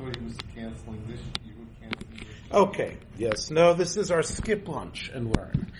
thought 0.00 0.16
he 0.16 0.24
was 0.24 0.36
canceling 0.54 1.02
this. 1.06 1.20
You 1.44 1.52
were 1.58 1.66
canceling 1.80 2.18
this. 2.18 2.28
Okay, 2.52 2.96
yes. 3.18 3.50
No, 3.50 3.74
this 3.74 3.96
is 3.96 4.10
our 4.10 4.22
skip 4.22 4.66
lunch 4.68 5.10
and 5.14 5.36
learn. 5.36 5.70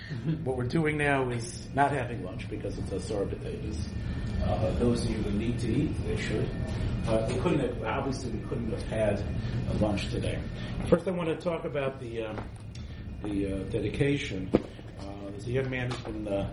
what 0.45 0.57
we're 0.57 0.65
doing 0.65 0.99
now 0.99 1.29
is 1.31 1.69
not 1.75 1.91
having 1.91 2.25
lunch 2.25 2.49
because 2.49 2.79
it's 2.79 2.93
a 2.93 3.27
potatoes. 3.27 3.89
Uh, 4.45 4.71
those 4.79 5.05
of 5.05 5.11
you 5.11 5.19
who 5.19 5.31
need 5.33 5.59
to 5.59 5.69
eat, 5.69 6.07
they 6.07 6.17
should. 6.17 6.49
Uh, 7.07 7.27
we 7.29 7.35
couldn't 7.41 7.61
have, 7.61 7.83
obviously 7.85 8.31
we 8.31 8.47
couldn't 8.49 8.71
have 8.71 8.83
had 8.85 9.25
a 9.71 9.75
lunch 9.79 10.11
today. 10.11 10.39
First 10.89 11.09
I 11.09 11.13
want 11.13 11.29
to 11.29 11.37
talk 11.37 11.65
about 11.65 12.01
the, 12.01 12.25
um, 12.25 12.37
the 13.23 13.47
uh, 13.47 13.59
dedication. 13.71 14.51
Uh, 14.55 15.31
there's 15.31 15.47
a 15.47 15.51
young 15.51 15.71
man 15.71 15.91
who's 15.91 16.01
been 16.01 16.29
uh, 16.29 16.51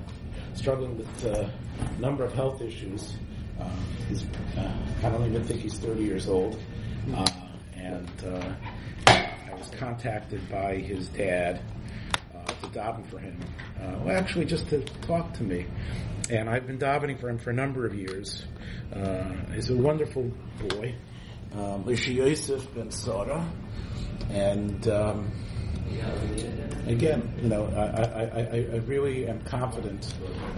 struggling 0.54 0.98
with 0.98 1.26
uh, 1.26 1.48
a 1.80 2.02
number 2.02 2.24
of 2.24 2.34
health 2.34 2.62
issues. 2.62 3.14
Uh, 3.60 3.70
he's, 4.10 4.24
uh, 4.58 4.72
I 5.04 5.10
don't 5.10 5.26
even 5.26 5.44
think 5.44 5.62
he's 5.62 5.78
30 5.78 6.04
years 6.04 6.28
old. 6.28 6.58
And 7.78 8.10
uh, 8.26 8.54
I 9.08 9.54
was 9.56 9.70
contacted 9.78 10.50
by 10.50 10.76
his 10.76 11.08
dad 11.10 11.62
uh, 12.36 12.46
to 12.46 12.68
daven 12.68 13.06
for 13.08 13.20
him. 13.20 13.40
Uh, 13.80 14.00
well, 14.04 14.18
actually, 14.18 14.46
just 14.46 14.68
to 14.70 14.82
talk 15.02 15.34
to 15.34 15.44
me. 15.44 15.66
And 16.30 16.50
I've 16.50 16.68
been 16.68 16.78
davening 16.78 17.20
for 17.20 17.30
him 17.30 17.38
for 17.38 17.52
a 17.52 17.54
number 17.54 17.86
of 17.86 17.96
years. 17.96 18.46
Uh, 18.94 19.24
he's 19.54 19.70
a 19.70 19.76
wonderful 19.76 20.32
boy, 20.70 20.96
um, 21.56 21.86
Yosef 21.88 22.74
ben 22.74 22.92
Sora. 22.92 23.48
And 24.30 24.88
um, 24.90 25.32
again, 26.88 27.34
you 27.42 27.50
know, 27.50 27.68
I, 27.68 27.82
I, 27.82 28.24
I, 28.24 28.68
I 28.74 28.78
really 28.86 29.28
am 29.28 29.42
confident 29.42 30.14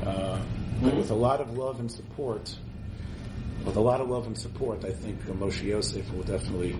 uh, 0.06 0.42
with 0.82 1.12
a 1.12 1.16
lot 1.16 1.42
of 1.42 1.58
love 1.58 1.80
and 1.80 1.92
support, 1.92 2.56
with 3.66 3.76
a 3.76 3.82
lot 3.82 4.02
of 4.02 4.10
love 4.10 4.26
and 4.28 4.38
support, 4.38 4.86
I 4.86 4.92
think 4.92 5.22
Moshe 5.26 5.64
Yosef 5.64 6.12
will 6.14 6.24
definitely 6.24 6.76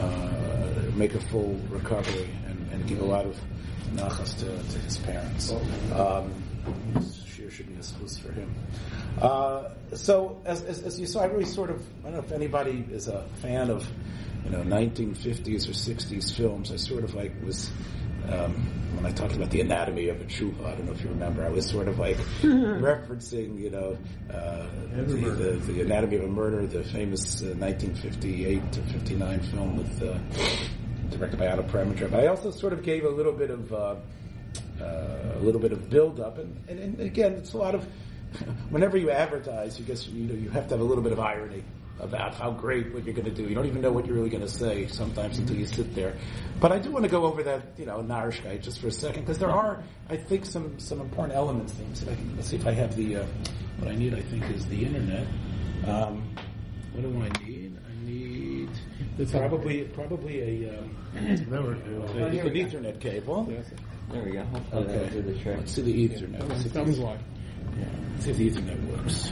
uh, 0.00 0.82
make 0.94 1.14
a 1.14 1.20
full 1.20 1.58
recovery 1.70 2.28
and, 2.46 2.70
and 2.72 2.86
give 2.86 3.00
a 3.00 3.04
lot 3.04 3.24
of 3.26 3.36
nachas 3.94 4.38
to, 4.38 4.46
to 4.46 4.78
his 4.80 4.98
parents. 4.98 5.52
Um, 5.94 6.32
should 7.54 7.68
be 7.68 7.74
a 7.74 7.78
schus 7.78 8.20
for 8.20 8.32
him. 8.32 8.52
Uh, 9.20 9.68
so, 9.94 10.40
as, 10.44 10.62
as, 10.62 10.82
as 10.82 10.98
you 10.98 11.06
saw, 11.06 11.20
I 11.20 11.26
really 11.26 11.44
sort 11.44 11.70
of, 11.70 11.80
I 12.00 12.04
don't 12.04 12.14
know 12.14 12.18
if 12.18 12.32
anybody 12.32 12.84
is 12.90 13.06
a 13.06 13.24
fan 13.40 13.70
of, 13.70 13.88
you 14.44 14.50
know, 14.50 14.62
1950s 14.62 15.68
or 15.68 15.72
60s 15.72 16.34
films. 16.34 16.72
I 16.72 16.76
sort 16.76 17.04
of 17.04 17.14
like 17.14 17.32
was 17.44 17.70
um, 18.32 18.54
when 18.96 19.06
I 19.06 19.10
talked 19.12 19.34
about 19.34 19.50
the 19.50 19.60
anatomy 19.60 20.08
of 20.08 20.20
a 20.20 20.24
tshuva, 20.24 20.66
I 20.66 20.74
don't 20.74 20.86
know 20.86 20.92
if 20.92 21.02
you 21.02 21.08
remember, 21.10 21.44
I 21.44 21.50
was 21.50 21.68
sort 21.68 21.88
of 21.88 21.98
like 21.98 22.16
referencing, 22.42 23.58
you 23.60 23.70
know, 23.70 23.98
uh, 24.32 24.66
the, 24.94 25.02
the, 25.02 25.72
the 25.72 25.80
anatomy 25.82 26.16
of 26.16 26.24
a 26.24 26.28
murder, 26.28 26.66
the 26.66 26.84
famous 26.84 27.42
uh, 27.42 27.54
1958 27.56 28.72
to 28.72 28.82
59 28.82 29.40
film 29.40 29.76
with 29.76 30.02
uh, 30.02 30.18
directed 31.10 31.38
by 31.38 31.48
Otto 31.48 31.62
Preminger. 31.64 32.10
But 32.10 32.20
I 32.20 32.26
also 32.28 32.50
sort 32.50 32.72
of 32.72 32.82
gave 32.82 33.04
a 33.04 33.10
little 33.10 33.32
bit 33.32 33.50
of 33.50 33.72
uh, 33.72 33.96
uh, 34.80 34.84
a 35.36 35.40
little 35.40 35.60
bit 35.60 35.72
of 35.72 35.90
build 35.90 36.20
up, 36.20 36.38
and, 36.38 36.56
and, 36.68 36.78
and 36.78 37.00
again, 37.00 37.32
it's 37.32 37.52
a 37.52 37.58
lot 37.58 37.74
of 37.74 37.84
whenever 38.70 38.96
you 38.96 39.10
advertise, 39.10 39.78
you 39.78 39.84
guess 39.84 40.06
you 40.08 40.24
know 40.24 40.34
you 40.34 40.50
have 40.50 40.68
to 40.68 40.74
have 40.74 40.80
a 40.80 40.84
little 40.84 41.02
bit 41.02 41.12
of 41.12 41.20
irony 41.20 41.62
about 42.00 42.34
how 42.34 42.50
great 42.50 42.92
what 42.92 43.04
you're 43.04 43.14
going 43.14 43.24
to 43.24 43.30
do. 43.30 43.44
You 43.44 43.54
don't 43.54 43.66
even 43.66 43.80
know 43.80 43.92
what 43.92 44.06
you're 44.06 44.16
really 44.16 44.30
going 44.30 44.42
to 44.42 44.48
say 44.48 44.86
sometimes 44.88 45.38
until 45.38 45.56
you 45.56 45.66
sit 45.66 45.94
there. 45.94 46.14
But 46.60 46.72
I 46.72 46.78
do 46.78 46.90
want 46.90 47.04
to 47.04 47.10
go 47.10 47.24
over 47.24 47.42
that, 47.44 47.62
you 47.78 47.86
know, 47.86 47.98
Narishkeit 47.98 48.62
just 48.62 48.80
for 48.80 48.88
a 48.88 48.92
second 48.92 49.22
because 49.22 49.38
there 49.38 49.50
are, 49.50 49.82
I 50.10 50.16
think, 50.16 50.44
some 50.44 50.78
some 50.78 51.00
important 51.00 51.34
elements. 51.34 51.74
Let's 51.78 52.00
see 52.00 52.06
if 52.06 52.12
I, 52.12 52.14
can, 52.16 52.36
let's 52.36 52.48
see 52.48 52.56
if 52.56 52.66
I 52.66 52.72
have 52.72 52.96
the 52.96 53.16
uh, 53.16 53.26
what 53.78 53.90
I 53.90 53.94
need. 53.94 54.14
I 54.14 54.22
think 54.22 54.50
is 54.50 54.66
the 54.66 54.84
internet. 54.84 55.26
Um, 55.86 56.34
what 56.92 57.02
do 57.02 57.22
I 57.22 57.44
need? 57.44 57.78
I 57.88 58.06
need 58.06 58.70
it's 59.18 59.30
probably 59.30 59.84
probably 59.84 60.64
a, 60.64 60.78
um, 60.78 60.96
a 61.16 61.18
an 61.20 62.54
Ethernet 62.54 63.00
cable. 63.00 63.44
There 64.10 64.22
we 64.22 64.32
go. 64.32 64.44
Hopefully 64.44 64.84
that'll 64.86 65.22
the 65.22 65.38
trick. 65.38 65.58
Let's 65.58 65.72
see 65.72 65.82
the 65.82 66.08
Ethernet. 66.08 66.48
Let's 66.48 66.62
see 66.62 66.66
if 66.66 66.72
Tell 66.72 66.84
me 66.84 66.94
the- 66.94 67.02
why. 67.02 67.18
yeah, 67.78 67.84
let's 68.12 68.24
see 68.24 68.30
if 68.32 68.36
the 68.36 68.50
Ethernet 68.50 68.96
works. 68.96 69.30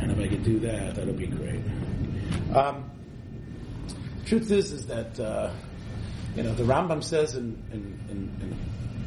And 0.00 0.10
if 0.10 0.18
I 0.18 0.26
can 0.28 0.42
do 0.42 0.58
that, 0.60 0.96
that'll 0.96 1.14
be 1.14 1.26
great. 1.26 1.60
Um, 2.54 2.90
truth 4.26 4.50
is, 4.50 4.72
is 4.72 4.86
that 4.86 5.18
uh, 5.18 5.50
you 6.36 6.42
know 6.42 6.54
the 6.54 6.62
Rambam 6.62 7.02
says 7.02 7.34
in 7.34 7.60
in 7.72 7.98
in, 8.10 8.56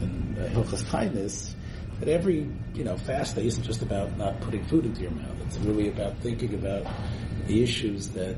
in, 0.01 0.37
in 0.37 0.43
uh, 0.43 0.49
Hilchas 0.49 0.87
Kindness 0.89 1.55
that 1.99 2.09
every 2.09 2.49
you 2.73 2.83
know 2.83 2.97
fast 2.97 3.35
day 3.35 3.47
isn't 3.47 3.63
just 3.63 3.81
about 3.81 4.17
not 4.17 4.39
putting 4.41 4.63
food 4.65 4.85
into 4.85 5.01
your 5.01 5.11
mouth. 5.11 5.35
It's 5.45 5.57
really 5.59 5.87
about 5.87 6.17
thinking 6.17 6.53
about 6.53 6.85
the 7.47 7.63
issues 7.63 8.09
that 8.09 8.35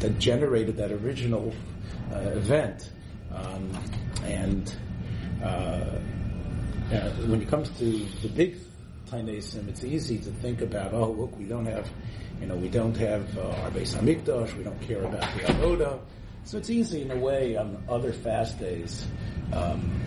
that 0.00 0.18
generated 0.18 0.78
that 0.78 0.92
original 0.92 1.52
uh, 2.12 2.18
event, 2.18 2.90
um, 3.34 3.70
and 4.24 4.74
uh, 5.42 5.46
uh, 5.46 7.10
when 7.26 7.42
it 7.42 7.48
comes 7.48 7.68
to 7.78 7.84
the 8.22 8.28
big 8.28 8.56
Tainesim, 9.12 9.68
it's 9.68 9.84
easy 9.84 10.18
to 10.18 10.30
think 10.30 10.62
about, 10.62 10.94
oh, 10.94 11.10
look, 11.10 11.38
we 11.38 11.44
don't 11.44 11.66
have, 11.66 11.88
you 12.42 12.48
know, 12.48 12.56
we 12.56 12.68
don't 12.68 12.96
have 12.96 13.38
uh, 13.38 13.42
our 13.62 13.70
Beis 13.70 13.94
Hamikdash, 13.94 14.56
we 14.58 14.64
don't 14.64 14.80
care 14.82 15.04
about 15.04 15.20
the 15.20 15.44
Avoda. 15.44 16.00
So 16.42 16.58
it's 16.58 16.70
easy 16.70 17.02
in 17.02 17.12
a 17.12 17.16
way 17.16 17.56
on 17.56 17.84
other 17.88 18.12
fast 18.12 18.58
days. 18.58 19.06
Um, 19.52 20.02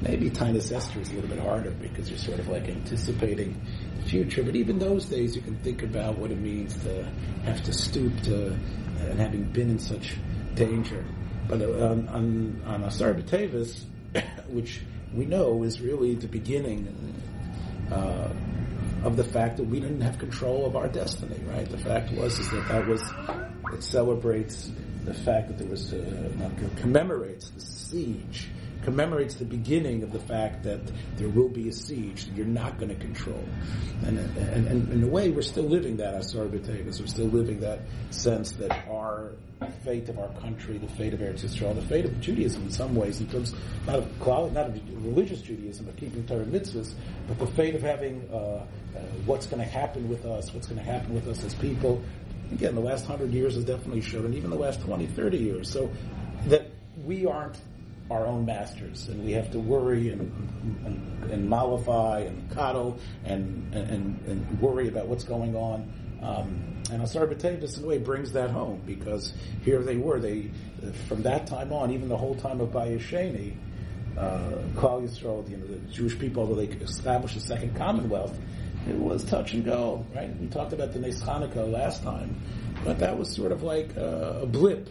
maybe 0.00 0.30
Tainus 0.30 0.70
Esther 0.70 1.00
is 1.00 1.10
a 1.10 1.14
little 1.14 1.28
bit 1.28 1.40
harder 1.40 1.72
because 1.72 2.08
you're 2.08 2.20
sort 2.20 2.38
of 2.38 2.46
like 2.46 2.68
anticipating 2.68 3.60
the 3.96 4.02
future. 4.04 4.44
But 4.44 4.54
even 4.54 4.78
those 4.78 5.06
days, 5.06 5.34
you 5.34 5.42
can 5.42 5.56
think 5.56 5.82
about 5.82 6.18
what 6.18 6.30
it 6.30 6.38
means 6.38 6.80
to 6.84 7.04
have 7.44 7.64
to 7.64 7.72
stoop 7.72 8.12
to, 8.22 8.56
and 9.00 9.18
having 9.18 9.42
been 9.42 9.70
in 9.70 9.80
such 9.80 10.14
danger. 10.54 11.04
But 11.48 11.62
uh, 11.62 11.88
on, 11.88 12.08
on, 12.08 12.62
on 12.64 12.84
Asar 12.84 13.14
B'Tevis, 13.14 13.82
which 14.48 14.82
we 15.12 15.26
know 15.26 15.64
is 15.64 15.80
really 15.80 16.14
the 16.14 16.28
beginning 16.28 16.86
uh, 17.90 18.28
of 19.04 19.16
the 19.16 19.24
fact 19.24 19.56
that 19.56 19.64
we 19.64 19.80
didn't 19.80 20.00
have 20.00 20.18
control 20.18 20.66
of 20.66 20.76
our 20.76 20.88
destiny, 20.88 21.40
right? 21.46 21.68
The 21.68 21.78
fact 21.78 22.12
was 22.12 22.38
is 22.38 22.50
that 22.50 22.68
that 22.68 22.86
was 22.86 23.02
it 23.72 23.82
celebrates 23.82 24.70
the 25.04 25.14
fact 25.14 25.48
that 25.48 25.58
there 25.58 25.68
was 25.68 25.92
uh, 25.92 26.30
not, 26.38 26.52
commemorates 26.76 27.50
the 27.50 27.60
siege, 27.60 28.48
commemorates 28.82 29.36
the 29.36 29.44
beginning 29.44 30.02
of 30.02 30.12
the 30.12 30.18
fact 30.18 30.64
that 30.64 30.80
there 31.16 31.28
will 31.28 31.48
be 31.48 31.68
a 31.68 31.72
siege 31.72 32.26
that 32.26 32.36
you're 32.36 32.46
not 32.46 32.78
going 32.78 32.88
to 32.88 32.96
control, 32.96 33.44
and, 34.04 34.18
and, 34.18 34.66
and 34.66 34.92
in 34.92 35.02
a 35.02 35.06
way 35.06 35.30
we're 35.30 35.42
still 35.42 35.64
living 35.64 35.96
that 35.98 36.14
Asar 36.14 36.46
B'Tevis. 36.46 37.00
We're 37.00 37.06
still 37.06 37.26
living 37.26 37.60
that 37.60 37.80
sense 38.10 38.52
that 38.52 38.86
our 38.88 39.32
fate 39.84 40.08
of 40.08 40.18
our 40.18 40.28
country, 40.40 40.78
the 40.78 40.88
fate 40.88 41.14
of 41.14 41.20
Eretz 41.20 41.44
Yisrael, 41.44 41.74
the 41.74 41.82
fate 41.82 42.04
of 42.04 42.20
Judaism 42.20 42.64
in 42.64 42.70
some 42.70 42.94
ways, 42.94 43.20
in 43.20 43.28
terms 43.28 43.54
not 43.86 43.96
of 43.96 44.52
not 44.52 44.66
of 44.66 45.04
religious 45.04 45.40
Judaism, 45.40 45.86
but 45.86 45.96
keeping 45.96 46.26
Torah 46.26 46.44
mitzvahs, 46.44 46.94
but 47.28 47.38
the 47.38 47.46
fate 47.46 47.74
of 47.74 47.82
having 47.82 48.28
uh, 48.32 48.36
uh, 48.36 48.64
what's 49.26 49.46
going 49.46 49.62
to 49.62 49.68
happen 49.68 50.08
with 50.08 50.24
us, 50.24 50.52
what's 50.52 50.66
going 50.66 50.78
to 50.78 50.84
happen 50.84 51.14
with 51.14 51.28
us 51.28 51.44
as 51.44 51.54
people. 51.54 52.02
Again, 52.50 52.74
the 52.74 52.80
last 52.80 53.06
hundred 53.06 53.32
years 53.32 53.54
has 53.54 53.64
definitely 53.64 54.02
showed, 54.02 54.24
and 54.24 54.34
even 54.34 54.50
the 54.50 54.56
last 54.56 54.82
20, 54.82 55.06
30 55.06 55.38
years, 55.38 55.70
so 55.70 55.90
that 56.46 56.66
we 57.04 57.24
aren't 57.24 57.56
our 58.12 58.26
own 58.26 58.44
masters, 58.44 59.08
and 59.08 59.24
we 59.24 59.32
have 59.32 59.50
to 59.52 59.58
worry 59.58 60.10
and 60.10 60.20
and, 60.84 61.30
and 61.32 61.48
mollify 61.48 62.20
and 62.20 62.50
coddle 62.50 62.98
and, 63.24 63.74
and 63.74 64.20
and 64.26 64.60
worry 64.60 64.88
about 64.88 65.06
what's 65.06 65.24
going 65.24 65.56
on. 65.56 65.92
Um, 66.22 66.72
and 66.90 67.02
Asar 67.02 67.26
B'Tevis, 67.26 67.78
in 67.78 67.84
a 67.84 67.86
way, 67.86 67.98
brings 67.98 68.32
that 68.32 68.50
home 68.50 68.82
because 68.86 69.32
here 69.64 69.82
they 69.82 69.96
were. 69.96 70.20
They, 70.20 70.50
from 71.08 71.22
that 71.22 71.46
time 71.46 71.72
on, 71.72 71.90
even 71.90 72.08
the 72.08 72.16
whole 72.16 72.34
time 72.34 72.60
of 72.60 72.68
Bayesheni, 72.68 73.56
uh, 74.18 74.58
Klal 74.74 75.02
Yisrael, 75.02 75.48
you 75.48 75.56
know, 75.56 75.66
the 75.66 75.78
Jewish 75.90 76.18
people, 76.18 76.42
although 76.42 76.56
they 76.56 76.66
established 76.66 77.36
a 77.36 77.40
second 77.40 77.74
Commonwealth, 77.76 78.38
it 78.88 78.96
was 78.96 79.24
touch 79.24 79.54
and 79.54 79.64
go, 79.64 80.04
right? 80.14 80.36
We 80.38 80.48
talked 80.48 80.72
about 80.72 80.92
the 80.92 80.98
Nes 80.98 81.22
Hanukkah 81.22 81.70
last 81.70 82.02
time, 82.02 82.36
but 82.84 82.98
that 82.98 83.16
was 83.16 83.30
sort 83.30 83.52
of 83.52 83.62
like 83.62 83.96
a, 83.96 84.40
a 84.42 84.46
blip. 84.46 84.88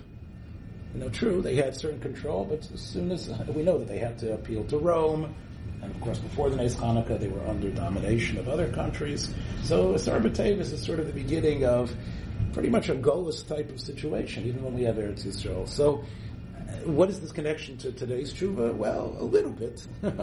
You 0.94 1.02
know, 1.02 1.09
true, 1.09 1.41
they 1.41 1.56
had 1.56 1.75
certain 1.75 2.00
control, 2.00 2.45
but 2.45 2.68
as 2.74 2.81
soon 2.81 3.12
as 3.12 3.30
we 3.48 3.63
know 3.63 3.77
that 3.77 3.88
they 3.88 4.00
had 4.00 4.18
to 4.19 4.33
appeal 4.33 4.63
to 4.66 4.77
Rome, 4.77 5.33
and 5.81 5.92
of 5.92 6.01
course, 6.01 6.19
before 6.19 6.50
the 6.50 6.57
Nes 6.57 6.75
Hanukkah, 6.75 7.19
they 7.19 7.27
were 7.27 7.45
under 7.48 7.69
domination 7.71 8.38
of 8.38 8.48
other 8.48 8.71
countries. 8.71 9.33
So 9.63 9.94
Asar 9.94 10.19
B'Tevis 10.19 10.71
is 10.74 10.83
sort 10.83 11.00
of 11.00 11.07
the 11.07 11.13
beginning 11.13 11.66
of 11.66 11.95
pretty 12.54 12.69
much 12.69 12.89
a 12.89 12.95
galus 12.95 13.48
type 13.48 13.69
of 13.69 13.80
situation, 13.80 14.45
even 14.45 14.63
when 14.63 14.74
we 14.74 14.83
have 14.83 14.95
Eretz 14.95 15.25
Yisrael. 15.25 15.68
So, 15.68 16.04
uh, 16.56 16.74
what 16.92 17.10
is 17.10 17.19
this 17.19 17.31
connection 17.31 17.77
to 17.77 17.92
today's 17.92 18.33
tshuva? 18.33 18.75
Well, 18.75 19.16
a 19.19 19.24
little 19.24 19.51
bit, 19.51 19.86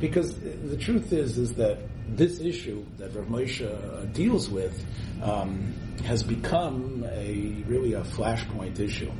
because 0.00 0.34
the 0.38 0.76
truth 0.76 1.12
is 1.12 1.36
is 1.36 1.54
that 1.54 1.78
this 2.08 2.40
issue 2.40 2.84
that 2.98 3.14
Rav 3.14 3.26
Moshe 3.26 3.62
uh, 3.62 4.04
deals 4.06 4.48
with 4.48 4.84
um, 5.22 5.74
has 6.04 6.22
become 6.22 7.04
a 7.10 7.62
really 7.66 7.92
a 7.94 8.02
flashpoint 8.02 8.80
issue. 8.80 9.10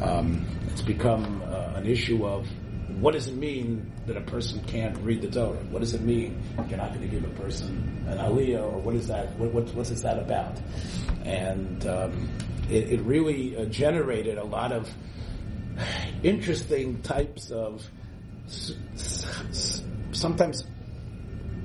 Um, 0.00 0.46
it's 0.70 0.82
become 0.82 1.42
uh, 1.42 1.74
an 1.76 1.86
issue 1.86 2.26
of 2.26 2.46
what 3.00 3.12
does 3.14 3.28
it 3.28 3.36
mean 3.36 3.92
that 4.06 4.16
a 4.16 4.20
person 4.22 4.60
can't 4.64 4.96
read 4.98 5.22
the 5.22 5.30
Torah? 5.30 5.58
What 5.70 5.80
does 5.80 5.94
it 5.94 6.00
mean 6.00 6.40
you're 6.68 6.78
not 6.78 6.88
going 6.94 7.02
to 7.02 7.06
give 7.08 7.24
a 7.24 7.40
person 7.40 8.04
an 8.08 8.18
aliyah, 8.18 8.62
or 8.62 8.78
what 8.78 8.94
is 8.94 9.06
that? 9.08 9.38
What, 9.38 9.52
what, 9.52 9.74
what 9.74 9.90
is 9.90 10.02
that 10.02 10.18
about? 10.18 10.58
And 11.24 11.86
um, 11.86 12.28
it, 12.70 12.92
it 12.92 13.00
really 13.02 13.56
uh, 13.56 13.66
generated 13.66 14.38
a 14.38 14.44
lot 14.44 14.72
of 14.72 14.88
interesting 16.22 17.02
types 17.02 17.50
of 17.50 17.86
s- 18.46 18.72
s- 18.94 19.82
sometimes 20.12 20.64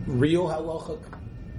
real 0.08 0.48
halachic 0.48 1.00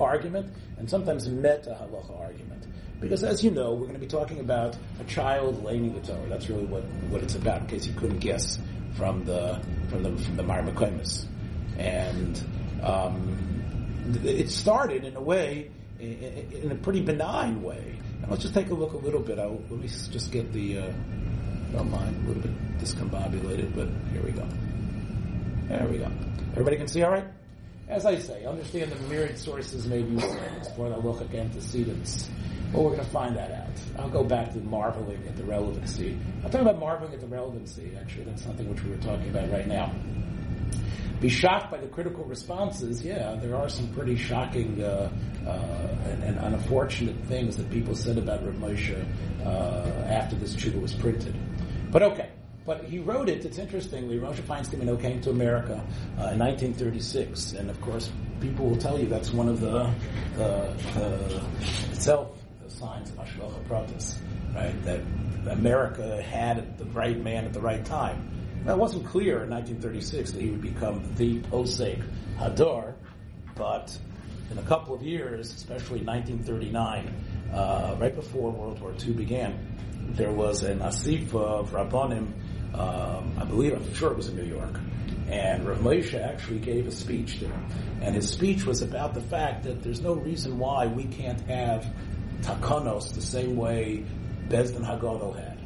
argument 0.00 0.52
and 0.78 0.88
sometimes 0.88 1.28
meta 1.28 1.76
halacha 1.80 2.20
argument. 2.20 2.66
Because 3.00 3.24
as 3.24 3.44
you 3.44 3.50
know, 3.50 3.72
we're 3.72 3.86
going 3.86 3.94
to 3.94 4.00
be 4.00 4.06
talking 4.06 4.40
about 4.40 4.76
a 5.00 5.04
child 5.04 5.62
learning 5.62 5.94
the 5.94 6.00
Torah. 6.00 6.26
That's 6.28 6.48
really 6.48 6.64
what, 6.64 6.84
what 7.10 7.22
it's 7.22 7.34
about, 7.34 7.62
in 7.62 7.66
case 7.66 7.86
you 7.86 7.92
couldn't 7.94 8.18
guess 8.18 8.58
from 8.94 9.24
the 9.24 9.60
from 9.90 10.02
the 10.02 10.16
from 10.16 10.36
the 10.36 10.42
Marmakomis. 10.42 11.26
And 11.78 12.40
um, 12.82 13.54
it 14.24 14.50
started 14.50 15.04
in 15.04 15.16
a 15.16 15.20
way, 15.20 15.70
in, 15.98 16.70
a 16.70 16.74
pretty 16.76 17.00
benign 17.00 17.62
way. 17.62 17.98
Let's 18.28 18.42
just 18.42 18.54
take 18.54 18.70
a 18.70 18.74
look 18.74 18.92
a 18.92 18.98
little 18.98 19.20
bit. 19.20 19.38
I'll, 19.38 19.60
let 19.68 19.80
me 19.80 19.88
just 19.88 20.30
get 20.30 20.52
the, 20.52 20.78
uh, 20.78 21.84
mind, 21.84 22.24
a 22.24 22.28
little 22.28 22.42
bit 22.42 22.78
discombobulated, 22.78 23.74
but 23.74 23.88
here 24.12 24.22
we 24.22 24.32
go. 24.32 24.46
There 25.68 25.86
we 25.88 25.98
go. 25.98 26.10
Everybody 26.52 26.76
can 26.76 26.88
see 26.88 27.02
all 27.02 27.10
right? 27.10 27.26
As 27.88 28.06
I 28.06 28.18
say, 28.18 28.46
understand 28.46 28.90
the 28.92 29.08
myriad 29.08 29.38
sources 29.38 29.86
may 29.86 30.02
be 30.02 30.18
for 30.18 30.88
the 30.88 30.96
halachic 30.96 31.34
antecedents. 31.34 32.30
Well, 32.72 32.84
we're 32.84 32.90
going 32.92 33.04
to 33.04 33.10
find 33.10 33.36
that 33.36 33.52
out. 33.52 33.68
I'll 33.98 34.08
go 34.08 34.24
back 34.24 34.52
to 34.54 34.58
marveling 34.58 35.22
at 35.28 35.36
the 35.36 35.44
relevancy. 35.44 36.18
I'm 36.42 36.50
talking 36.50 36.66
about 36.66 36.80
marveling 36.80 37.12
at 37.12 37.20
the 37.20 37.26
relevancy, 37.26 37.92
actually. 38.00 38.24
That's 38.24 38.42
something 38.42 38.68
which 38.70 38.82
we 38.82 38.90
were 38.90 38.96
talking 38.96 39.28
about 39.28 39.52
right 39.52 39.68
now. 39.68 39.94
Be 41.20 41.28
shocked 41.28 41.70
by 41.70 41.78
the 41.78 41.86
critical 41.86 42.24
responses. 42.24 43.04
Yeah, 43.04 43.36
there 43.36 43.54
are 43.54 43.68
some 43.68 43.92
pretty 43.94 44.16
shocking 44.16 44.82
uh, 44.82 45.10
uh, 45.46 45.50
and, 46.06 46.24
and, 46.24 46.38
unfortunate 46.54 47.16
things 47.26 47.56
that 47.56 47.70
people 47.70 47.94
said 47.94 48.18
about 48.18 48.44
Rav 48.44 48.54
Moshe 48.56 49.06
uh, 49.44 49.48
after 50.08 50.36
this 50.36 50.56
tshuva 50.56 50.80
was 50.80 50.94
printed. 50.94 51.34
But 51.92 52.02
okay. 52.02 52.30
But 52.66 52.84
he 52.84 52.98
wrote 52.98 53.28
it, 53.28 53.44
it's 53.44 53.58
interesting, 53.58 54.08
Moshe 54.08 54.40
Feinstein 54.40 55.00
came 55.00 55.20
to 55.20 55.30
America 55.30 55.74
uh, 56.18 56.32
in 56.32 56.38
1936, 56.38 57.52
and 57.52 57.68
of 57.68 57.78
course, 57.82 58.10
people 58.40 58.70
will 58.70 58.76
tell 58.76 58.98
you 58.98 59.06
that's 59.06 59.32
one 59.32 59.48
of 59.48 59.60
the, 59.60 59.90
the, 60.36 60.74
the 60.94 61.42
itself 61.92 62.38
the 62.62 62.70
signs 62.70 63.10
of 63.10 63.16
Hashgacha 63.16 63.68
Pratis, 63.68 64.16
right? 64.54 64.82
That 64.84 65.00
America 65.50 66.22
had 66.22 66.78
the 66.78 66.86
right 66.86 67.22
man 67.22 67.44
at 67.44 67.52
the 67.52 67.60
right 67.60 67.84
time. 67.84 68.30
Now, 68.64 68.74
it 68.74 68.78
wasn't 68.78 69.04
clear 69.04 69.44
in 69.44 69.50
1936 69.50 70.32
that 70.32 70.40
he 70.40 70.50
would 70.50 70.62
become 70.62 71.14
the 71.16 71.40
Posek 71.40 72.02
HaDor, 72.38 72.94
but 73.54 73.96
in 74.50 74.56
a 74.56 74.62
couple 74.62 74.94
of 74.94 75.02
years, 75.02 75.54
especially 75.54 76.00
1939, 76.00 77.12
uh, 77.52 77.96
right 77.98 78.14
before 78.14 78.50
World 78.50 78.80
War 78.80 78.94
II 79.06 79.12
began, 79.12 79.76
there 80.12 80.32
was 80.32 80.62
an 80.62 80.78
asifa 80.80 81.34
of 81.34 81.70
Rabbanim 81.72 82.32
um, 82.74 83.32
I 83.38 83.44
believe, 83.44 83.72
I'm 83.72 83.94
sure 83.94 84.10
it 84.10 84.16
was 84.16 84.28
in 84.28 84.36
New 84.36 84.44
York. 84.44 84.78
And 85.28 85.66
Rav 85.66 85.78
Moshe 85.78 86.20
actually 86.20 86.58
gave 86.58 86.86
a 86.86 86.90
speech 86.90 87.40
there. 87.40 87.62
And 88.02 88.14
his 88.14 88.28
speech 88.28 88.66
was 88.66 88.82
about 88.82 89.14
the 89.14 89.20
fact 89.20 89.64
that 89.64 89.82
there's 89.82 90.00
no 90.00 90.14
reason 90.14 90.58
why 90.58 90.86
we 90.86 91.04
can't 91.04 91.40
have 91.42 91.86
takanos 92.42 93.14
the 93.14 93.22
same 93.22 93.56
way 93.56 94.04
Bezdin 94.48 94.84
Hagadol 94.84 95.36
had. 95.36 95.58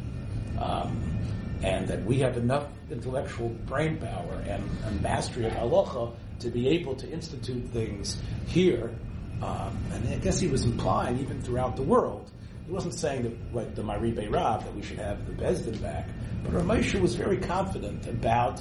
Um, 0.63 1.19
and 1.63 1.89
that 1.89 2.05
we 2.05 2.19
have 2.21 2.37
enough 2.37 2.67
intellectual 2.91 3.49
brain 3.49 3.97
power 3.97 4.43
and, 4.47 4.63
and 4.85 5.03
mastery 5.03 5.47
of 5.47 5.53
halacha 5.53 6.15
to 6.41 6.51
be 6.51 6.69
able 6.69 6.95
to 6.95 7.11
institute 7.11 7.65
things 7.71 8.21
here. 8.47 8.95
Um, 9.43 9.77
and 9.93 10.09
I 10.09 10.17
guess 10.19 10.39
he 10.39 10.47
was 10.47 10.65
implying 10.65 11.19
even 11.19 11.43
throughout 11.43 11.77
the 11.77 11.83
world. 11.83 12.31
He 12.69 12.75
wasn't 12.75 12.95
saying 12.95 13.23
that, 13.23 13.55
like 13.55 13.75
the 13.75 13.83
Mari 13.83 14.13
Rav, 14.29 14.63
that 14.63 14.75
we 14.75 14.83
should 14.83 14.99
have 14.99 15.27
the 15.27 15.33
Bezdin 15.33 15.81
back, 15.81 16.07
but 16.45 16.53
Ramesha 16.53 17.01
was 17.01 17.15
very 17.15 17.39
confident 17.39 18.07
about 18.07 18.61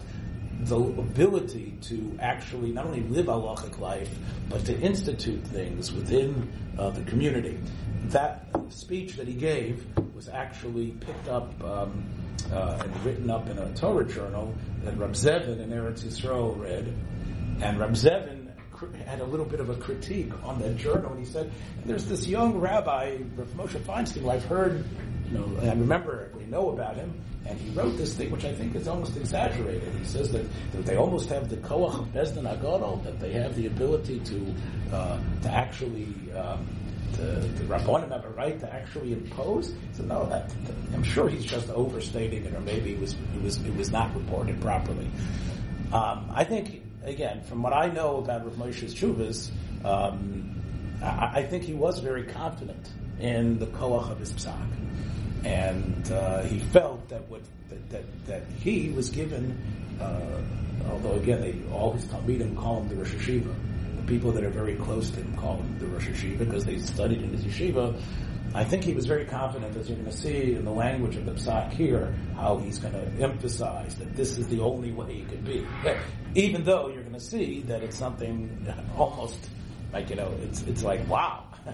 the 0.62 0.78
ability 0.78 1.78
to 1.82 2.18
actually 2.22 2.72
not 2.72 2.86
only 2.86 3.02
live 3.02 3.26
halachic 3.26 3.80
life, 3.80 4.10
but 4.48 4.64
to 4.66 4.80
institute 4.80 5.46
things 5.48 5.92
within 5.92 6.50
uh, 6.80 6.90
the 6.92 7.02
community. 7.02 7.60
That 8.06 8.48
speech 8.70 9.18
that 9.18 9.28
he 9.28 9.34
gave 9.34 9.86
was 10.16 10.30
actually 10.30 10.92
picked 11.02 11.28
up 11.28 11.62
um, 11.62 12.06
uh, 12.54 12.82
and 12.82 13.06
written 13.06 13.30
up 13.30 13.50
in 13.50 13.58
a 13.58 13.74
Torah 13.76 14.06
journal 14.06 14.56
that 14.86 14.98
Rab 14.98 15.12
Zevin 15.12 15.60
in 15.60 15.70
Eretz 15.70 16.06
Yisrael 16.06 16.58
read. 16.58 16.94
And 17.62 17.78
Rab 17.78 17.92
Zevin 17.92 18.47
had 19.06 19.22
a 19.22 19.26
little 19.26 19.46
bit 19.46 19.60
of 19.60 19.70
a 19.70 19.76
critique 19.76 20.32
on 20.44 20.60
that 20.60 20.78
journal, 20.78 21.12
and 21.12 21.20
he 21.20 21.26
said, 21.26 21.52
"There's 21.86 22.06
this 22.06 22.28
young 22.28 22.58
rabbi, 22.58 23.18
Rav 23.36 23.48
Moshe 23.50 23.80
Feinstein, 23.82 24.22
who 24.22 24.30
I've 24.30 24.46
heard, 24.46 24.86
you 25.32 25.38
know, 25.38 25.60
I 25.62 25.74
remember 25.74 26.32
we 26.38 26.46
know 26.46 26.70
about 26.70 26.96
him, 26.96 27.14
and 27.46 27.60
he 27.60 27.70
wrote 27.72 27.98
this 27.98 28.14
thing, 28.14 28.32
which 28.32 28.46
I 28.46 28.54
think 28.54 28.76
is 28.76 28.88
almost 28.88 29.16
exaggerated. 29.18 29.94
He 29.96 30.06
says 30.06 30.32
that, 30.32 30.46
that 30.72 30.86
they 30.86 30.96
almost 30.96 31.30
have 31.30 31.50
the 31.50 31.58
koach 31.58 32.00
of 32.00 32.08
Bezdin 32.14 32.44
Agadol, 32.44 33.04
that 33.04 33.20
they 33.20 33.34
have 33.34 33.56
the 33.56 33.68
ability 33.68 34.20
to 34.20 34.56
uh, 34.94 35.20
to 35.44 35.50
actually 35.50 36.08
um, 36.36 36.68
to, 37.14 37.22
the 37.22 37.64
Rabbanim 37.64 38.12
have 38.12 38.26
a 38.26 38.30
right 38.30 38.60
to 38.60 38.74
actually 38.74 39.14
impose. 39.14 39.74
So 39.94 40.04
no, 40.04 40.26
that, 40.28 40.52
I'm 40.94 41.04
sure 41.04 41.30
he's 41.30 41.46
just 41.46 41.70
overstating 41.70 42.46
it, 42.46 42.54
or 42.54 42.62
maybe 42.62 42.94
it 42.94 43.00
was 43.00 43.14
it 43.14 43.42
was 43.42 43.58
it 43.62 43.76
was 43.76 43.92
not 43.92 44.14
reported 44.16 44.62
properly. 44.62 45.10
Um, 45.92 46.30
I 46.34 46.44
think 46.44 46.82
again, 47.08 47.42
from 47.44 47.64
what 47.64 47.74
I 47.74 47.88
know 47.88 48.18
about 48.18 48.46
Rav 48.46 48.58
Moshe's 48.58 48.94
chuvas, 48.94 49.50
um, 49.86 50.56
I, 51.02 51.40
I, 51.40 51.44
think 51.44 51.64
he 51.64 51.74
was 51.74 52.00
very 52.00 52.24
confident 52.24 52.90
in 53.20 53.60
the 53.60 53.68
koach 53.68 54.12
of 54.12 54.20
his 54.20 54.34
psak 54.34 54.68
and 55.44 56.12
uh, 56.12 56.42
he 56.44 56.60
felt 56.60 57.08
that 57.10 57.28
what 57.30 57.42
that, 57.70 57.90
that, 57.90 58.26
that 58.28 58.44
he 58.60 58.90
was 58.90 59.10
given, 59.10 59.58
uh, 60.00 60.42
although 60.92 61.14
again 61.14 61.42
they, 61.42 61.56
all 61.74 61.94
his 61.94 62.06
talmidim 62.06 62.56
call 62.56 62.82
him 62.82 62.90
the 62.90 62.96
Rosh 62.96 63.14
Yeshiva, 63.14 63.54
the 63.98 64.04
people 64.08 64.32
that 64.32 64.44
are 64.44 64.50
very 64.50 64.76
close 64.76 65.10
to 65.12 65.18
him 65.18 65.36
call 65.38 65.58
him 65.58 65.80
the 65.80 65.88
Rosh 65.88 66.08
Yeshiva 66.08 66.40
because 66.40 66.66
they 66.66 66.78
studied 66.80 67.22
in 67.22 67.30
his 67.30 67.46
yeshiva. 67.46 68.00
I 68.54 68.64
think 68.64 68.84
he 68.84 68.94
was 68.94 69.06
very 69.06 69.26
confident, 69.26 69.76
as 69.76 69.90
you're 69.90 69.98
going 69.98 70.10
to 70.10 70.18
see 70.18 70.56
in 70.56 70.66
the 70.66 70.72
language 70.72 71.16
of 71.16 71.26
the 71.26 71.34
psak 71.34 71.72
here, 71.72 72.16
how 72.36 72.58
he's 72.58 72.80
going 72.80 72.94
to 72.94 73.24
emphasize 73.24 73.96
that 73.96 74.16
this 74.16 74.38
is 74.38 74.48
the 74.48 74.62
only 74.62 74.92
way 74.92 75.14
he 75.14 75.24
could 75.24 75.46
be. 75.46 75.66
Even 76.36 76.64
though 76.64 76.90
you're 76.90 77.04
going 77.04 77.14
to 77.14 77.20
see 77.20 77.62
that 77.64 77.84
it's 77.84 77.98
something 77.98 78.66
almost 78.98 79.50
like 79.94 80.10
you 80.10 80.16
know, 80.16 80.34
it's 80.44 80.62
it's 80.64 80.84
like 80.84 81.08
wow. 81.08 81.44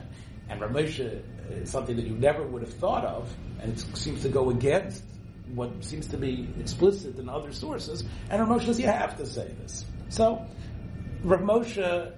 And 0.49 0.59
Ramesha 0.59 1.19
uh, 1.19 1.53
is 1.53 1.69
something 1.69 1.95
that 1.95 2.05
you 2.05 2.15
never 2.15 2.43
would 2.43 2.61
have 2.61 2.73
thought 2.73 3.05
of, 3.05 3.33
and 3.61 3.71
it 3.73 3.79
seems 3.97 4.21
to 4.23 4.29
go 4.29 4.49
against 4.49 5.01
what 5.55 5.83
seems 5.83 6.07
to 6.07 6.17
be 6.17 6.47
explicit 6.59 7.17
in 7.17 7.29
other 7.29 7.51
sources. 7.53 8.03
And 8.29 8.41
Rav 8.41 8.61
Moshe 8.61 8.65
says, 8.65 8.79
you 8.79 8.87
have 8.87 9.17
to 9.17 9.25
say 9.25 9.53
this. 9.61 9.85
So, 10.09 10.45
Rav 11.23 11.41
Moshe, 11.41 11.81
uh, 11.81 12.11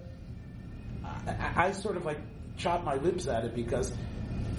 I, 1.27 1.67
I, 1.67 1.71
sort 1.71 1.97
of 1.97 2.05
like 2.05 2.19
chop 2.57 2.83
my 2.83 2.95
lips 2.95 3.27
at 3.27 3.45
it 3.45 3.55
because 3.55 3.91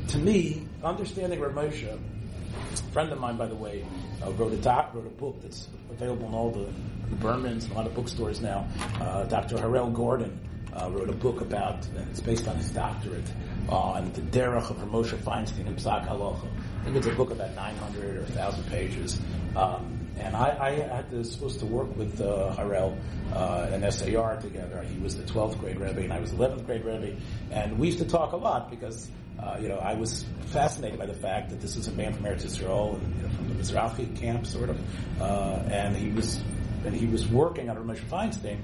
to 0.09 0.19
me, 0.19 0.67
understanding 0.83 1.41
Rav 1.41 1.53
Moshe, 1.53 1.87
a 1.87 2.77
friend 2.93 3.13
of 3.13 3.19
mine, 3.19 3.37
by 3.37 3.47
the 3.47 3.55
way, 3.55 3.85
uh, 4.25 4.31
wrote 4.33 4.53
a 4.53 4.57
doc, 4.57 4.95
wrote 4.95 5.07
a 5.07 5.11
book 5.11 5.41
that's 5.43 5.69
available 5.91 6.29
in 6.29 6.35
all 6.35 6.51
the, 6.51 6.67
the 7.11 7.17
Bermans 7.17 7.65
and 7.65 7.73
a 7.73 7.75
lot 7.75 7.87
of 7.87 7.95
bookstores 7.95 8.41
now. 8.41 8.69
Uh, 9.01 9.25
Dr. 9.25 9.59
Harel 9.59 9.91
Gordon 9.91 10.39
uh, 10.75 10.91
wrote 10.91 11.09
a 11.09 11.13
book 11.13 11.41
about, 11.41 11.87
and 11.89 12.09
it's 12.11 12.21
based 12.21 12.47
on 12.49 12.57
his 12.57 12.71
doctorate, 12.71 13.31
on 13.69 14.13
the 14.13 14.21
derech 14.21 14.71
of 14.71 14.77
Moshe 14.89 15.17
Feinstein 15.19 15.67
and 15.67 15.77
Psak 15.77 16.07
Halacha. 16.07 16.49
I 16.81 16.85
think 16.85 16.97
it's 16.97 17.07
a 17.07 17.13
book 17.13 17.31
about 17.31 17.55
900 17.55 18.17
or 18.17 18.21
1,000 18.23 18.65
pages. 18.65 19.21
Um, 19.57 19.97
and 20.19 20.35
I, 20.35 20.57
I 20.61 20.71
had 20.73 21.11
to, 21.11 21.25
supposed 21.25 21.61
to 21.61 21.67
work 21.67 21.95
with 21.97 22.21
uh, 22.21 22.55
Harel 22.55 22.97
uh, 23.35 23.69
and 23.71 23.93
SAR 23.93 24.41
together. 24.41 24.83
He 24.83 24.99
was 24.99 25.17
the 25.17 25.25
12th 25.25 25.59
grade 25.59 25.79
Rebbe 25.79 26.01
and 26.01 26.13
I 26.13 26.21
was 26.21 26.33
11th 26.33 26.65
grade 26.65 26.85
Rebbe. 26.85 27.17
And 27.51 27.79
we 27.79 27.89
used 27.89 27.99
to 27.99 28.07
talk 28.07 28.33
a 28.33 28.37
lot 28.37 28.71
because, 28.71 29.11
uh, 29.43 29.59
you 29.61 29.69
know, 29.69 29.78
I 29.78 29.95
was 29.95 30.25
fascinated 30.47 30.99
by 30.99 31.07
the 31.07 31.14
fact 31.14 31.50
that 31.50 31.61
this 31.61 31.76
is 31.76 31.88
a 31.88 31.93
man 31.93 32.14
from 32.14 32.25
Eretz 32.25 32.45
Yisrael, 32.45 32.95
and, 32.95 33.16
you 33.16 33.23
know, 33.23 33.28
from 33.28 33.49
the 33.49 33.55
Mizrahi 33.55 34.16
camp, 34.16 34.47
sort 34.47 34.71
of. 34.71 34.81
Uh, 35.21 35.62
and 35.71 35.97
he 35.97 36.11
was, 36.11 36.40
and 36.85 36.95
he 36.95 37.07
was 37.07 37.26
working 37.28 37.69
on 37.69 37.76
Moshe 37.76 38.00
Feinstein 38.09 38.59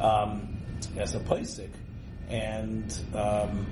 um, 0.00 0.56
as 0.96 1.14
a 1.14 1.20
Posek. 1.20 1.70
And, 2.28 2.92
um, 3.14 3.66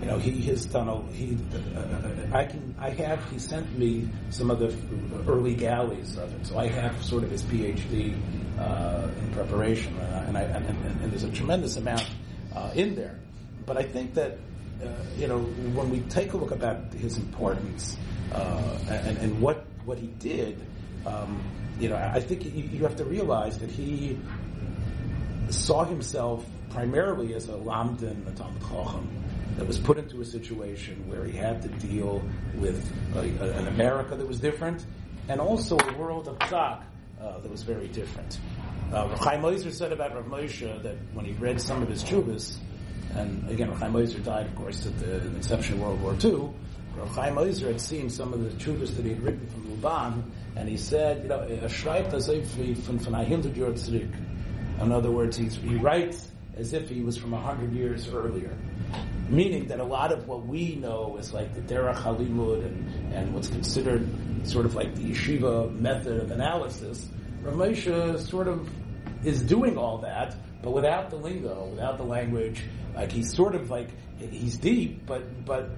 you 0.00 0.06
know, 0.06 0.18
he 0.18 0.40
has 0.42 0.64
done 0.64 0.88
a, 0.88 1.02
he, 1.12 1.36
uh, 1.76 2.36
I 2.36 2.46
can, 2.46 2.74
I 2.78 2.90
have, 2.90 3.30
he 3.30 3.38
sent 3.38 3.78
me 3.78 4.08
some 4.30 4.50
of 4.50 4.60
the 4.60 4.74
early 5.30 5.54
galleys 5.54 6.16
of 6.16 6.32
it, 6.34 6.46
so 6.46 6.58
I 6.58 6.68
have 6.68 7.02
sort 7.04 7.24
of 7.24 7.30
his 7.30 7.42
PhD, 7.42 8.16
uh, 8.58 9.08
in 9.20 9.32
preparation, 9.32 9.96
and, 9.98 10.38
I, 10.38 10.42
and, 10.42 10.66
and, 10.66 11.02
and, 11.02 11.12
there's 11.12 11.24
a 11.24 11.30
tremendous 11.30 11.76
amount, 11.76 12.08
uh, 12.54 12.70
in 12.74 12.94
there. 12.94 13.18
But 13.66 13.76
I 13.76 13.82
think 13.82 14.14
that, 14.14 14.38
you 15.16 15.26
know, 15.26 15.38
when 15.38 15.90
we 15.90 16.00
take 16.00 16.32
a 16.32 16.36
look 16.36 16.50
about 16.50 16.92
his 16.92 17.16
importance, 17.18 17.96
uh, 18.32 18.78
and, 18.88 19.18
and 19.18 19.40
what, 19.40 19.64
what 19.84 19.98
he 19.98 20.08
did, 20.18 20.60
um, 21.06 21.42
you 21.80 21.88
know, 21.88 21.96
I 21.96 22.20
think 22.20 22.44
you, 22.44 22.64
you 22.64 22.82
have 22.82 22.96
to 22.96 23.04
realize 23.04 23.58
that 23.58 23.70
he 23.70 24.18
saw 25.50 25.84
himself 25.84 26.44
primarily 26.70 27.34
as 27.34 27.48
a 27.48 27.52
lamdan, 27.52 28.26
a 28.26 28.30
talmid 28.32 28.60
chacham, 28.68 29.08
that 29.56 29.66
was 29.66 29.78
put 29.78 29.98
into 29.98 30.20
a 30.20 30.24
situation 30.24 31.08
where 31.08 31.24
he 31.24 31.36
had 31.36 31.62
to 31.62 31.68
deal 31.86 32.22
with 32.56 32.92
uh, 33.16 33.20
an 33.20 33.66
America 33.68 34.14
that 34.14 34.26
was 34.26 34.38
different, 34.38 34.84
and 35.28 35.40
also 35.40 35.76
a 35.76 35.92
world 35.94 36.28
of 36.28 36.38
Tzak 36.38 36.82
uh, 37.20 37.38
that 37.40 37.50
was 37.50 37.62
very 37.62 37.88
different. 37.88 38.38
Uh, 38.92 39.08
Chaim 39.16 39.44
Ozer 39.44 39.72
said 39.72 39.92
about 39.92 40.14
Rav 40.14 40.26
Moshe 40.26 40.82
that 40.82 40.96
when 41.12 41.24
he 41.24 41.32
read 41.32 41.60
some 41.60 41.82
of 41.82 41.88
his 41.88 42.04
chuvas, 42.04 42.58
and 43.18 43.50
again, 43.50 43.70
Chaim 43.72 43.96
Ozer 43.96 44.20
died, 44.20 44.46
of 44.46 44.54
course, 44.54 44.86
at 44.86 44.98
the 44.98 45.16
inception 45.26 45.74
of 45.74 45.80
World 45.82 46.02
War 46.02 46.16
II. 46.22 46.50
Rav 46.96 47.38
Ozer 47.38 47.68
had 47.68 47.80
seen 47.80 48.10
some 48.10 48.32
of 48.32 48.42
the 48.42 48.50
chuvas 48.64 48.96
that 48.96 49.04
he 49.04 49.10
had 49.10 49.22
written 49.22 49.46
from 49.48 49.64
Luban, 49.70 50.22
and 50.56 50.68
he 50.68 50.76
said, 50.76 51.22
you 51.22 51.28
know, 51.28 51.46
schreibt 51.68 52.12
as 52.12 52.28
if 52.28 52.44
von, 52.46 52.98
von 52.98 53.12
100 53.12 53.54
Jahren 53.54 53.74
zurück. 53.74 54.12
In 54.80 54.92
other 54.92 55.10
words, 55.10 55.36
he 55.36 55.76
writes 55.76 56.28
as 56.56 56.72
if 56.72 56.88
he 56.88 57.02
was 57.02 57.16
from 57.16 57.30
100 57.32 57.72
years 57.72 58.08
earlier. 58.08 58.56
Meaning 59.28 59.68
that 59.68 59.78
a 59.78 59.84
lot 59.84 60.12
of 60.12 60.26
what 60.26 60.46
we 60.46 60.76
know 60.76 61.16
is 61.18 61.32
like 61.32 61.54
the 61.54 61.60
Derech 61.60 61.96
Halimud 61.96 62.64
and, 62.64 63.12
and 63.14 63.34
what's 63.34 63.48
considered 63.48 64.08
sort 64.44 64.64
of 64.64 64.74
like 64.74 64.94
the 64.94 65.10
yeshiva 65.12 65.72
method 65.78 66.20
of 66.20 66.30
analysis, 66.30 67.06
Ramesha 67.42 68.14
uh, 68.14 68.18
sort 68.18 68.48
of 68.48 68.68
is 69.24 69.42
doing 69.42 69.76
all 69.76 69.98
that, 69.98 70.34
but 70.62 70.72
without 70.72 71.10
the 71.10 71.16
lingo, 71.16 71.66
without 71.66 71.98
the 71.98 72.04
language. 72.04 72.62
Like 72.94 73.12
he's 73.12 73.32
sort 73.34 73.54
of 73.54 73.70
like 73.70 73.88
he's 74.18 74.56
deep, 74.58 75.06
but 75.06 75.44
but 75.44 75.70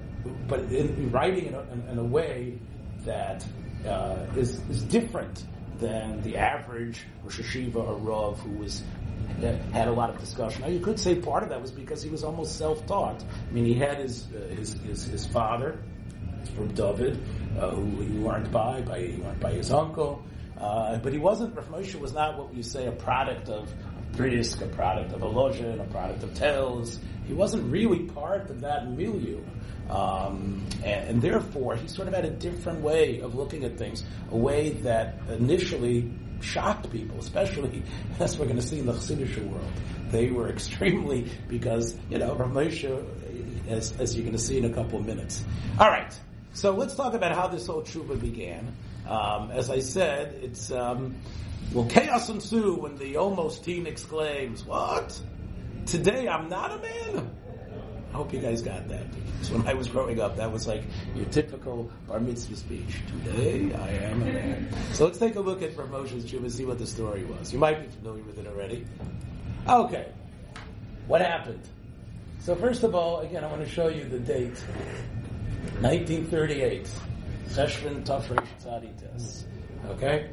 but 0.48 0.60
in, 0.60 1.10
writing 1.10 1.46
in 1.46 1.54
a, 1.54 1.90
in, 1.90 1.98
a 1.98 2.04
way 2.04 2.58
that 3.04 3.44
uh, 3.86 4.26
is 4.36 4.60
is 4.70 4.82
different 4.84 5.44
than 5.78 6.22
the 6.22 6.36
average 6.36 7.04
Rosh 7.22 7.40
Yeshiva 7.40 7.76
or 7.76 7.96
Rav 7.96 8.40
who 8.40 8.50
was 8.52 8.82
had 9.72 9.88
a 9.88 9.92
lot 9.92 10.10
of 10.10 10.18
discussion. 10.18 10.62
Now 10.62 10.68
you 10.68 10.80
could 10.80 10.98
say 10.98 11.14
part 11.14 11.42
of 11.42 11.48
that 11.48 11.60
was 11.60 11.70
because 11.70 12.02
he 12.02 12.10
was 12.10 12.24
almost 12.24 12.56
self-taught. 12.56 13.22
I 13.22 13.52
mean, 13.52 13.64
he 13.64 13.74
had 13.74 13.98
his 13.98 14.26
uh, 14.34 14.54
his, 14.54 14.74
his, 14.74 15.04
his 15.04 15.26
father 15.26 15.78
from 16.54 16.74
David, 16.74 17.22
uh, 17.58 17.70
who 17.70 18.02
he 18.02 18.18
learned 18.18 18.50
by 18.50 18.80
by 18.82 19.00
he 19.00 19.22
learned 19.22 19.40
by 19.40 19.52
his 19.52 19.70
uncle. 19.70 20.22
Uh, 20.58 20.98
but 20.98 21.12
he 21.12 21.18
wasn't. 21.18 21.56
Rav 21.56 21.94
was 22.00 22.12
not 22.12 22.38
what 22.38 22.52
you 22.54 22.62
say 22.62 22.86
a 22.86 22.92
product 22.92 23.48
of 23.48 23.72
Brisk, 24.16 24.60
a 24.60 24.66
product 24.66 25.12
of 25.12 25.20
Volozhin, 25.20 25.80
a 25.80 25.84
product 25.84 26.22
of 26.22 26.30
Telz. 26.30 26.98
He 27.26 27.32
wasn't 27.32 27.70
really 27.70 28.00
part 28.00 28.50
of 28.50 28.60
that 28.62 28.90
milieu. 28.90 29.40
Um, 29.88 30.66
and, 30.84 31.08
and, 31.08 31.22
therefore, 31.22 31.74
he 31.74 31.88
sort 31.88 32.06
of 32.06 32.14
had 32.14 32.24
a 32.24 32.30
different 32.30 32.80
way 32.80 33.20
of 33.20 33.34
looking 33.34 33.64
at 33.64 33.76
things, 33.76 34.04
a 34.30 34.36
way 34.36 34.70
that 34.84 35.16
initially 35.28 36.10
shocked 36.40 36.90
people, 36.90 37.18
especially 37.18 37.82
as 38.20 38.38
we're 38.38 38.44
going 38.44 38.56
to 38.56 38.62
see 38.62 38.78
in 38.78 38.86
the 38.86 38.92
Chassidish 38.92 39.36
world. 39.50 39.72
They 40.10 40.30
were 40.30 40.48
extremely 40.48 41.30
because 41.48 41.96
you 42.08 42.18
know 42.18 42.34
Rav 42.34 42.50
Moshe, 42.50 43.04
as, 43.68 43.98
as 44.00 44.16
you're 44.16 44.24
going 44.24 44.36
to 44.36 44.42
see 44.42 44.58
in 44.58 44.64
a 44.64 44.70
couple 44.70 44.98
of 44.98 45.06
minutes. 45.06 45.44
All 45.78 45.88
right, 45.88 46.12
so 46.52 46.72
let's 46.72 46.94
talk 46.94 47.14
about 47.14 47.32
how 47.32 47.48
this 47.48 47.66
whole 47.66 47.82
tshuva 47.82 48.20
began. 48.20 48.74
Um, 49.08 49.50
as 49.50 49.70
I 49.70 49.80
said, 49.80 50.38
it's 50.42 50.70
um, 50.70 51.16
well 51.72 51.86
chaos 51.86 52.28
ensue 52.28 52.74
when 52.74 52.96
the 52.96 53.16
almost 53.16 53.64
teen 53.64 53.86
exclaims, 53.86 54.64
"What? 54.64 55.20
Today 55.86 56.28
I'm 56.28 56.48
not 56.48 56.72
a 56.72 56.78
man." 56.78 57.30
I 58.12 58.16
hope 58.16 58.32
you 58.32 58.40
guys 58.40 58.60
got 58.60 58.88
that. 58.88 59.06
So 59.42 59.54
when 59.56 59.66
I 59.68 59.74
was 59.74 59.86
growing 59.86 60.20
up, 60.20 60.36
that 60.36 60.50
was 60.50 60.66
like 60.66 60.82
your 61.14 61.26
typical 61.26 61.90
bar 62.08 62.18
mitzvah 62.18 62.56
speech. 62.56 63.00
Today 63.24 63.72
I 63.72 63.88
am 64.10 64.22
a 64.22 64.24
man. 64.24 64.68
So 64.92 65.04
let's 65.04 65.18
take 65.18 65.36
a 65.36 65.40
look 65.40 65.62
at 65.62 65.76
Moshe's 65.76 66.24
Tshuva 66.24 66.42
and 66.42 66.52
see 66.52 66.64
what 66.64 66.78
the 66.78 66.86
story 66.86 67.24
was. 67.24 67.52
You 67.52 67.60
might 67.60 67.80
be 67.80 67.88
familiar 67.88 68.24
with 68.24 68.38
it 68.38 68.48
already. 68.48 68.84
Okay. 69.68 70.08
What 71.06 71.20
happened? 71.20 71.62
So 72.40 72.56
first 72.56 72.82
of 72.82 72.94
all, 72.96 73.20
again, 73.20 73.44
I 73.44 73.46
want 73.46 73.62
to 73.62 73.68
show 73.68 73.88
you 73.88 74.04
the 74.04 74.18
date. 74.18 74.58
1938. 75.80 76.88
Cheshvan 77.48 78.04
Tafresh 78.04 78.46
Tzadites. 78.62 79.44
Okay? 79.90 80.30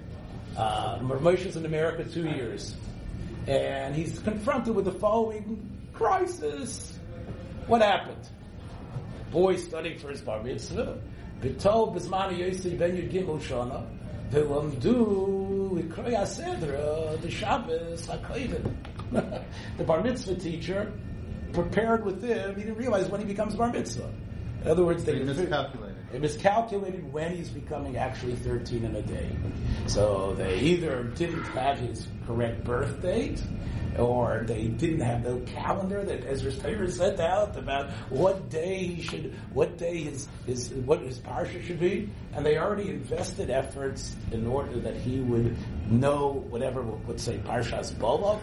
Uh, 0.58 0.98
Moshe's 1.02 1.56
in 1.56 1.66
America 1.66 2.04
two 2.04 2.28
years. 2.28 2.76
And 3.48 3.96
he's 3.96 4.18
confronted 4.20 4.76
with 4.76 4.86
the 4.86 4.92
following 4.92 5.70
crisis. 5.94 6.98
What 7.68 7.82
happened? 7.82 8.28
Boy 9.32 9.58
studying 9.58 10.00
for 10.00 10.10
his 10.10 10.22
bar 10.22 10.42
mitzvah. 10.44 11.00
Bitol 11.42 11.96
bizman 11.96 12.36
yosi 12.38 12.78
ben 12.78 12.98
yud 12.98 13.12
gimel 13.12 13.40
shana. 13.40 13.86
Ve'lamdu 14.32 15.72
likroy 15.72 16.14
asedra 16.16 17.22
the 17.22 17.30
Shabbos 17.30 18.08
hakoyven. 18.08 18.76
The 19.78 19.84
bar 19.84 20.02
mitzvah 20.04 20.36
teacher 20.36 20.92
prepared 21.54 22.04
with 22.04 22.22
him. 22.22 22.56
He 22.56 22.64
didn't 22.64 22.78
realize 22.78 23.08
when 23.08 23.22
he 23.22 23.28
becomes 23.28 23.56
bar 23.56 23.72
mitzvah. 23.72 24.12
In 24.64 24.68
other 24.68 24.84
words, 24.84 25.06
they 25.06 25.20
miscalculated. 25.20 25.87
It 26.14 26.22
miscalculated 26.22 27.12
when 27.12 27.36
he's 27.36 27.50
becoming 27.50 27.98
actually 27.98 28.36
13 28.36 28.86
in 28.86 28.96
a 28.96 29.02
day. 29.02 29.30
So 29.88 30.34
they 30.36 30.58
either 30.60 31.04
didn't 31.04 31.44
have 31.44 31.80
his 31.80 32.08
correct 32.26 32.64
birth 32.64 33.02
date, 33.02 33.44
or 33.98 34.44
they 34.46 34.68
didn't 34.68 35.02
have 35.02 35.24
the 35.24 35.40
calendar 35.52 36.04
that 36.04 36.22
Ezras 36.22 36.62
Torah 36.62 36.90
sent 36.90 37.20
out 37.20 37.58
about 37.58 37.90
what 38.10 38.50
day 38.50 38.86
he 38.86 39.02
should, 39.02 39.34
what 39.54 39.78
day 39.78 40.04
his, 40.04 40.28
his 40.46 40.70
what 40.70 41.02
his 41.02 41.20
parsha 41.20 41.62
should 41.66 41.80
be, 41.80 42.10
and 42.34 42.46
they 42.46 42.58
already 42.58 42.90
invested 42.90 43.50
efforts 43.50 44.16
in 44.32 44.48
order 44.48 44.80
that 44.80 44.96
he 44.96 45.20
would 45.20 45.58
know 45.92 46.46
whatever 46.50 46.84
would 46.84 47.20
say 47.20 47.38
parshas 47.40 47.98
Balak, 47.98 48.42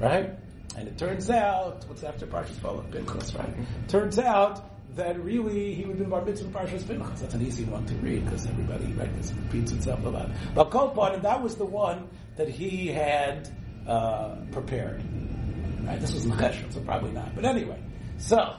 right? 0.00 0.30
And 0.76 0.88
it 0.88 0.98
turns 0.98 1.30
out, 1.30 1.84
what's 1.86 2.02
after 2.02 2.26
parshas 2.26 2.60
Balak? 2.60 2.90
Pinchas, 2.90 3.34
right? 3.34 3.54
Turns 3.88 4.18
out 4.18 4.73
that 4.96 5.22
really 5.22 5.74
he 5.74 5.84
would 5.84 5.98
be 5.98 6.04
bar 6.04 6.24
mitzvah 6.24 6.56
parshas 6.56 6.86
Pinchas. 6.86 7.20
That's 7.20 7.34
an 7.34 7.42
easy 7.42 7.64
one 7.64 7.84
to 7.86 7.94
read 7.96 8.24
because 8.24 8.46
everybody 8.46 8.86
repeats 8.86 9.72
itself 9.72 10.04
a 10.04 10.08
lot. 10.08 10.30
But 10.54 10.70
Kolpon, 10.70 11.14
and 11.14 11.22
that 11.22 11.42
was 11.42 11.56
the 11.56 11.64
one 11.64 12.08
that 12.36 12.48
he 12.48 12.88
had 12.88 13.48
uh, 13.86 14.36
prepared. 14.52 15.02
Right, 15.84 16.00
this 16.00 16.14
was 16.14 16.24
Necheshem, 16.26 16.72
so 16.72 16.80
probably 16.80 17.10
not. 17.12 17.34
But 17.34 17.44
anyway, 17.44 17.78
so 18.18 18.56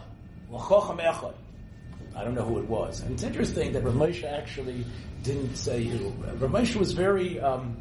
I 0.52 2.24
don't 2.24 2.36
know 2.36 2.44
who 2.44 2.60
it 2.60 2.68
was. 2.68 3.02
And 3.02 3.14
it's 3.14 3.24
interesting 3.24 3.74
that 3.74 3.84
Rav 3.84 3.96
Moshe 3.96 4.24
actually 4.24 4.86
didn't 5.24 5.56
say 5.56 5.84
who. 5.84 6.10
Rav 6.10 6.52
Moshe 6.52 6.76
was 6.76 6.92
very 6.92 7.40
um, 7.40 7.78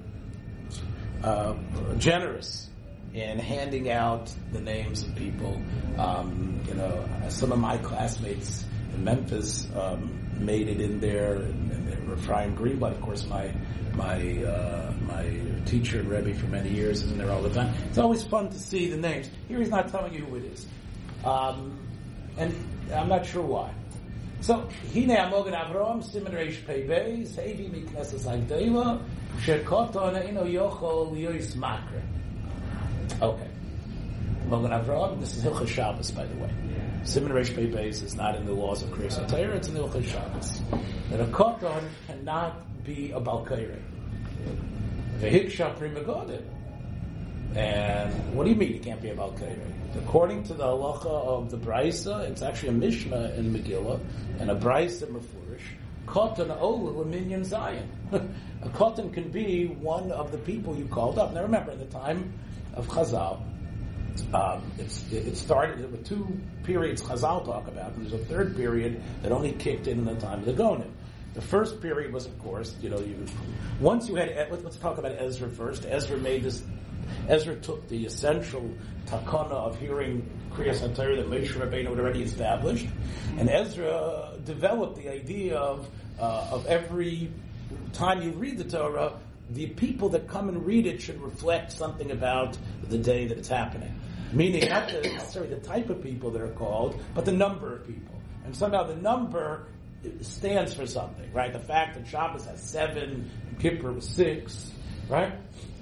uh, 1.23 1.54
generous 1.99 2.70
in 3.14 3.38
handing 3.38 3.90
out 3.90 4.33
the 4.52 4.61
names 4.61 5.04
of 5.04 5.14
people. 5.14 5.61
Um, 5.99 6.61
you 6.66 6.75
know, 6.75 7.09
some 7.28 7.52
of 7.52 7.59
my 7.59 7.78
classmates 7.78 8.64
in 8.92 9.04
Memphis 9.04 9.68
um, 9.76 10.18
made 10.44 10.68
it 10.68 10.80
in 10.80 10.99
there, 10.99 11.37
and, 11.37 11.71
and 11.71 12.18
Ephraim 12.18 12.56
Greenblatt, 12.56 12.92
of 12.92 13.00
course, 13.00 13.25
my 13.26 13.52
my 13.94 14.42
uh, 14.42 14.92
my 15.06 15.30
teacher 15.64 16.00
and 16.00 16.09
Rebbe 16.09 16.35
for 16.35 16.47
many 16.47 16.71
years 16.71 17.02
is 17.02 17.12
in 17.12 17.18
there 17.18 17.30
all 17.30 17.42
the 17.42 17.50
time. 17.50 17.73
It's 17.88 17.99
always 17.99 18.25
fun 18.25 18.50
to 18.50 18.59
see 18.59 18.90
the 18.90 18.97
names. 18.97 19.30
Here 19.47 19.61
he's 19.61 19.71
not 19.71 19.88
telling 19.88 20.12
you 20.12 20.25
who 20.25 20.37
it 20.37 20.44
is, 20.47 20.66
um, 21.25 21.78
and 22.37 22.52
I'm 22.92 23.09
not 23.09 23.25
sure 23.25 23.42
why. 23.42 23.73
So, 24.40 24.68
Hine 24.92 25.09
Amogan 25.09 25.54
Avrom, 25.54 26.04
Simon 26.04 26.33
Reish 26.33 26.66
Pei 26.66 26.83
Beis, 26.83 27.30
Hevi 27.30 27.71
Miknesas 27.71 28.26
Agdeila, 28.26 29.00
Shekoton 29.38 30.21
Eino 30.21 30.44
Yochol 30.44 31.16
Yois 31.16 31.54
Makre. 31.54 32.02
Okay. 33.20 33.49
Mogan 34.46 34.73
Avram, 34.73 35.20
this 35.20 35.37
is 35.37 35.44
Hilchah 35.44 35.66
Shabbos, 35.66 36.11
by 36.11 36.26
the 36.26 36.37
way. 36.37 36.50
Simon 37.04 37.32
Reish 37.32 37.54
Beis 37.54 38.02
is 38.02 38.14
not 38.14 38.34
in 38.34 38.46
the 38.46 38.52
laws 38.52 38.82
of 38.82 38.90
Kriyas 38.90 39.18
it's 39.54 39.68
in 39.68 39.75
Hilchah 39.75 40.04
Shabbos. 40.04 40.61
That 41.11 41.20
a 41.20 41.25
Koton 41.26 41.82
cannot 42.06 42.84
be 42.84 43.12
a 43.12 43.20
Balkairi. 43.20 43.80
Vehiksha 45.18 45.76
Pri 45.76 45.90
Megadim. 45.90 46.42
And 47.54 48.34
what 48.34 48.44
do 48.44 48.50
you 48.50 48.56
mean 48.56 48.73
he 48.73 48.78
can't 48.78 49.00
be 49.00 49.11
a 49.11 49.14
Balkairi? 49.14 49.73
According 49.96 50.44
to 50.44 50.54
the 50.54 50.64
halacha 50.64 51.06
of 51.06 51.50
the 51.50 51.56
Brisa, 51.56 52.28
it's 52.28 52.42
actually 52.42 52.70
a 52.70 52.73
Mishnah 52.73 53.34
in 53.37 53.54
Megillah, 53.54 54.00
and 54.40 54.50
a 54.50 54.56
Brisa 54.56 55.06
Mefurish, 55.06 55.62
Kotan 56.06 56.58
Olul 56.58 57.06
Minyan 57.06 57.44
Zion. 57.44 57.88
a 58.12 58.68
Kotan 58.70 59.12
can 59.12 59.30
be 59.30 59.66
one 59.66 60.11
of 60.11 60.32
the 60.32 60.38
people 60.38 60.75
you 60.75 60.87
called 60.87 61.18
up. 61.18 61.32
Now 61.32 61.42
remember, 61.42 61.70
at 61.70 61.78
the 61.78 61.87
time 61.87 62.32
of 62.75 62.87
Chazal, 62.88 63.40
um, 64.33 64.62
it 64.78 65.37
started, 65.37 65.81
there 65.81 65.88
were 65.88 65.97
two 65.99 66.40
periods 66.62 67.02
Chazal 67.02 67.45
talk 67.45 67.66
about, 67.69 67.93
and 67.93 68.07
there's 68.07 68.21
a 68.21 68.25
third 68.26 68.57
period 68.57 69.02
that 69.23 69.33
only 69.33 69.52
kicked 69.52 69.87
in 69.87 69.99
in 69.99 70.04
the 70.04 70.14
time 70.16 70.40
of 70.40 70.45
the 70.45 70.52
Geonim. 70.52 70.90
The 71.35 71.40
first 71.40 71.83
period 71.83 72.12
was, 72.12 72.26
of 72.26 72.38
course, 72.38 72.76
you 72.81 72.90
know, 72.90 73.00
you, 73.00 73.26
once 73.81 74.09
you 74.09 74.14
had, 74.14 74.49
let's 74.50 74.76
talk 74.76 74.99
about 74.99 75.12
Ezra 75.21 75.49
first. 75.49 75.85
Ezra 75.85 76.16
made 76.16 76.45
this 76.45 76.62
Ezra 77.28 77.57
took 77.57 77.88
the 77.88 78.07
essential 78.07 78.71
takana 79.07 79.52
of 79.52 79.78
hearing 79.78 80.28
Kriyas 80.52 80.81
HaTorah 80.81 81.16
that 81.16 81.28
Moshe 81.28 81.52
Rabbeinu 81.52 81.90
had 81.90 81.99
already 81.99 82.23
established, 82.23 82.87
and 83.38 83.49
Ezra 83.50 84.33
developed 84.45 84.97
the 84.97 85.09
idea 85.09 85.57
of 85.57 85.88
uh, 86.19 86.49
of 86.50 86.66
every 86.66 87.31
time 87.93 88.23
you 88.23 88.31
read 88.31 88.59
the 88.59 88.64
Torah, 88.64 89.14
the 89.50 89.66
people 89.68 90.08
that 90.10 90.28
come 90.28 90.48
and 90.48 90.64
read 90.66 90.86
it 90.86 91.00
should 91.00 91.20
reflect 91.20 91.72
something 91.72 92.10
about 92.10 92.56
the 92.88 92.98
day 92.98 93.26
that 93.26 93.38
it's 93.38 93.48
happening. 93.48 93.94
meaning 94.32 94.68
not 94.68 94.88
the, 94.88 95.00
necessarily 95.14 95.54
the 95.54 95.60
type 95.60 95.90
of 95.90 96.02
people 96.02 96.30
that 96.30 96.42
are 96.42 96.48
called, 96.52 97.00
but 97.14 97.24
the 97.24 97.32
number 97.32 97.76
of 97.76 97.86
people. 97.86 98.14
And 98.44 98.56
somehow 98.56 98.84
the 98.84 98.96
number 98.96 99.66
stands 100.20 100.74
for 100.74 100.86
something, 100.86 101.32
right? 101.32 101.52
The 101.52 101.58
fact 101.58 101.94
that 101.96 102.06
Shabbos 102.06 102.44
has 102.44 102.60
seven, 102.60 103.30
Kippur 103.58 103.92
was 103.92 104.08
six, 104.08 104.70
right? 105.08 105.32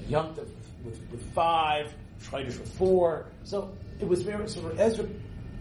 Yom 0.09 0.35
Tov 0.35 0.49
with, 0.85 1.01
with 1.11 1.33
five, 1.33 1.93
Shchodesh 2.23 2.59
with 2.59 2.73
four. 2.75 3.27
So 3.45 3.73
it 4.01 4.07
was 4.07 4.23
very 4.23 4.49
sort 4.49 4.73
of 4.73 4.81
Ezra 4.81 5.07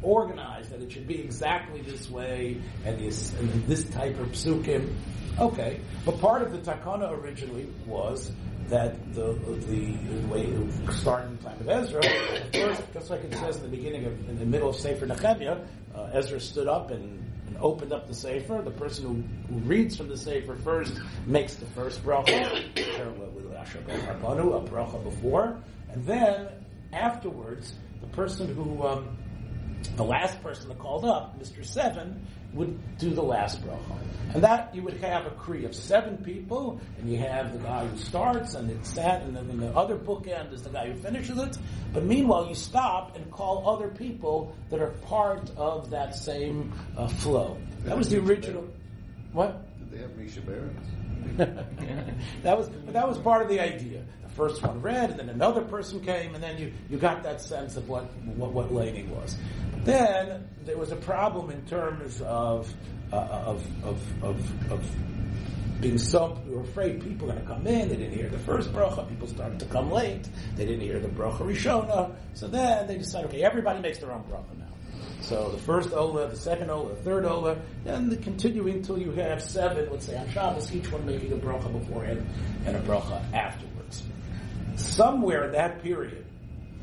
organized 0.04 0.72
that 0.72 0.82
it 0.82 0.92
should 0.92 1.08
be 1.08 1.20
exactly 1.20 1.82
this 1.82 2.10
way 2.10 2.60
and 2.86 3.00
this, 3.00 3.34
and 3.40 3.68
this 3.68 3.84
type 3.86 4.20
of 4.20 4.28
psukim. 4.30 4.94
Okay, 5.40 5.80
but 6.06 6.20
part 6.20 6.42
of 6.42 6.52
the 6.52 6.60
takana 6.60 7.12
originally 7.12 7.68
was 7.86 8.32
that 8.68 9.14
the 9.14 9.34
the, 9.68 9.98
way 10.28 10.48
started 10.92 11.28
in 11.28 11.38
the 11.38 11.44
time 11.44 11.60
of 11.60 11.70
Ezra, 11.70 12.02
first, 12.54 12.82
just 12.94 13.10
like 13.10 13.24
it 13.24 13.34
says 13.34 13.58
in 13.58 13.64
the 13.64 13.70
beginning 13.70 14.06
of 14.06 14.30
in 14.30 14.40
the 14.40 14.46
middle 14.46 14.70
of 14.70 14.76
Sefer 14.76 15.06
Nehemiah, 15.06 15.58
uh, 15.96 16.10
Ezra 16.14 16.40
stood 16.40 16.68
up 16.68 16.92
and, 16.92 17.20
and, 17.48 17.58
opened 17.60 17.92
up 17.92 18.08
the 18.08 18.14
Sefer. 18.14 18.62
The 18.64 18.72
person 18.72 19.06
who, 19.06 19.54
who, 19.54 19.60
reads 19.68 19.98
from 19.98 20.08
the 20.08 20.18
Sefer 20.18 20.56
first 20.56 21.00
makes 21.26 21.56
the 21.56 21.66
first 21.68 22.04
bracha, 22.04 22.64
a 24.54 24.70
bracha 24.70 25.04
before, 25.04 25.62
and 25.92 26.06
then 26.06 26.48
afterwards, 26.94 27.74
the 28.00 28.08
person 28.08 28.54
who 28.56 28.84
um, 28.84 29.18
the 29.96 30.04
last 30.04 30.42
person 30.42 30.70
that 30.70 30.80
called 30.80 31.06
up, 31.06 31.40
Mr. 31.40 31.66
Seven, 31.66 32.26
would 32.54 32.98
do 32.98 33.12
the 33.12 33.22
last 33.22 33.66
bracha. 33.66 33.98
And 34.34 34.44
that 34.44 34.74
you 34.74 34.82
would 34.84 34.98
have 35.02 35.26
a 35.26 35.32
Kree 35.32 35.66
of 35.66 35.76
seven 35.76 36.18
people, 36.18 36.80
and 36.98 37.12
you 37.12 37.18
have 37.18 37.52
the 37.52 37.60
guy 37.60 37.86
who 37.86 37.98
starts, 37.98 38.54
and 38.54 38.70
it's 38.70 38.94
that, 38.94 39.24
and 39.24 39.36
then 39.36 39.60
the 39.60 39.76
other 39.76 39.98
bookend 39.98 40.54
is 40.54 40.62
the 40.62 40.70
guy 40.70 40.90
who 40.90 40.96
finishes 40.96 41.38
it. 41.38 41.58
But 41.92 42.06
meanwhile, 42.06 42.48
you 42.48 42.56
stop 42.56 43.16
and 43.18 43.30
call 43.30 43.70
other 43.70 43.90
people 43.90 44.56
that 44.70 44.80
are 44.80 44.92
part 45.02 45.52
of 45.58 45.90
that 45.90 46.16
same 46.16 46.72
uh, 46.98 47.08
flow. 47.08 47.58
That 47.84 47.98
was 47.98 48.10
the 48.10 48.20
original. 48.20 48.66
What? 49.34 49.66
Did 49.80 49.92
they 49.92 49.98
have 50.02 50.16
Misha 50.16 50.42
Barons? 50.42 50.88
that 52.44 52.58
was 52.58 52.70
that 52.88 53.08
was 53.08 53.18
part 53.18 53.42
of 53.42 53.50
the 53.50 53.60
idea. 53.60 54.04
The 54.24 54.30
first 54.30 54.62
one 54.64 54.82
read, 54.82 55.12
and 55.12 55.20
then 55.20 55.30
another 55.30 55.62
person 55.62 56.00
came, 56.00 56.36
and 56.36 56.44
then 56.44 56.58
you, 56.58 56.72
you 56.90 56.98
got 56.98 57.24
that 57.24 57.42
sense 57.42 57.78
of 57.78 57.88
what 57.88 58.06
what, 58.36 58.52
what 58.52 58.74
laning 58.74 59.10
was. 59.12 59.38
Then 59.84 60.48
there 60.66 60.78
was 60.78 60.92
a 60.92 60.96
problem 60.96 61.50
in 61.50 61.66
terms 61.66 62.22
of 62.22 62.72
uh, 63.12 63.16
of, 63.16 63.84
of, 63.84 64.24
of, 64.24 64.72
of 64.72 64.96
being 65.82 65.98
so 65.98 66.40
we 66.48 66.56
were 66.56 66.62
afraid 66.62 67.02
people 67.02 67.28
were 67.28 67.34
going 67.34 67.46
to 67.46 67.54
come 67.54 67.68
in. 67.68 67.90
They 67.90 67.96
didn't 67.96 68.14
hear 68.14 68.30
the 68.30 68.38
first 68.40 68.72
bracha. 68.72 69.10
People 69.10 69.28
started 69.28 69.60
to 69.60 69.66
come 69.66 69.92
late. 69.92 70.30
They 70.56 70.66
didn't 70.66 70.82
hear 70.82 71.00
the 71.00 71.08
bracha 71.08 71.40
rishona. 71.40 72.16
So 72.36 72.48
then 72.48 72.88
they 72.88 72.98
decided, 72.98 73.30
okay, 73.32 73.44
everybody 73.44 73.82
makes 73.82 73.98
their 73.98 74.12
own 74.12 74.24
bracha 74.24 74.58
now. 74.58 74.68
So 75.22 75.50
the 75.50 75.58
first 75.58 75.92
ola, 75.92 76.30
the 76.30 76.36
second 76.36 76.70
ola, 76.70 76.90
the 76.90 77.02
third 77.02 77.26
ola, 77.26 77.58
and 77.86 78.12
the 78.12 78.18
continuing 78.18 78.76
until 78.78 78.98
you 78.98 79.12
have 79.12 79.42
seven. 79.42 79.90
Let's 79.92 80.06
say 80.06 80.18
on 80.18 80.30
Shabbos, 80.30 80.74
each 80.74 80.92
one 80.92 81.06
making 81.06 81.32
a 81.34 81.38
bracha 81.38 81.72
beforehand 81.72 82.28
and 82.66 82.76
a 82.76 82.80
bracha 82.82 83.22
afterwards. 83.34 84.04
Somewhere 84.76 85.46
in 85.46 85.52
that 85.54 85.82
period, 85.84 86.26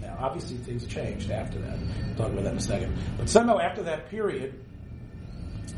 now, 0.01 0.17
obviously, 0.21 0.57
things 0.59 0.87
changed 0.87 1.31
after 1.31 1.59
that. 1.59 1.79
We'll 1.79 2.17
talk 2.17 2.33
about 2.33 2.45
that 2.45 2.53
in 2.53 2.59
a 2.59 2.61
second. 2.61 2.97
But 3.17 3.29
somehow, 3.29 3.59
after 3.59 3.83
that 3.85 4.09
period, 4.11 4.55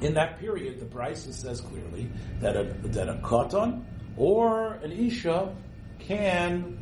in 0.00 0.14
that 0.14 0.38
period, 0.38 0.80
the 0.80 0.86
Brisa 0.86 1.32
says 1.32 1.60
clearly 1.60 2.08
that 2.40 2.56
a, 2.56 2.64
that 2.88 3.08
a 3.08 3.14
katan 3.14 3.84
or 4.16 4.74
an 4.74 4.92
isha 4.92 5.54
can 5.98 6.78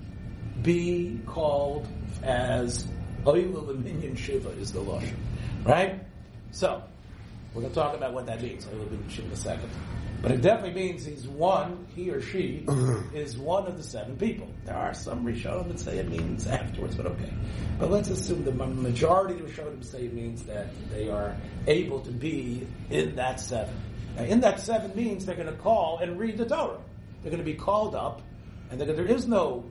be 0.63 1.21
called 1.27 1.87
as 2.23 2.87
oilu 3.25 3.83
minyan 3.83 4.17
shiva 4.17 4.51
is 4.51 4.73
the 4.73 4.81
lashon, 4.81 5.17
right? 5.65 6.05
So 6.51 6.83
we're 7.55 7.63
going 7.63 7.73
to 7.73 7.81
talk 7.81 7.95
about 7.95 8.13
what 8.13 8.27
that 8.27 8.43
means. 8.43 8.67
Oilu 8.67 8.91
minyan 8.91 9.09
shiva 9.09 9.27
in 9.27 9.33
a 9.33 9.37
second. 9.37 9.71
But 10.21 10.33
it 10.33 10.41
definitely 10.43 10.81
means 10.81 11.05
he's 11.05 11.29
one, 11.29 11.87
he 11.95 12.11
or 12.11 12.21
she 12.21 12.65
is 13.15 13.39
one 13.39 13.67
of 13.67 13.77
the 13.77 13.85
seven 13.85 14.17
people. 14.17 14.49
There 14.65 14.75
are 14.75 14.93
some 14.93 15.25
Rishonim 15.25 15.69
that 15.69 15.79
say 15.79 15.99
it 15.99 16.09
means 16.09 16.47
afterwards, 16.47 16.97
but 16.97 17.07
okay. 17.07 17.33
But 17.79 17.91
let's 17.91 18.11
assume 18.11 18.45
the 18.45 18.53
majority 18.53 19.41
of 19.41 19.49
Rishonim 19.49 19.85
say 19.85 20.07
it 20.07 20.13
means 20.13 20.43
that 20.45 20.67
they 20.91 21.09
are 21.09 21.37
able 21.69 22.01
to 22.01 22.11
be 22.11 22.67
in 22.91 23.15
that 23.17 23.39
seven. 23.39 23.75
Now, 24.17 24.25
in 24.25 24.41
that 24.41 24.61
seven 24.61 24.95
means 24.97 25.25
they're 25.25 25.37
going 25.37 25.47
to 25.47 25.53
call 25.53 25.99
and 25.99 26.19
read 26.19 26.37
the 26.37 26.47
Torah. 26.47 26.81
They're 27.23 27.31
going 27.31 27.45
to 27.45 27.51
be 27.51 27.57
called 27.57 27.95
up, 27.95 28.21
and 28.71 28.81
there 28.81 29.07
is 29.07 29.29
no 29.29 29.65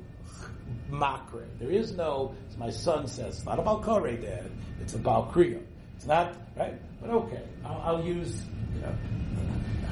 makre. 0.89 1.45
There 1.60 1.72
is 1.72 1.91
no, 1.91 2.36
as 2.50 2.58
my 2.58 2.69
son 2.69 3.08
says, 3.08 3.38
it's 3.38 3.45
not 3.45 3.60
about 3.60 3.84
kore, 3.84 4.12
dad. 4.12 4.50
It's 4.82 4.93
about 4.93 5.34
kriya. 5.34 5.62
It's 5.95 6.06
not, 6.06 6.36
right? 6.56 6.76
But 7.02 7.10
okay, 7.10 7.43
I'll, 7.65 7.82
I'll 7.84 8.04
use, 8.04 8.41
you 8.76 8.82
know, 8.82 8.95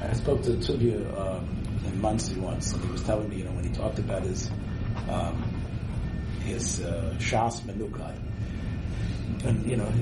I 0.02 0.12
spoke 0.12 0.42
to 0.42 0.50
Tuvia 0.50 1.18
um, 1.18 1.48
in 1.86 2.00
Monsey 2.00 2.38
once, 2.38 2.72
and 2.72 2.82
he 2.84 2.90
was 2.90 3.02
telling 3.02 3.28
me, 3.28 3.36
you 3.36 3.44
know, 3.44 3.52
when 3.52 3.64
he 3.64 3.70
talked 3.70 3.98
about 3.98 4.22
his 4.22 4.50
um, 5.08 5.42
his 6.44 6.80
uh, 6.80 7.14
Shas 7.18 7.60
Menukai, 7.62 8.14
and 9.44 9.68
you 9.68 9.76
know, 9.76 9.92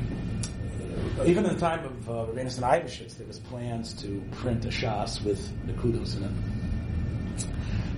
even 1.24 1.44
in 1.44 1.54
the 1.54 1.61
time 1.61 1.85
of 1.85 2.11
uh, 2.11 2.12
Ravenus 2.33 2.57
and 2.57 2.64
Ivashitz, 2.64 3.16
there 3.16 3.26
was 3.26 3.38
plans 3.38 3.94
to 4.02 4.22
print 4.33 4.64
a 4.64 4.68
Shas 4.68 5.22
with 5.24 5.40
Nakudos 5.66 6.16
in 6.16 6.24
it. 6.24 6.30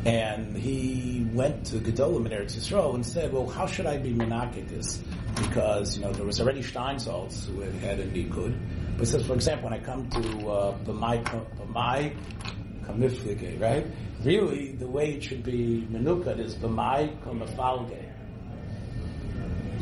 And 0.06 0.56
he 0.56 1.26
went 1.32 1.66
to 1.66 1.78
Gedolim 1.78 2.26
in 2.26 2.32
Eretz 2.32 2.56
Yisrael 2.56 2.94
and 2.94 3.04
said, 3.04 3.32
well, 3.32 3.48
how 3.48 3.66
should 3.66 3.86
I 3.86 3.96
be 3.96 4.12
menakik 4.12 4.68
Because, 5.34 5.98
you 5.98 6.04
know, 6.04 6.12
there 6.12 6.24
was 6.24 6.40
already 6.40 6.62
Steinsaltz 6.62 7.46
who 7.46 7.60
had 7.62 7.74
had 7.74 7.98
a 7.98 8.06
Nikud. 8.06 8.56
Says, 9.04 9.24
for 9.26 9.34
example, 9.34 9.68
when 9.68 9.78
I 9.78 9.82
come 9.84 10.08
to 10.10 10.48
uh, 10.48 10.78
B'mai 10.78 11.22
Kamiflige, 12.82 13.60
right? 13.60 13.86
Really, 14.24 14.72
the 14.72 14.88
way 14.88 15.12
it 15.12 15.22
should 15.22 15.44
be 15.44 15.86
Menukad 15.92 16.40
is 16.40 16.56
B'mai 16.56 17.16
Kamifalge. 17.20 18.02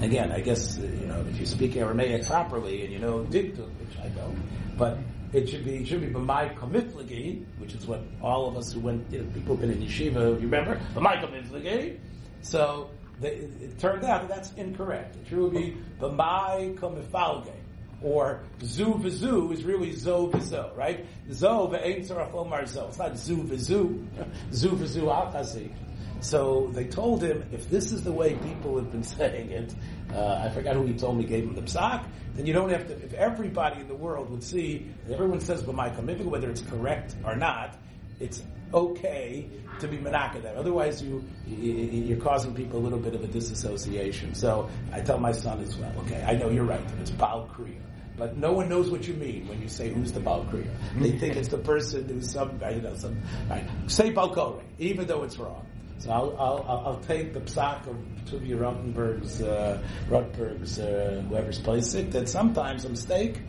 Again, 0.03 0.33
I 0.33 0.41
guess, 0.41 0.79
uh, 0.79 0.83
you 0.83 1.07
know, 1.07 1.25
if 1.31 1.39
you 1.39 1.47
speak 1.47 1.77
Aramaic 1.77 2.27
properly 2.27 2.85
and 2.85 2.93
you 2.93 2.99
know 2.99 3.21
Dikduk, 3.21 3.71
which 3.79 3.99
I 4.03 4.09
don't, 4.09 4.37
but 4.77 4.99
it 5.33 5.49
should 5.49 5.65
be, 5.65 5.77
it 5.77 5.87
should 5.87 6.01
be 6.01 6.09
B'mai 6.09 6.55
Kamiflige, 6.57 7.45
which 7.59 7.73
is 7.73 7.87
what 7.87 8.03
all 8.21 8.49
of 8.49 8.57
us 8.57 8.73
who 8.73 8.81
went, 8.81 9.11
you 9.11 9.21
know, 9.21 9.31
people 9.33 9.57
who've 9.57 9.61
been 9.61 9.71
in 9.71 9.81
yeshiva, 9.81 10.39
you 10.41 10.49
remember? 10.49 10.79
B'mai 10.95 11.23
Kamiflige. 11.23 11.99
So, 12.43 12.91
they, 13.21 13.29
it 13.29 13.79
turned 13.79 14.05
out 14.05 14.23
that 14.23 14.29
that's 14.29 14.53
incorrect. 14.55 15.17
It 15.17 15.29
should 15.29 15.53
be 15.53 15.77
B'mai 16.01 16.77
Kamifalge 16.77 17.55
or 18.03 18.41
zu 18.63 18.95
v'zu 18.95 19.53
is 19.53 19.65
really 19.65 19.93
zo 19.93 20.29
v'zo, 20.29 20.77
right? 20.77 21.07
Zo 21.33 21.69
v'ein 21.69 22.07
tzarach 22.07 22.33
lomar 22.33 22.67
zo. 22.67 22.89
It's 22.89 22.99
not 22.99 23.17
zu 23.17 23.37
v'zu, 23.37 24.07
zu 24.53 24.69
v'zu 24.71 25.11
al 25.11 26.21
So 26.21 26.71
they 26.73 26.85
told 26.85 27.23
him, 27.23 27.45
if 27.53 27.69
this 27.71 27.93
is 27.93 28.03
the 28.03 28.13
way 28.13 28.35
people 28.35 28.77
have 28.77 28.91
been 28.91 29.03
saying 29.19 29.51
it, 29.51 29.75
uh, 30.15 30.43
I 30.45 30.51
forgot 30.51 30.77
who 30.77 30.87
he 30.87 30.95
told 30.95 31.19
me 31.19 31.25
gave 31.25 31.45
him 31.45 31.55
the 31.55 31.63
psak, 31.63 32.05
then 32.35 32.47
you 32.47 32.53
don't 32.53 32.71
have 32.71 32.87
to, 32.89 32.95
if 33.05 33.15
everybody 33.15 33.81
in 33.81 33.89
the 33.89 33.95
world 33.95 34.31
would 34.31 34.43
see, 34.43 34.91
everyone 35.11 35.41
says 35.41 35.63
kamivik, 35.63 36.25
whether 36.25 36.51
it's 36.51 36.63
correct 36.63 37.15
or 37.25 37.37
not, 37.37 37.77
it's 38.21 38.43
okay 38.73 39.49
to 39.81 39.89
be 39.89 39.99
menaka 39.99 40.57
Otherwise, 40.57 41.03
you, 41.03 41.25
you 41.49 42.17
are 42.17 42.21
causing 42.21 42.55
people 42.55 42.79
a 42.79 42.83
little 42.83 42.99
bit 42.99 43.15
of 43.15 43.25
a 43.25 43.27
disassociation. 43.27 44.35
So 44.35 44.69
I 44.93 45.01
tell 45.01 45.19
my 45.19 45.33
son 45.33 45.61
as 45.61 45.77
well. 45.77 45.93
Okay, 46.01 46.23
I 46.27 46.35
know 46.35 46.49
you're 46.49 46.65
right. 46.65 46.81
It's 47.01 47.11
Baal 47.11 47.49
Kriya. 47.53 47.81
But 48.17 48.37
no 48.37 48.53
one 48.53 48.69
knows 48.69 48.91
what 48.91 49.09
you 49.09 49.15
mean 49.15 49.49
when 49.49 49.61
you 49.61 49.69
say 49.69 49.91
who's 49.93 50.13
the 50.13 50.21
Balkriya. 50.21 50.71
They 51.01 51.19
think 51.19 51.37
it's 51.37 51.49
the 51.49 51.59
person 51.59 52.09
who's 52.09 52.31
some, 52.31 52.59
guy, 52.59 52.71
you 52.71 52.81
know, 52.81 52.95
some, 52.95 53.21
right. 53.51 53.65
Say 53.89 54.11
Balkore, 54.11 54.63
even 54.79 55.07
though 55.07 55.25
it's 55.25 55.37
wrong. 55.37 55.67
So 55.99 56.11
I'll, 56.11 56.37
I'll, 56.39 56.83
I'll 56.87 57.01
take 57.01 57.35
the 57.35 57.41
psak 57.41 57.87
of 57.89 57.97
Tuvia 58.27 58.57
Rottenberg's, 58.59 59.43
uh, 59.43 59.83
uh, 60.13 61.21
whoever's 61.23 61.59
placed 61.59 61.95
it, 61.95 62.13
that 62.13 62.29
sometimes 62.29 62.85
a 62.85 62.89
mistake, 62.89 63.41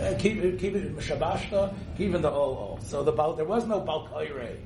uh, 0.00 0.14
keep 0.18 0.38
it, 0.38 0.58
keep 0.58 0.74
it 0.74 0.86
in 0.86 0.94
Shabashta, 0.96 1.74
even 1.98 2.22
the 2.22 2.30
O. 2.30 2.78
So 2.82 3.02
the 3.02 3.12
there 3.34 3.44
was 3.44 3.66
no 3.66 3.80
Balkoire. 3.80 4.56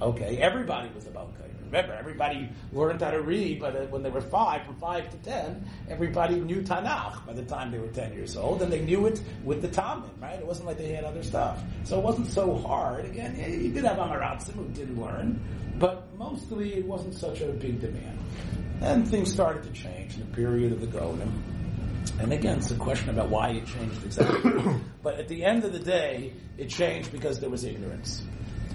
Okay, 0.00 0.38
everybody 0.38 0.90
was 0.94 1.06
a 1.06 1.10
Balkoire. 1.10 1.44
Remember, 1.66 1.94
everybody 1.94 2.48
learned 2.72 3.02
how 3.02 3.10
to 3.10 3.20
read, 3.20 3.58
but 3.58 3.74
uh, 3.74 3.80
when 3.86 4.02
they 4.02 4.10
were 4.10 4.20
five, 4.20 4.64
from 4.64 4.76
five 4.76 5.10
to 5.10 5.16
ten, 5.28 5.68
everybody 5.88 6.36
knew 6.36 6.62
Tanakh 6.62 7.26
by 7.26 7.32
the 7.32 7.42
time 7.42 7.72
they 7.72 7.78
were 7.78 7.88
ten 7.88 8.12
years 8.12 8.36
old, 8.36 8.62
and 8.62 8.72
they 8.72 8.80
knew 8.80 9.06
it 9.06 9.20
with 9.42 9.60
the 9.60 9.68
Talmud, 9.68 10.10
right? 10.20 10.38
It 10.38 10.46
wasn't 10.46 10.66
like 10.68 10.78
they 10.78 10.92
had 10.92 11.02
other 11.02 11.24
stuff. 11.24 11.60
So 11.82 11.98
it 11.98 12.04
wasn't 12.04 12.28
so 12.28 12.54
hard. 12.58 13.06
Again, 13.06 13.34
you 13.36 13.72
did 13.72 13.84
have 13.84 13.96
Amaratzim 13.96 14.52
who 14.52 14.68
did 14.68 14.96
learn, 14.96 15.40
but 15.78 16.06
mostly 16.16 16.74
it 16.74 16.86
wasn't 16.86 17.14
such 17.14 17.40
a 17.40 17.46
big 17.46 17.80
demand. 17.80 18.18
And 18.80 19.08
things 19.08 19.32
started 19.32 19.64
to 19.64 19.70
change 19.70 20.14
in 20.14 20.20
the 20.20 20.36
period 20.36 20.70
of 20.70 20.80
the 20.80 20.86
Golem. 20.86 21.30
And 22.18 22.32
again, 22.32 22.58
it's 22.58 22.70
a 22.70 22.76
question 22.76 23.10
about 23.10 23.28
why 23.28 23.50
it 23.50 23.66
changed 23.66 24.04
exactly. 24.04 24.52
but 25.02 25.18
at 25.18 25.28
the 25.28 25.44
end 25.44 25.64
of 25.64 25.72
the 25.72 25.78
day, 25.78 26.32
it 26.56 26.68
changed 26.68 27.10
because 27.12 27.40
there 27.40 27.50
was 27.50 27.64
ignorance. 27.64 28.22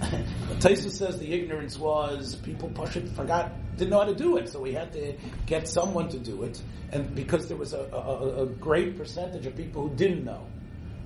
Taisa 0.60 0.90
says 0.90 1.18
the 1.18 1.32
ignorance 1.32 1.78
was 1.78 2.34
people 2.36 2.68
push 2.70 2.96
it, 2.96 3.08
forgot, 3.10 3.52
didn't 3.76 3.90
know 3.90 4.00
how 4.00 4.06
to 4.06 4.14
do 4.14 4.36
it, 4.36 4.48
so 4.48 4.60
we 4.60 4.72
had 4.72 4.92
to 4.92 5.14
get 5.46 5.68
someone 5.68 6.08
to 6.08 6.18
do 6.18 6.42
it, 6.42 6.60
and 6.90 7.14
because 7.14 7.48
there 7.48 7.56
was 7.56 7.72
a, 7.74 7.80
a, 7.92 8.42
a 8.42 8.46
great 8.46 8.96
percentage 8.96 9.46
of 9.46 9.56
people 9.56 9.88
who 9.88 9.94
didn't 9.96 10.24
know. 10.24 10.46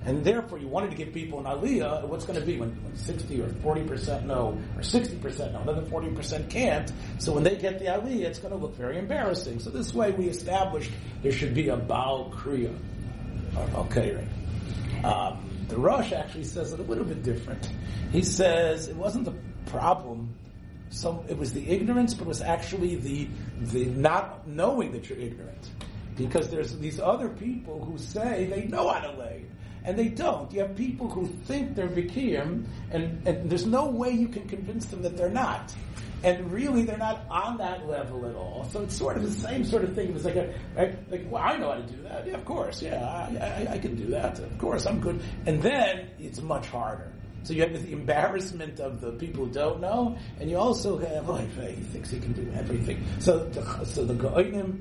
And 0.05 0.23
therefore, 0.23 0.59
you 0.59 0.67
wanted 0.67 0.91
to 0.91 0.97
give 0.97 1.13
people 1.13 1.39
an 1.39 1.45
aliyah. 1.45 2.07
What's 2.07 2.25
going 2.25 2.39
to 2.39 2.45
be 2.45 2.59
when, 2.59 2.69
when 2.83 2.95
60 2.95 3.41
or 3.41 3.49
40 3.49 3.83
percent 3.85 4.25
know, 4.27 4.57
or 4.75 4.83
60 4.83 5.17
percent 5.17 5.53
know, 5.53 5.61
another 5.61 5.81
40 5.81 6.11
percent 6.11 6.49
can't? 6.49 6.91
So 7.17 7.33
when 7.33 7.43
they 7.43 7.55
get 7.55 7.79
the 7.79 7.85
aliyah, 7.85 8.25
it's 8.25 8.37
going 8.39 8.53
to 8.53 8.59
look 8.59 8.75
very 8.75 8.99
embarrassing. 8.99 9.59
So 9.59 9.71
this 9.71 9.93
way, 9.93 10.11
we 10.11 10.27
established 10.27 10.91
there 11.23 11.31
should 11.31 11.55
be 11.55 11.69
a 11.69 11.77
baal 11.77 12.31
kriya. 12.31 12.75
Okay, 13.73 14.15
right. 14.15 15.05
Um, 15.05 15.49
the 15.69 15.77
Rosh 15.77 16.11
actually 16.11 16.43
says 16.43 16.71
it 16.71 16.79
a 16.79 16.83
little 16.83 17.05
bit 17.05 17.23
different. 17.23 17.67
He 18.11 18.21
says 18.21 18.87
it 18.87 18.95
wasn't 18.95 19.25
the 19.25 19.33
problem. 19.65 20.35
So 20.89 21.25
it 21.27 21.37
was 21.37 21.51
the 21.51 21.67
ignorance, 21.67 22.13
but 22.13 22.25
it 22.25 22.27
was 22.27 22.41
actually 22.41 22.97
the 22.97 23.27
the 23.59 23.85
not 23.85 24.47
knowing 24.47 24.91
that 24.91 25.09
you're 25.09 25.17
ignorant. 25.17 25.71
Because 26.15 26.49
there's 26.49 26.77
these 26.77 26.99
other 26.99 27.27
people 27.27 27.83
who 27.83 27.97
say 27.97 28.45
they 28.45 28.67
know 28.67 28.89
how 28.89 28.99
to 29.01 29.17
lay 29.17 29.45
and 29.85 29.97
they 29.97 30.09
don't. 30.09 30.51
You 30.51 30.61
have 30.61 30.75
people 30.75 31.09
who 31.09 31.27
think 31.45 31.75
they're 31.75 31.87
Vikiyim, 31.87 32.65
and, 32.91 33.27
and 33.27 33.49
there's 33.49 33.65
no 33.65 33.85
way 33.85 34.11
you 34.11 34.27
can 34.27 34.47
convince 34.47 34.85
them 34.87 35.01
that 35.03 35.15
they're 35.15 35.29
not. 35.29 35.73
And 36.23 36.51
really, 36.51 36.83
they're 36.83 36.97
not 36.97 37.21
on 37.29 37.57
that 37.57 37.87
level 37.87 38.25
at 38.25 38.35
all. 38.35 38.67
So 38.71 38.81
it's 38.81 38.97
sort 38.97 39.15
of 39.15 39.23
the 39.23 39.31
same 39.31 39.63
sort 39.63 39.83
of 39.83 39.93
thing. 39.93 40.15
It's 40.15 40.25
like, 40.25 40.35
a, 40.35 40.53
right? 40.75 41.11
like, 41.11 41.29
well, 41.29 41.43
I 41.43 41.57
know 41.57 41.69
how 41.69 41.75
to 41.75 41.83
do 41.83 42.01
that. 42.01 42.25
Yeah, 42.25 42.33
of 42.33 42.45
course. 42.45 42.81
Yeah, 42.81 43.05
I, 43.05 43.67
I, 43.69 43.73
I 43.73 43.77
can 43.77 43.95
do 43.95 44.07
that. 44.07 44.39
Of 44.39 44.57
course, 44.57 44.87
I'm 44.87 44.99
good. 44.99 45.21
And 45.45 45.61
then 45.61 46.09
it's 46.17 46.41
much 46.41 46.67
harder. 46.67 47.11
So 47.43 47.53
you 47.53 47.61
have 47.61 47.73
the 47.73 47.91
embarrassment 47.91 48.79
of 48.79 49.01
the 49.01 49.11
people 49.11 49.45
who 49.45 49.51
don't 49.51 49.79
know, 49.79 50.17
and 50.39 50.49
you 50.49 50.57
also 50.57 50.97
have, 50.97 51.29
oh, 51.29 51.35
he 51.35 51.73
thinks 51.75 52.09
he 52.09 52.19
can 52.19 52.33
do 52.33 52.51
everything. 52.55 53.05
So, 53.19 53.47
the, 53.49 53.85
so 53.85 54.03
the 54.03 54.15
Geonim 54.15 54.79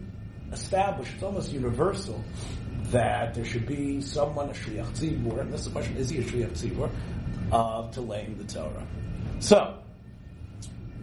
established, 0.50 1.12
it's 1.12 1.22
almost 1.22 1.52
universal, 1.52 2.24
that 2.90 3.34
there 3.34 3.44
should 3.44 3.66
be 3.66 4.00
someone, 4.00 4.50
a 4.50 4.52
Shliach 4.52 4.90
Tzibur, 4.98 5.40
and 5.40 5.52
this 5.52 5.60
is 5.60 5.66
the 5.66 5.72
question, 5.72 5.96
is 5.96 6.10
he 6.10 6.18
a 6.18 6.22
Shliach 6.22 6.52
Tzibur, 6.52 6.90
uh, 7.52 7.90
to 7.90 8.00
laying 8.00 8.36
the 8.38 8.44
Torah. 8.44 8.86
So, 9.40 9.78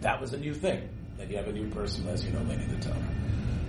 that 0.00 0.20
was 0.20 0.32
a 0.32 0.38
new 0.38 0.54
thing, 0.54 0.88
that 1.18 1.30
you 1.30 1.36
have 1.36 1.48
a 1.48 1.52
new 1.52 1.68
person, 1.70 2.06
as 2.08 2.24
you 2.24 2.32
know, 2.32 2.42
laying 2.42 2.68
the 2.68 2.84
Torah. 2.84 3.08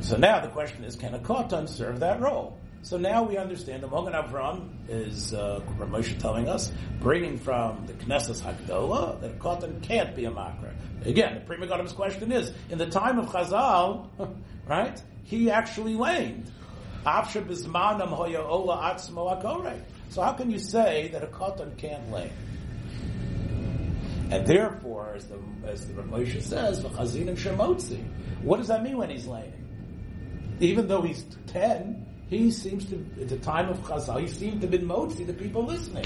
So 0.04 0.18
now 0.18 0.42
the 0.42 0.50
question 0.50 0.84
is, 0.84 0.98
can 0.98 1.14
a 1.14 1.20
Kotan 1.20 1.68
serve 1.70 2.02
that 2.02 2.20
role? 2.20 2.58
So 2.82 2.98
now 2.98 3.24
we 3.24 3.38
understand 3.38 3.82
the 3.82 3.88
Mogan 3.88 4.12
Avram 4.12 4.68
is 4.90 5.34
uh, 5.34 5.62
Moshe 5.80 6.20
telling 6.20 6.50
us, 6.50 6.74
bringing 7.00 7.38
from 7.38 7.86
the 7.88 7.94
Knesset 7.94 8.42
Hagdola, 8.42 9.22
that 9.22 9.32
a 9.32 9.36
Kotan 9.36 9.82
can't 9.82 10.14
be 10.14 10.26
a 10.26 10.32
Makra. 10.32 10.74
Again, 11.06 11.36
the 11.36 11.40
Pri 11.40 11.56
Megadim's 11.56 11.94
question 11.94 12.34
is, 12.34 12.52
in 12.70 12.78
the 12.78 12.88
time 12.88 13.18
of 13.18 13.28
Chazal, 13.28 14.10
right, 14.68 15.02
he 15.24 15.50
actually 15.50 15.94
lamed. 15.94 16.52
So 20.10 20.22
how 20.22 20.34
can 20.34 20.52
you 20.52 20.60
say 20.60 21.10
that 21.12 21.24
a 21.24 21.28
katan 21.28 21.78
can't 21.78 22.12
lay? 22.12 22.32
And 24.32 24.48
therefore, 24.48 25.14
as 25.16 25.28
the 25.28 25.38
as 25.66 25.88
the 25.88 25.94
Ramosha 25.94 26.42
says, 26.42 26.82
v'chazin 26.82 27.28
and 27.28 27.38
shemotzi. 27.38 28.04
What 28.42 28.58
does 28.58 28.68
that 28.68 28.84
mean 28.84 28.98
when 28.98 29.10
he's 29.10 29.28
laying? 29.28 29.54
Even 30.60 30.88
though 30.88 31.02
he's 31.02 31.26
ten, 31.48 32.06
he 32.30 32.52
seems 32.52 32.86
to 32.86 33.06
at 33.22 33.30
the 33.30 33.38
time 33.38 33.70
of 33.70 33.80
Chazal, 33.80 34.22
he 34.22 34.28
seemed 34.28 34.62
to 34.62 34.68
be 34.68 34.80
motzi 34.80 35.26
the 35.26 35.34
people 35.34 35.66
listening. 35.66 36.06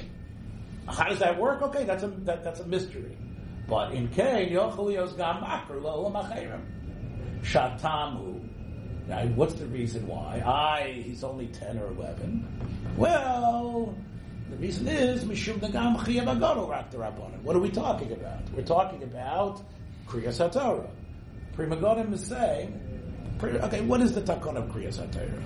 How 0.87 1.09
does 1.09 1.19
that 1.19 1.39
work? 1.39 1.61
Okay, 1.61 1.83
that's 1.83 2.03
a 2.03 2.07
that, 2.07 2.43
that's 2.43 2.59
a 2.59 2.65
mystery. 2.65 3.15
But 3.67 3.93
in 3.93 4.07
Kain, 4.09 4.49
Yochelios 4.49 5.15
Gam 5.17 5.43
Makr 5.43 6.61
Shatamu 7.43 8.36
Right? 9.07 9.29
What's 9.29 9.53
the 9.53 9.65
reason 9.67 10.05
why? 10.05 10.43
I, 10.45 11.01
he's 11.01 11.23
only 11.23 11.47
10 11.47 11.79
or 11.79 11.87
11. 11.87 12.93
Well, 12.97 13.95
the 14.49 14.57
reason 14.57 14.87
is, 14.87 15.23
Mishum 15.23 15.59
Nagam 15.59 16.69
Rak 16.69 16.93
What 17.43 17.55
are 17.55 17.59
we 17.59 17.69
talking 17.69 18.11
about? 18.11 18.49
We're 18.51 18.63
talking 18.63 19.03
about 19.03 19.61
Kriyas 20.07 20.45
HaTorah. 20.45 20.89
Pri 21.53 21.65
Megadim 21.67 22.13
is 22.13 22.25
saying, 22.25 22.79
okay, 23.41 23.81
what 23.81 24.01
is 24.01 24.13
the 24.13 24.21
takon 24.21 24.57
of 24.57 24.65
Kriyas 24.65 24.99
HaTorah? 24.99 25.41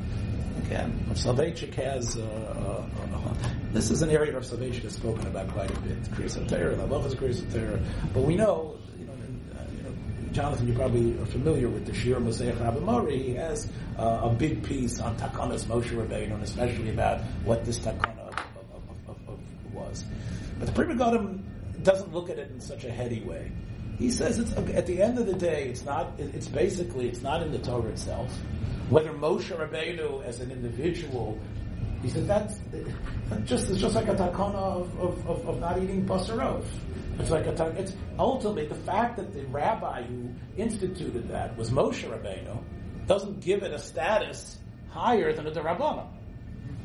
Again, 0.65 1.05
Rav 1.07 1.17
Soloveitchik 1.17 1.73
has, 1.75 2.17
uh, 2.17 2.21
uh, 2.21 3.15
uh, 3.15 3.33
this 3.73 3.91
is 3.91 4.01
an 4.01 4.09
area 4.09 4.33
Rav 4.33 4.43
Soloveitchik 4.43 4.83
has 4.83 4.93
spoken 4.93 5.27
about 5.27 5.49
quite 5.49 5.69
a 5.69 5.79
bit, 5.81 6.01
Kriyas 6.11 6.43
HaTorah, 6.43 6.77
the 6.77 6.85
love 6.87 7.05
is 7.05 7.13
Kriyas 7.13 7.41
HaTorah, 7.43 7.83
but 8.13 8.23
we 8.23 8.35
know 8.35 8.77
Jonathan, 10.31 10.67
you 10.67 10.73
probably 10.73 11.19
are 11.19 11.25
familiar 11.25 11.67
with 11.67 11.85
the 11.85 11.91
Shiurim 11.91 12.25
L'zecher 12.25 12.61
Abba 12.61 12.79
Mori. 12.79 13.21
He 13.21 13.33
has 13.33 13.69
uh, 13.99 14.21
a 14.23 14.29
big 14.29 14.63
piece 14.63 14.99
on 14.99 15.17
Takanas 15.17 15.65
Moshe 15.65 15.89
Rabbeinu, 15.89 16.33
and 16.33 16.43
especially 16.43 16.89
about 16.89 17.19
what 17.43 17.65
this 17.65 17.79
Takana 17.79 18.29
of, 18.29 18.35
of, 19.09 19.17
of, 19.27 19.73
was. 19.73 20.05
But 20.57 20.67
the 20.67 20.71
Pri 20.71 20.85
Megadim 20.85 21.41
doesn't 21.83 22.13
look 22.13 22.29
at 22.29 22.39
it 22.39 22.49
in 22.51 22.61
such 22.61 22.85
a 22.85 22.91
heady 22.91 23.21
way. 23.21 23.51
He 23.99 24.09
says 24.09 24.39
at 24.53 24.85
the 24.87 25.01
end 25.01 25.19
of 25.19 25.25
the 25.25 25.33
day, 25.33 25.65
it's 25.65 25.83
not. 25.83 26.13
It's 26.17 26.47
basically 26.47 27.09
it's 27.09 27.21
not 27.21 27.43
in 27.43 27.51
the 27.51 27.59
Torah 27.59 27.89
itself. 27.89 28.33
Whether 28.89 29.11
Moshe 29.11 29.51
Rabbeinu 29.55 30.23
as 30.23 30.39
an 30.39 30.49
individual, 30.49 31.37
he 32.01 32.09
says 32.09 32.25
that's 32.25 32.55
just 33.43 33.69
it's 33.69 33.81
just 33.81 33.95
like 33.95 34.07
a 34.07 34.15
takana 34.15 34.55
of, 34.55 34.99
of, 34.99 35.29
of, 35.29 35.47
of 35.49 35.59
not 35.59 35.77
eating 35.81 36.05
basarov. 36.05 36.63
It's 37.19 37.29
like 37.29 37.45
a 37.45 37.67
it's 37.77 37.93
ultimately 38.17 38.65
the 38.65 38.75
fact 38.75 39.17
that 39.17 39.33
the 39.33 39.43
rabbi 39.47 40.03
who 40.03 40.29
instituted 40.57 41.29
that 41.29 41.57
was 41.57 41.69
Moshe 41.69 42.03
Rabbeinu 42.03 42.57
doesn't 43.07 43.41
give 43.41 43.63
it 43.63 43.73
a 43.73 43.79
status 43.79 44.57
higher 44.89 45.33
than 45.33 45.47
a 45.47 45.51
Darabbana. 45.51 46.07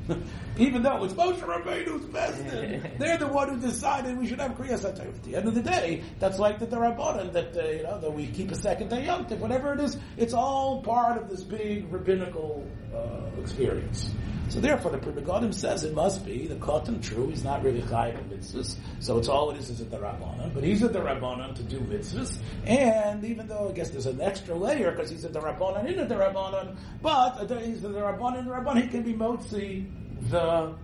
Even 0.58 0.82
though 0.82 1.04
it's 1.04 1.14
Moshe 1.14 1.40
Rabbeinu's 1.40 2.04
vested, 2.06 2.92
they're 2.98 3.18
the 3.18 3.26
one 3.26 3.48
who 3.48 3.60
decided 3.60 4.16
we 4.16 4.26
should 4.26 4.40
have 4.40 4.52
Kriyas 4.52 4.84
At 4.84 5.22
the 5.24 5.36
end 5.36 5.48
of 5.48 5.54
the 5.54 5.62
day, 5.62 6.02
that's 6.18 6.38
like 6.38 6.58
the 6.58 6.66
Darabbana 6.66 7.32
that 7.32 7.56
uh, 7.56 7.68
you 7.68 7.82
know 7.82 8.00
that 8.00 8.12
we 8.12 8.26
keep 8.26 8.50
a 8.50 8.56
second 8.56 8.88
day 8.88 9.06
Yom 9.06 9.24
whatever 9.40 9.74
it 9.74 9.80
is. 9.80 9.98
It's 10.16 10.32
all 10.34 10.82
part 10.82 11.20
of 11.20 11.28
this 11.28 11.42
big 11.42 11.92
rabbinical 11.92 12.66
uh, 12.94 13.40
experience. 13.40 14.10
So 14.48 14.60
therefore, 14.60 14.92
the 14.92 14.98
Pri 14.98 15.12
Megadim 15.12 15.52
says 15.52 15.82
it 15.82 15.94
must 15.94 16.24
be 16.24 16.46
the 16.46 16.54
Kotan 16.54 17.02
true. 17.02 17.28
He's 17.28 17.42
not 17.42 17.64
really 17.64 17.82
chayiv 17.82 18.18
in 18.18 18.38
mitzvahs, 18.38 18.76
so 19.00 19.18
it's 19.18 19.28
all 19.28 19.50
it 19.50 19.58
is 19.58 19.70
is 19.70 19.80
at 19.80 19.90
the 19.90 19.98
Rabbanon. 19.98 20.54
But 20.54 20.62
he's 20.62 20.82
at 20.82 20.92
the 20.92 21.00
Rabbanon 21.00 21.54
to 21.56 21.62
do 21.64 21.80
mitzvahs, 21.80 22.38
and 22.64 23.24
even 23.24 23.48
though 23.48 23.68
I 23.68 23.72
guess 23.72 23.90
there's 23.90 24.06
an 24.06 24.20
extra 24.20 24.54
layer 24.54 24.92
because 24.92 25.10
he's 25.10 25.24
at 25.24 25.32
the 25.32 25.40
Rabbanon 25.40 25.92
in 25.92 25.98
at 25.98 26.08
the 26.08 26.14
Rabbanon, 26.14 26.76
but 27.02 27.50
he's 27.60 27.84
at 27.84 27.92
the 27.92 28.00
Rabbanon 28.00 28.38
and 28.38 28.48
the 28.48 28.52
Rabbanon 28.52 28.82
he 28.82 28.88
can 28.88 29.02
be 29.02 29.14
motzi 29.14 29.90
the 30.30 30.74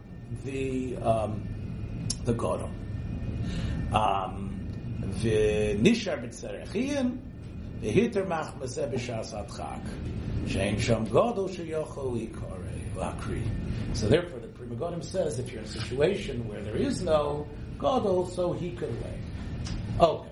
the 0.44 0.96
um, 0.96 1.42
the 2.24 2.34
Godim. 2.34 2.70
Um, 3.94 4.52
the 5.22 5.76
בצרכים, 5.76 7.18
והיתר 7.80 8.24
מחמסה 8.28 8.86
בשעס 8.86 9.34
הדחק, 9.34 9.80
שאין 10.46 10.78
שם 10.78 11.04
גודל 11.10 11.52
שיוכל 11.52 12.10
לקרוא. 12.14 12.51
So 13.94 14.08
therefore, 14.08 14.40
the 14.40 14.48
Pri 14.48 14.66
Megadim 14.66 15.04
says 15.04 15.38
if 15.38 15.50
you're 15.50 15.60
in 15.60 15.66
a 15.66 15.68
situation 15.68 16.48
where 16.48 16.62
there 16.62 16.76
is 16.76 17.02
no 17.02 17.46
Gadol, 17.78 18.28
so 18.28 18.52
he 18.52 18.70
could 18.72 18.94
lay. 19.02 19.18
Okay. 20.00 20.28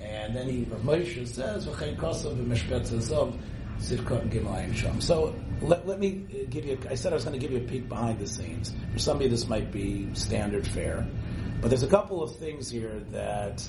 And 0.00 0.34
then 0.34 0.48
he, 0.48 0.64
Moshe 0.64 1.26
says, 1.26 1.66
V'chein 1.66 1.98
azov, 2.02 3.38
Sivkot 3.78 4.30
Gimayim. 4.30 5.02
So 5.02 5.34
let, 5.60 5.86
let 5.86 5.98
me 5.98 6.24
give 6.50 6.64
you, 6.64 6.78
I 6.88 6.94
said 6.94 7.12
I 7.12 7.16
was 7.16 7.24
going 7.24 7.38
to 7.38 7.40
give 7.40 7.52
you 7.52 7.58
a 7.58 7.68
peek 7.68 7.88
behind 7.88 8.18
the 8.18 8.26
scenes. 8.26 8.74
For 8.92 8.98
some 8.98 9.16
of 9.16 9.22
you 9.22 9.28
this 9.28 9.48
might 9.48 9.70
be 9.70 10.08
standard 10.14 10.66
fare. 10.66 11.06
But 11.60 11.68
there's 11.68 11.82
a 11.82 11.88
couple 11.88 12.22
of 12.22 12.36
things 12.36 12.70
here 12.70 13.02
that 13.10 13.66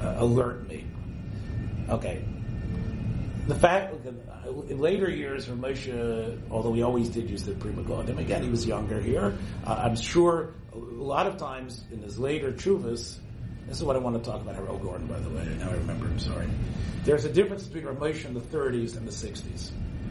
uh, 0.00 0.14
alert 0.18 0.68
me. 0.68 0.86
Okay. 1.88 2.24
The 3.46 3.54
fact, 3.54 3.94
in 4.06 4.78
later 4.78 5.10
years, 5.10 5.46
Moshe, 5.48 6.40
although 6.50 6.72
he 6.72 6.82
always 6.82 7.10
did 7.10 7.28
use 7.28 7.44
the 7.44 7.52
Pri 7.52 7.72
Megadim, 7.72 8.18
again, 8.18 8.42
he 8.42 8.48
was 8.48 8.66
younger 8.66 9.00
here. 9.00 9.36
Uh, 9.66 9.82
I'm 9.84 9.96
sure 9.96 10.54
a 10.72 10.78
lot 10.78 11.26
of 11.26 11.36
times 11.36 11.84
in 11.92 12.00
his 12.00 12.18
later 12.18 12.52
chuvas, 12.52 13.18
this 13.66 13.76
is 13.76 13.84
what 13.84 13.96
I 13.96 13.98
want 13.98 14.22
to 14.22 14.30
talk 14.30 14.40
about 14.40 14.56
Harel 14.56 14.78
Gordon, 14.78 15.06
by 15.06 15.20
the 15.20 15.28
way. 15.28 15.44
Now 15.58 15.70
I 15.70 15.74
remember 15.74 16.06
him, 16.06 16.18
sorry. 16.18 16.46
There's 17.04 17.26
a 17.26 17.32
difference 17.32 17.64
between 17.66 17.94
Ramesh 17.94 18.24
in 18.24 18.32
the 18.32 18.40
30s 18.40 18.96
and 18.96 19.06
the 19.06 19.12
60s. 19.12 19.42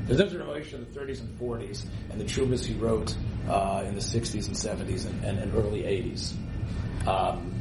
There's 0.05 0.19
a 0.19 0.23
difference 0.23 0.33
between 0.33 0.47
Ramesh 0.47 0.73
in 0.73 0.93
the 0.93 0.99
30s 0.99 1.21
and 1.21 1.39
40s 1.39 1.85
and 2.11 2.21
the 2.21 2.25
chuvas 2.25 2.65
he 2.65 2.75
wrote 2.75 3.15
uh, 3.49 3.83
in 3.87 3.95
the 3.95 4.01
60s 4.01 4.45
and 4.45 4.55
70s 4.55 5.07
and, 5.07 5.23
and, 5.23 5.39
and 5.39 5.55
early 5.55 5.81
80s. 5.81 6.33
Um, 7.07 7.51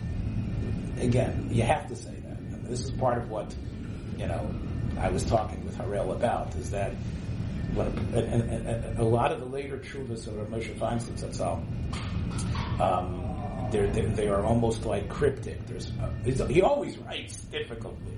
again, 1.00 1.48
you 1.50 1.62
have 1.62 1.88
to 1.88 1.96
say 1.96 2.14
that. 2.26 2.68
This 2.68 2.84
is 2.84 2.90
part 2.90 3.16
of 3.16 3.30
what, 3.30 3.54
you 4.18 4.26
know, 4.26 4.54
I 4.98 5.10
was 5.10 5.24
talking 5.24 5.64
with 5.64 5.76
Harel 5.76 6.12
about 6.12 6.54
is 6.56 6.70
that 6.70 6.92
when 7.74 7.86
a, 8.14 8.18
and, 8.18 8.66
and 8.66 8.98
a 8.98 9.04
lot 9.04 9.32
of 9.32 9.40
the 9.40 9.46
later 9.46 9.78
chuvas 9.78 10.26
of 10.26 10.34
Moshe 10.48 10.74
Feinstein 10.78 11.18
Zatzal, 11.18 11.62
um, 12.80 13.22
they're, 13.70 13.86
they're, 13.88 14.08
they 14.08 14.28
are 14.28 14.44
almost 14.44 14.84
like 14.84 15.08
cryptic. 15.08 15.66
There's 15.66 15.90
uh, 15.98 16.46
he 16.46 16.60
always 16.60 16.98
writes 16.98 17.40
difficultly, 17.40 18.12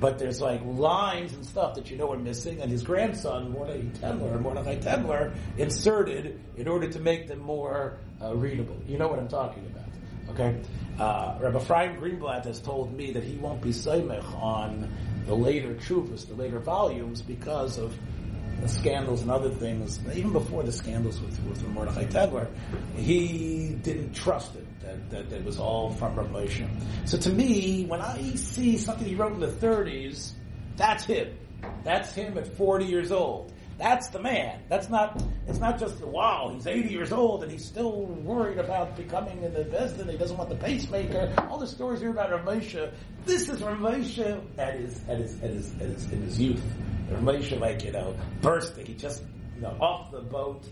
but 0.00 0.18
there's 0.18 0.40
like 0.40 0.62
lines 0.64 1.34
and 1.34 1.44
stuff 1.44 1.74
that 1.74 1.90
you 1.90 1.98
know 1.98 2.10
are 2.12 2.18
missing. 2.18 2.62
And 2.62 2.70
his 2.70 2.82
grandson 2.82 3.50
Mordechai 3.52 3.82
Tendler, 3.98 4.40
Mordechai 4.40 4.76
Tendler, 4.76 5.34
inserted 5.58 6.40
in 6.56 6.66
order 6.66 6.88
to 6.88 7.00
make 7.00 7.28
them 7.28 7.40
more 7.40 7.98
uh, 8.22 8.34
readable. 8.34 8.80
You 8.86 8.96
know 8.96 9.08
what 9.08 9.18
I'm 9.18 9.28
talking 9.28 9.66
about. 9.66 9.84
Okay, 10.30 10.58
uh, 10.98 11.36
Rabbi 11.38 11.58
Ephraim 11.58 12.00
Greenblatt 12.00 12.46
has 12.46 12.58
told 12.60 12.96
me 12.96 13.12
that 13.12 13.22
he 13.22 13.36
won't 13.36 13.60
be 13.60 13.70
seimich 13.70 14.24
on 14.40 14.90
the 15.26 15.34
later 15.34 15.74
chuvas, 15.74 16.26
the 16.26 16.34
later 16.34 16.58
volumes, 16.58 17.22
because 17.22 17.78
of 17.78 17.94
the 18.60 18.68
scandals 18.68 19.22
and 19.22 19.30
other 19.30 19.50
things. 19.50 20.00
Even 20.14 20.32
before 20.32 20.62
the 20.62 20.72
scandals 20.72 21.20
with, 21.20 21.38
with 21.44 21.66
Mordechai 21.68 22.04
Tendler, 22.04 22.48
he 22.96 23.76
didn't 23.82 24.12
trust 24.12 24.54
it. 24.54 24.66
That, 24.80 25.10
that, 25.10 25.30
that 25.30 25.44
was 25.44 25.58
all 25.58 25.90
from 25.90 26.14
Rav 26.14 26.28
Moshe. 26.28 26.68
So 27.06 27.16
to 27.18 27.30
me, 27.30 27.86
when 27.86 28.00
I 28.00 28.18
see 28.34 28.76
something 28.76 29.06
he 29.06 29.14
wrote 29.14 29.32
in 29.32 29.40
the 29.40 29.46
30s, 29.46 30.32
that's 30.76 31.04
him. 31.04 31.36
That's 31.84 32.12
him 32.12 32.36
at 32.36 32.46
40 32.46 32.84
years 32.84 33.10
old. 33.10 33.52
That's 33.78 34.08
the 34.08 34.20
man. 34.20 34.60
That's 34.68 34.88
not, 34.88 35.20
it's 35.48 35.58
not 35.58 35.78
just, 35.78 36.00
wow, 36.00 36.50
he's 36.54 36.66
80 36.66 36.88
years 36.90 37.12
old 37.12 37.42
and 37.42 37.50
he's 37.50 37.64
still 37.64 38.02
worried 38.02 38.58
about 38.58 38.96
becoming 38.96 39.42
in 39.42 39.52
the 39.52 39.60
an 39.60 39.66
investor 39.66 40.10
he 40.10 40.16
doesn't 40.16 40.36
want 40.36 40.48
the 40.48 40.56
pacemaker. 40.56 41.32
All 41.50 41.58
the 41.58 41.66
stories 41.66 42.00
here 42.00 42.10
about 42.10 42.30
Rav 42.30 42.44
Moshe. 42.44 42.92
This 43.24 43.48
is 43.48 43.62
Rav 43.62 43.78
Moshe 43.78 44.40
at 44.58 44.74
his, 44.74 45.00
at 45.08 45.18
his, 45.18 45.42
at 45.42 45.50
his, 45.50 45.72
at 45.74 45.88
his, 45.88 46.12
in 46.12 46.22
his 46.22 46.40
youth. 46.40 46.62
Rav 47.10 47.20
Moshe, 47.22 47.58
like, 47.58 47.84
you 47.84 47.92
know, 47.92 48.16
bursting. 48.40 48.86
He 48.86 48.94
just, 48.94 49.22
you 49.56 49.62
know, 49.62 49.76
off 49.80 50.12
the 50.12 50.20
boat, 50.20 50.64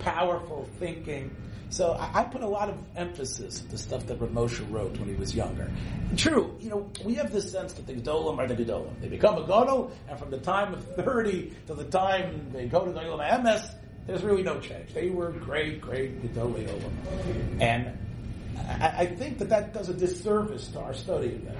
powerful 0.00 0.68
thinking. 0.78 1.34
So 1.70 1.92
I, 1.92 2.20
I, 2.20 2.24
put 2.24 2.42
a 2.42 2.48
lot 2.48 2.70
of 2.70 2.78
emphasis 2.96 3.60
on 3.60 3.68
the 3.68 3.78
stuff 3.78 4.06
that 4.06 4.18
Rav 4.20 4.70
wrote 4.70 4.98
when 4.98 5.08
he 5.08 5.14
was 5.14 5.34
younger. 5.34 5.70
True, 6.16 6.56
you 6.60 6.70
know, 6.70 6.90
we 7.04 7.14
have 7.14 7.30
this 7.30 7.50
sense 7.52 7.74
that 7.74 7.86
the 7.86 7.92
Gedolim 7.92 8.38
are 8.38 8.46
the 8.46 8.54
Gedolim. 8.54 8.98
They 9.00 9.08
become 9.08 9.36
a 9.36 9.46
Godol, 9.46 9.90
and 10.08 10.18
from 10.18 10.30
the 10.30 10.38
time 10.38 10.72
of 10.72 10.84
30 10.96 11.52
to 11.66 11.74
the 11.74 11.84
time 11.84 12.50
they 12.52 12.66
go 12.66 12.86
to 12.86 12.90
Olam 12.92 13.42
MS, 13.42 13.70
there's 14.06 14.22
really 14.22 14.42
no 14.42 14.58
change. 14.60 14.94
They 14.94 15.10
were 15.10 15.30
great, 15.30 15.82
great 15.82 16.22
Gedolim. 16.22 16.80
And 17.60 17.98
I, 18.56 18.94
I 19.00 19.06
think 19.06 19.38
that 19.38 19.50
that 19.50 19.74
does 19.74 19.90
a 19.90 19.94
disservice 19.94 20.68
to 20.68 20.80
our 20.80 20.94
study 20.94 21.34
of 21.34 21.44
them. 21.44 21.56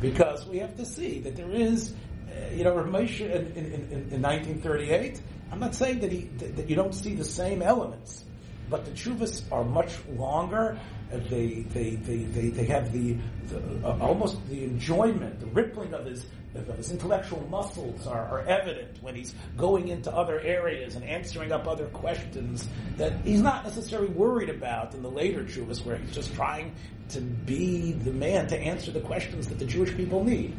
Because 0.00 0.44
we 0.46 0.58
have 0.58 0.76
to 0.76 0.84
see 0.84 1.20
that 1.20 1.36
there 1.36 1.50
is, 1.50 1.94
uh, 2.28 2.52
you 2.52 2.64
know, 2.64 2.74
Rav 2.74 2.92
in, 2.92 3.30
in, 3.30 3.56
in, 3.56 4.08
in 4.10 4.22
1938, 4.22 5.20
I'm 5.52 5.60
not 5.60 5.76
saying 5.76 6.00
that, 6.00 6.10
he, 6.10 6.22
that 6.38 6.68
you 6.68 6.74
don't 6.74 6.94
see 6.94 7.14
the 7.14 7.24
same 7.24 7.62
elements 7.62 8.24
but 8.70 8.84
the 8.84 8.90
chuvas 8.92 9.42
are 9.52 9.64
much 9.64 9.92
longer. 10.16 10.78
They 11.10 11.64
they 11.72 11.96
they 11.96 12.16
they, 12.24 12.48
they 12.48 12.64
have 12.64 12.92
the, 12.92 13.16
the 13.48 13.86
uh, 13.86 13.98
almost 14.00 14.36
the 14.48 14.64
enjoyment, 14.64 15.38
the 15.40 15.46
rippling 15.46 15.94
of 15.94 16.06
his 16.06 16.26
of 16.54 16.76
his 16.76 16.90
intellectual 16.92 17.44
muscles 17.50 18.06
are, 18.06 18.26
are, 18.26 18.40
evident 18.46 19.02
when 19.02 19.14
he's 19.14 19.34
going 19.56 19.88
into 19.88 20.12
other 20.14 20.40
areas 20.40 20.94
and 20.94 21.04
answering 21.04 21.50
up 21.50 21.66
other 21.66 21.86
questions 21.86 22.68
that 22.96 23.12
he's 23.24 23.40
not 23.40 23.64
necessarily 23.64 24.08
worried 24.08 24.48
about 24.48 24.94
in 24.94 25.02
the 25.02 25.10
later 25.10 25.42
chuvas, 25.42 25.84
where 25.84 25.96
he's 25.96 26.14
just 26.14 26.32
trying 26.34 26.72
to 27.08 27.20
be 27.20 27.92
the 27.92 28.12
man 28.12 28.46
to 28.46 28.56
answer 28.56 28.92
the 28.92 29.00
questions 29.00 29.48
that 29.48 29.58
the 29.58 29.66
Jewish 29.66 29.94
people 29.96 30.22
need. 30.22 30.56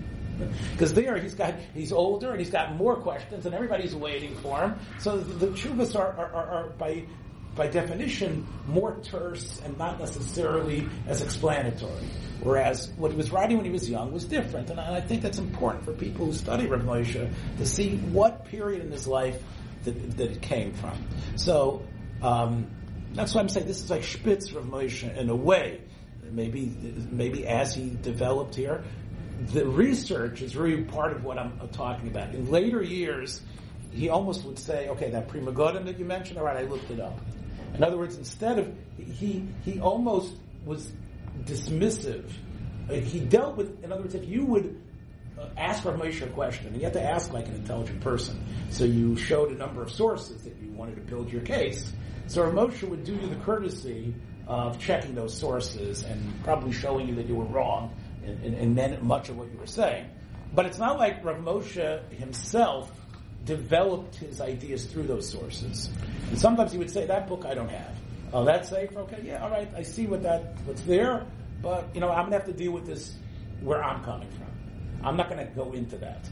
Because 0.74 0.94
there 0.94 1.18
he's 1.18 1.34
got 1.34 1.56
he's 1.74 1.94
older 1.94 2.32
and 2.32 2.40
he's 2.40 2.50
got 2.50 2.76
more 2.76 2.98
questions 2.98 3.46
and 3.46 3.56
everybody's 3.56 3.96
waiting 3.96 4.36
for 4.38 4.60
him. 4.60 4.76
So 5.00 5.18
the, 5.18 5.48
the 5.48 5.48
chuvas 5.54 5.96
are, 5.98 6.12
are, 6.18 6.34
are, 6.34 6.48
are 6.48 6.70
by 6.72 7.06
by 7.56 7.68
definition, 7.68 8.46
more 8.68 8.98
terse 9.02 9.62
and 9.64 9.78
not 9.78 10.00
necessarily 10.00 10.88
as 11.08 11.22
explanatory. 11.22 12.08
Whereas 12.42 12.90
what 12.98 13.12
he 13.12 13.18
was 13.18 13.32
writing 13.32 13.58
when 13.58 13.66
he 13.66 13.72
was 13.72 13.90
young 13.90 14.12
was 14.12 14.26
different. 14.26 14.70
And 14.70 14.80
I 14.80 15.02
think 15.02 15.22
that's 15.22 15.38
important 15.38 15.86
for 15.86 15.94
people 15.94 16.28
who 16.28 16.34
study 16.34 16.68
Rav 16.68 16.82
Moshe 16.82 17.32
to 17.58 17.66
see 17.66 17.98
what 17.98 18.46
period 18.46 18.84
in 18.84 18.92
his 18.92 19.08
life 19.08 19.42
that, 19.86 20.18
that 20.18 20.32
it 20.32 20.42
came 20.42 20.74
from. 20.74 20.98
So, 21.38 21.86
um, 22.22 22.68
that's 23.14 23.34
why 23.34 23.42
I'm 23.42 23.50
saying 23.50 23.68
this 23.68 23.82
is 23.82 23.90
like 23.90 24.04
Spitz 24.04 24.52
Rav 24.52 24.66
Moshe 24.66 25.16
in 25.16 25.30
a 25.30 25.36
way. 25.36 25.82
Maybe, 26.32 26.76
maybe 27.12 27.48
as 27.48 27.74
he 27.74 27.96
developed 28.02 28.56
here, 28.56 28.84
the 29.54 29.66
research 29.66 30.42
is 30.42 30.56
really 30.56 30.84
part 30.84 31.14
of 31.14 31.24
what 31.24 31.38
I'm 31.38 31.60
talking 31.72 32.10
about. 32.10 32.34
In 32.34 32.52
later 32.52 32.82
years, 32.82 33.42
he 33.92 34.10
almost 34.10 34.44
would 34.44 34.60
say, 34.60 34.90
okay, 34.90 35.10
that 35.12 35.28
Pri 35.30 35.40
Megadim 35.40 35.86
that 35.86 35.98
you 35.98 36.06
mentioned, 36.06 36.38
all 36.38 36.46
right, 36.46 36.58
I 36.58 36.64
looked 36.64 36.92
it 36.92 37.00
up. 37.00 37.18
In 37.78 37.84
other 37.84 37.98
words, 37.98 38.18
instead 38.18 38.60
of 38.60 38.74
he 38.98 39.48
he 39.64 39.80
almost 39.80 40.34
was 40.66 40.92
dismissive. 41.44 42.30
He 42.90 43.20
dealt 43.20 43.58
with, 43.58 43.84
in 43.84 43.92
other 43.92 44.02
words, 44.02 44.16
if 44.16 44.28
you 44.28 44.46
would 44.46 44.80
uh, 45.40 45.48
ask 45.58 45.84
Rav 45.84 45.96
Moshe 46.00 46.22
a 46.22 46.28
question, 46.28 46.68
and 46.68 46.78
you 46.78 46.84
have 46.84 46.94
to 46.94 47.04
ask 47.04 47.34
like 47.34 47.48
an 47.48 47.56
intelligent 47.56 48.00
person. 48.02 48.44
So 48.70 48.84
you 48.86 49.16
showed 49.18 49.52
a 49.52 49.56
number 49.56 49.82
of 49.82 49.92
sources 49.92 50.44
that 50.44 50.56
you 50.62 50.72
wanted 50.72 50.96
to 50.96 51.02
build 51.02 51.32
your 51.32 51.42
case. 51.42 51.92
So 52.28 52.44
Rav 52.44 52.54
Moshe 52.54 52.88
would 52.88 53.04
do 53.04 53.14
you 53.14 53.28
the 53.28 53.36
courtesy 53.38 54.14
of 54.48 54.80
checking 54.80 55.16
those 55.16 55.36
sources 55.36 56.04
and 56.04 56.44
probably 56.44 56.72
showing 56.72 57.08
you 57.08 57.16
that 57.16 57.28
you 57.28 57.36
were 57.36 57.46
wrong 57.46 57.94
and, 58.24 58.76
meant 58.76 59.02
much 59.04 59.30
of 59.30 59.38
what 59.38 59.52
you 59.52 59.58
were 59.58 59.68
saying. 59.68 60.08
But 60.54 60.66
it's 60.66 60.80
not 60.80 60.98
like 60.98 61.24
Rav 61.24 61.38
Moshe 61.38 62.12
himself 62.12 62.92
developed 63.46 64.16
his 64.16 64.42
ideas 64.42 64.86
through 64.86 65.04
those 65.04 65.30
sources. 65.30 65.90
And 66.30 66.38
sometimes 66.38 66.72
he 66.72 66.78
would 66.78 66.90
say, 66.90 67.06
that 67.06 67.28
book 67.28 67.46
I 67.46 67.54
don't 67.54 67.70
have. 67.70 67.96
Oh, 68.34 68.44
that's 68.44 68.70
safe? 68.70 68.96
Okay, 68.96 69.22
yeah, 69.24 69.44
all 69.44 69.50
right, 69.50 69.70
I 69.76 69.84
see 69.84 70.08
what 70.08 70.24
that, 70.24 70.56
what's 70.66 70.82
there, 70.82 71.26
but, 71.62 71.88
you 71.94 72.02
know, 72.02 72.10
I'm 72.10 72.26
gonna 72.26 72.38
have 72.38 72.46
to 72.46 72.54
deal 72.54 72.72
with 72.72 72.86
this 72.86 73.16
where 73.62 73.84
I'm 73.84 74.04
coming 74.04 74.30
from. 74.32 74.48
I'm 75.04 75.16
not 75.16 75.30
gonna 75.30 75.46
go 75.46 75.74
into 75.74 75.98
that. 75.98 76.28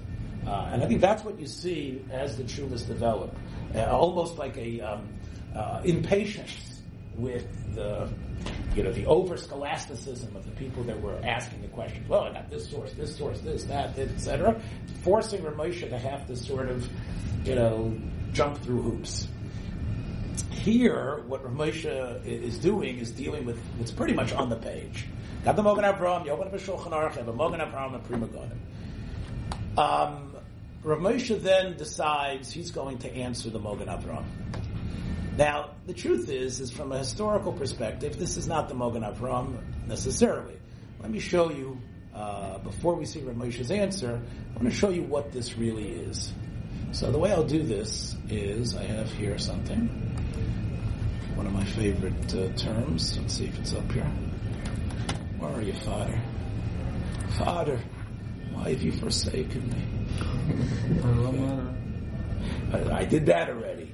Uh, 0.45 0.69
and 0.71 0.83
I 0.83 0.87
think 0.87 0.99
that's 0.99 1.23
what 1.23 1.39
you 1.39 1.47
see 1.47 2.03
as 2.11 2.35
the 2.35 2.43
chuvas 2.43 2.85
develop. 2.85 3.35
Uh, 3.73 3.85
almost 3.85 4.37
like 4.37 4.57
a 4.57 4.81
um, 4.81 5.07
uh, 5.55 5.81
impatience 5.85 6.72
with 7.17 7.75
the 7.75 8.09
you 8.75 8.83
know, 8.83 8.91
the 8.91 9.05
over 9.05 9.37
scholasticism 9.37 10.35
of 10.35 10.45
the 10.45 10.51
people 10.51 10.83
that 10.83 10.99
were 10.99 11.19
asking 11.23 11.61
the 11.61 11.67
questions. 11.67 12.07
Well, 12.09 12.23
I 12.23 12.33
got 12.33 12.49
this 12.49 12.69
source, 12.69 12.91
this 12.93 13.15
source, 13.15 13.39
this, 13.41 13.65
that, 13.65 13.97
etc. 13.97 14.59
Forcing 15.03 15.41
Ramosha 15.41 15.89
to 15.89 15.97
have 15.97 16.25
to 16.27 16.35
sort 16.35 16.69
of, 16.69 16.87
you 17.45 17.55
know, 17.55 17.95
jump 18.31 18.57
through 18.63 18.81
hoops. 18.81 19.27
Here, 20.49 21.23
what 21.27 21.43
Ramosha 21.43 22.25
is 22.25 22.57
doing 22.57 22.97
is 22.97 23.11
dealing 23.11 23.45
with 23.45 23.59
what's 23.77 23.91
pretty 23.91 24.13
much 24.13 24.33
on 24.33 24.49
the 24.49 24.55
page. 24.55 25.05
Got 25.43 25.55
the 25.55 25.63
Mogan 25.63 25.83
Avram, 25.83 26.25
you 26.25 26.31
open 26.31 26.47
up 26.47 26.53
a 26.53 26.57
Shulchan 26.57 26.91
Aruch, 26.91 27.15
have 27.15 27.27
a 27.27 27.33
Mogan 27.33 27.59
Avram, 27.59 27.93
and 27.93 28.03
Pri 28.05 28.17
Megadim. 28.17 28.57
Um, 29.77 30.29
then 31.41 31.77
decides 31.77 32.51
he's 32.51 32.71
going 32.71 32.97
to 32.99 33.13
answer 33.13 33.49
the 33.49 33.59
Mogan 33.59 33.87
Avram. 33.87 34.23
Now, 35.37 35.71
the 35.87 35.93
truth 35.93 36.29
is, 36.29 36.59
is 36.59 36.69
from 36.69 36.91
a 36.91 36.97
historical 36.99 37.53
perspective, 37.53 38.19
this 38.19 38.37
is 38.37 38.47
not 38.47 38.69
the 38.69 38.75
Mogan 38.75 39.01
Avram 39.01 39.57
necessarily. 39.87 40.55
Let 41.01 41.09
me 41.09 41.19
show 41.19 41.49
you, 41.49 41.81
uh, 42.13 42.59
before 42.59 42.93
we 42.93 43.05
see 43.05 43.21
Rav 43.21 43.35
Moshe's 43.35 43.71
answer, 43.71 44.21
I 44.21 44.57
want 44.59 44.69
to 44.69 44.75
show 44.75 44.89
you 44.89 45.01
what 45.01 45.31
this 45.31 45.57
really 45.57 45.89
is. 45.89 46.31
So 46.91 47.11
the 47.11 47.17
way 47.17 47.31
I'll 47.31 47.43
do 47.43 47.63
this 47.63 48.15
is, 48.29 48.75
I 48.75 48.83
have 48.83 49.11
here 49.13 49.39
something, 49.39 49.87
one 51.33 51.47
of 51.47 51.53
my 51.53 51.65
favorite 51.65 52.35
uh, 52.35 52.49
terms. 52.55 53.17
Let's 53.17 53.33
see 53.33 53.45
if 53.45 53.57
it's 53.57 53.73
up 53.73 53.91
here. 53.91 54.05
Where 55.39 55.51
are 55.51 55.63
you, 55.63 55.73
Father? 55.73 56.21
Father, 57.39 57.79
why 58.51 58.69
have 58.69 58.83
you 58.83 58.91
forsaken 58.91 59.67
me? 59.67 59.81
I, 62.71 62.99
I 62.99 63.05
did 63.05 63.25
that 63.25 63.49
already. 63.49 63.92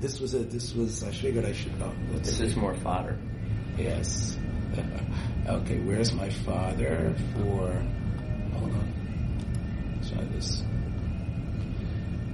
This 0.00 0.20
was 0.20 0.34
a. 0.34 0.38
This 0.38 0.74
was. 0.74 1.02
I 1.02 1.10
figured 1.10 1.44
I 1.44 1.52
should 1.52 1.76
know. 1.78 1.92
Let's 2.12 2.28
this 2.28 2.38
see. 2.38 2.44
is 2.44 2.56
more 2.56 2.74
fodder. 2.74 3.18
Yes. 3.76 4.38
okay. 5.46 5.78
Where's 5.80 6.12
my 6.12 6.30
father 6.30 7.14
for? 7.34 7.72
Hold 8.58 8.72
on. 8.72 10.00
Try 10.08 10.24
this. 10.24 10.62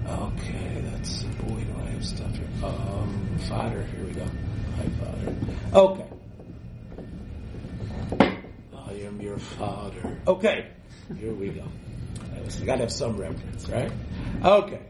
Okay, 0.06 0.84
that's 0.84 1.22
boy. 1.22 1.64
Do 1.64 1.74
I 1.80 1.90
have 1.90 2.04
stuff 2.04 2.36
here? 2.36 2.48
Um, 2.62 3.38
fodder. 3.48 3.82
Here 3.84 4.04
we 4.04 4.12
go. 4.12 4.26
Hi, 4.76 4.88
father. 5.00 5.34
Okay. 5.72 6.06
I 8.76 8.92
am 9.06 9.20
your 9.22 9.38
father. 9.38 10.18
Okay. 10.26 10.66
Here 11.18 11.32
we 11.32 11.48
go. 11.48 11.64
I 12.36 12.64
got 12.66 12.74
to 12.76 12.82
have 12.82 12.92
some 12.92 13.16
reference, 13.16 13.68
right? 13.70 13.90
Okay 14.44 14.80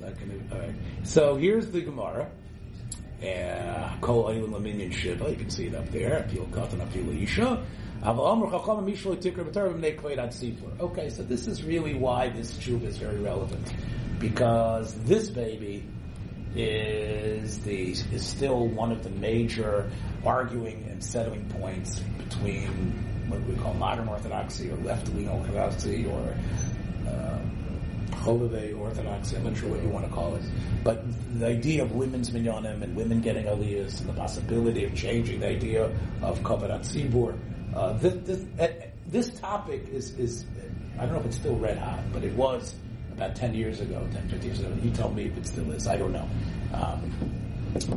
not 0.00 0.18
going 0.18 0.48
to. 0.48 0.54
All 0.54 0.60
right. 0.60 0.74
So 1.04 1.36
here's 1.36 1.70
the 1.70 1.80
Gemara. 1.82 2.30
Uh, 3.22 3.96
Kol 4.00 4.32
Shiva. 4.32 5.30
You 5.30 5.36
can 5.36 5.50
see 5.50 5.66
it 5.66 5.74
up 5.74 5.90
there. 5.90 6.26
Okay, 10.80 11.10
so 11.10 11.22
this 11.22 11.46
is 11.46 11.62
really 11.62 11.94
why 11.94 12.30
this 12.30 12.52
tshuva 12.54 12.84
is 12.84 12.96
very 12.96 13.18
relevant, 13.18 13.74
because 14.18 14.94
this 15.04 15.28
baby 15.28 15.84
is 16.56 17.58
the 17.60 17.90
is 17.90 18.26
still 18.26 18.66
one 18.68 18.90
of 18.90 19.04
the 19.04 19.10
major 19.10 19.90
arguing 20.24 20.86
and 20.90 21.04
settling 21.04 21.44
points 21.50 22.00
between 22.18 22.66
what 23.28 23.40
we 23.42 23.54
call 23.56 23.74
modern 23.74 24.08
orthodoxy 24.08 24.70
or 24.70 24.76
left-wing 24.78 25.28
orthodoxy 25.28 26.06
or 26.06 26.34
uh, 27.06 27.38
holiday 28.12 28.72
Orthodox, 28.72 29.32
I'm 29.32 29.44
not 29.44 29.56
sure 29.56 29.70
what 29.70 29.82
you 29.82 29.88
want 29.88 30.06
to 30.06 30.12
call 30.12 30.34
it, 30.36 30.42
but 30.84 31.04
the 31.38 31.46
idea 31.46 31.82
of 31.82 31.92
women's 31.92 32.30
minyanim 32.30 32.82
and 32.82 32.94
women 32.94 33.20
getting 33.20 33.46
aliyahs 33.46 34.00
and 34.00 34.08
the 34.08 34.12
possibility 34.12 34.84
of 34.84 34.94
changing 34.94 35.40
the 35.40 35.48
idea 35.48 35.84
of 36.22 36.38
kavarat 36.40 36.80
tzibur. 36.80 37.36
Uh, 37.74 37.92
this, 37.94 38.14
this, 38.24 38.44
uh, 38.60 38.68
this 39.06 39.30
topic 39.40 39.88
is, 39.92 40.18
is 40.18 40.44
I 40.98 41.04
don't 41.04 41.14
know 41.14 41.20
if 41.20 41.26
it's 41.26 41.36
still 41.36 41.56
red 41.56 41.78
hot, 41.78 42.00
but 42.12 42.24
it 42.24 42.34
was 42.34 42.74
about 43.12 43.36
10 43.36 43.54
years 43.54 43.80
ago, 43.80 44.06
10, 44.12 44.28
15 44.28 44.42
years 44.42 44.60
ago. 44.60 44.76
You 44.82 44.90
tell 44.90 45.10
me 45.10 45.24
if 45.24 45.36
it 45.36 45.46
still 45.46 45.70
is. 45.72 45.86
I 45.86 45.96
don't 45.96 46.12
know. 46.12 46.28
Um, 46.74 47.12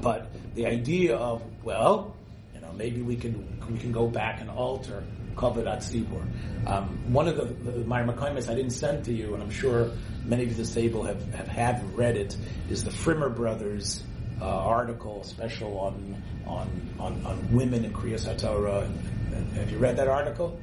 but 0.01 0.31
the 0.55 0.65
idea 0.67 1.15
of, 1.15 1.41
well, 1.63 2.15
you 2.53 2.61
know, 2.61 2.71
maybe 2.73 3.01
we 3.01 3.15
can, 3.15 3.59
we 3.69 3.77
can 3.79 3.91
go 3.91 4.07
back 4.07 4.41
and 4.41 4.49
alter 4.49 5.03
Kavarat 5.35 5.77
Tzibur. 5.77 6.23
Um, 6.67 7.13
one 7.13 7.27
of 7.27 7.35
the, 7.35 7.71
the 7.71 7.85
my 7.85 8.01
I 8.01 8.55
didn't 8.55 8.71
send 8.71 9.05
to 9.05 9.13
you, 9.13 9.33
and 9.33 9.43
I'm 9.43 9.51
sure 9.51 9.91
many 10.25 10.43
of 10.43 10.49
you 10.49 10.55
disabled 10.55 11.07
have, 11.07 11.33
have, 11.33 11.47
have 11.47 11.97
read 11.97 12.17
it, 12.17 12.37
is 12.69 12.83
the 12.83 12.91
Frimer 12.91 13.33
brothers 13.33 14.03
uh, 14.41 14.45
article, 14.45 15.23
special 15.23 15.77
on, 15.79 16.23
on, 16.45 16.69
on, 16.99 17.25
on 17.25 17.53
women 17.53 17.85
in 17.85 17.93
Kriyas 17.93 18.27
HaTorah. 18.27 18.89
Have 19.55 19.71
you 19.71 19.77
read 19.77 19.97
that 19.97 20.07
article? 20.07 20.59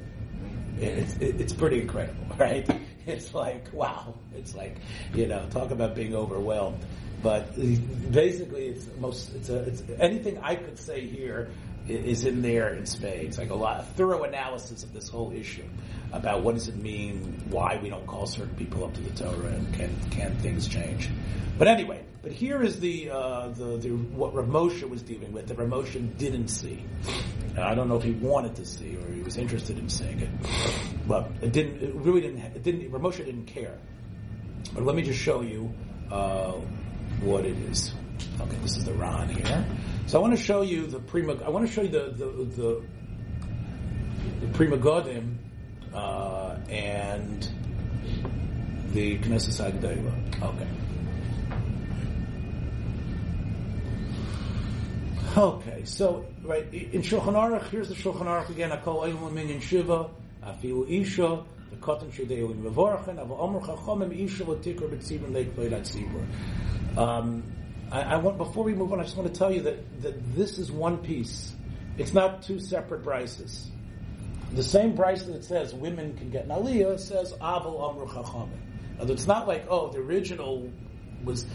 It's, 0.79 1.15
it's 1.17 1.53
pretty 1.53 1.81
incredible, 1.81 2.35
right? 2.37 2.67
It's 3.05 3.33
like, 3.33 3.67
wow. 3.73 4.15
It's 4.35 4.55
like, 4.55 4.77
you 5.13 5.27
know, 5.27 5.45
talk 5.49 5.71
about 5.71 5.95
being 5.95 6.15
overwhelmed. 6.15 6.85
But 7.21 7.55
basically, 8.11 8.67
it's 8.67 8.87
most, 8.99 9.33
it's 9.35 9.49
a, 9.49 9.59
it's 9.59 9.83
anything 9.99 10.39
I 10.39 10.55
could 10.55 10.79
say 10.79 11.05
here 11.05 11.51
is 11.91 12.25
in 12.25 12.41
there 12.41 12.73
in 12.73 12.85
spades. 12.85 13.37
Like 13.37 13.49
a 13.49 13.55
lot, 13.55 13.79
of 13.79 13.87
thorough 13.89 14.23
analysis 14.23 14.83
of 14.83 14.93
this 14.93 15.09
whole 15.09 15.31
issue 15.31 15.65
about 16.11 16.41
what 16.41 16.55
does 16.55 16.67
it 16.67 16.75
mean, 16.75 17.41
why 17.49 17.79
we 17.81 17.89
don't 17.89 18.05
call 18.05 18.25
certain 18.25 18.55
people 18.55 18.83
up 18.83 18.93
to 18.93 19.01
the 19.01 19.23
Torah, 19.23 19.47
and 19.47 19.73
can 19.73 19.95
can 20.09 20.35
things 20.37 20.67
change. 20.67 21.09
But 21.57 21.67
anyway, 21.67 22.03
but 22.21 22.31
here 22.31 22.61
is 22.61 22.79
the 22.79 23.09
uh, 23.09 23.49
the, 23.49 23.77
the 23.77 23.89
what 23.89 24.33
Rav 24.33 24.45
Moshe 24.45 24.87
was 24.87 25.01
dealing 25.01 25.31
with 25.31 25.47
that 25.47 25.57
Rav 25.57 25.69
Moshe 25.69 26.17
didn't 26.17 26.49
see. 26.49 26.83
I 27.57 27.75
don't 27.75 27.89
know 27.89 27.97
if 27.97 28.03
he 28.03 28.11
wanted 28.11 28.55
to 28.55 28.65
see 28.65 28.95
or 28.95 29.11
he 29.11 29.21
was 29.21 29.37
interested 29.37 29.77
in 29.77 29.89
seeing 29.89 30.19
it, 30.19 30.29
but 31.07 31.29
it 31.41 31.51
didn't. 31.51 31.81
It 31.81 31.93
really 31.95 32.21
didn't. 32.21 32.39
It 32.39 32.63
didn't. 32.63 32.91
Rav 32.91 33.01
Moshe 33.01 33.17
didn't 33.17 33.45
care. 33.45 33.77
But 34.73 34.83
let 34.83 34.95
me 34.95 35.01
just 35.01 35.19
show 35.19 35.41
you 35.41 35.73
uh, 36.11 36.53
what 37.21 37.45
it 37.45 37.57
is. 37.69 37.93
Okay, 38.39 38.57
this 38.61 38.77
is 38.77 38.85
the 38.85 38.93
Ron 38.93 39.29
here. 39.29 39.65
So 40.07 40.19
I 40.19 40.21
want 40.21 40.35
to 40.37 40.43
show 40.43 40.61
you 40.61 40.87
the 40.87 40.99
prima. 40.99 41.35
I 41.43 41.49
want 41.49 41.67
to 41.67 41.71
show 41.71 41.81
you 41.81 41.89
the 41.89 42.11
the 42.11 42.25
the, 42.25 42.83
the 44.41 44.47
Pri 44.53 44.67
Megadim 44.67 45.35
uh, 45.93 46.57
and 46.69 47.47
the 48.93 49.17
Knesset 49.19 49.71
HaGedolah. 49.71 50.43
Okay. 50.43 50.67
Okay, 55.37 55.81
so 55.85 56.25
right 56.43 56.65
in 56.73 57.01
Shulchan 57.01 57.35
Aruch, 57.35 57.69
here's 57.69 57.87
the 57.87 57.95
Shulchan 57.95 58.25
Aruch 58.25 58.49
again. 58.49 58.71
Akol 58.71 59.07
Eilim 59.07 59.31
Minyan 59.31 59.61
Shiva, 59.61 60.09
Afilu 60.43 60.89
Isha, 60.89 61.41
the 61.69 61.77
Katan 61.77 62.11
Shadeu 62.11 62.51
in 62.51 62.61
Mevorchen, 62.61 63.17
Ava 63.17 63.33
Omer 63.35 63.61
Chachomim 63.61 64.11
Isha 64.13 64.43
L'Tikr 64.43 64.89
B'Tzibur 64.89 65.31
Leik 65.31 65.55
Veidat 65.55 65.83
Tzibur. 65.83 66.25
I, 67.91 68.01
I, 68.01 68.15
want 68.17 68.37
before 68.37 68.63
we 68.63 68.73
move 68.73 68.93
on, 68.93 68.99
I 68.99 69.03
just 69.03 69.17
want 69.17 69.31
to 69.31 69.37
tell 69.37 69.51
you 69.51 69.61
that, 69.63 70.01
that 70.01 70.35
this 70.35 70.57
is 70.57 70.71
one 70.71 70.99
piece. 70.99 71.53
It's 71.97 72.13
not 72.13 72.43
two 72.43 72.59
separate 72.59 73.03
brises. 73.03 73.67
The 74.53 74.63
same 74.63 74.95
brise 74.95 75.25
that 75.27 75.43
says 75.43 75.73
women 75.73 76.17
can 76.17 76.29
get 76.29 76.45
an 76.45 76.51
aliyah 76.51 76.99
says 76.99 77.33
aval 77.33 77.89
amru 77.89 78.07
chachamim. 78.07 78.49
It's 79.09 79.27
not 79.27 79.47
like 79.47 79.65
oh 79.69 79.89
the 79.89 79.99
original 79.99 80.69
was 81.23 81.45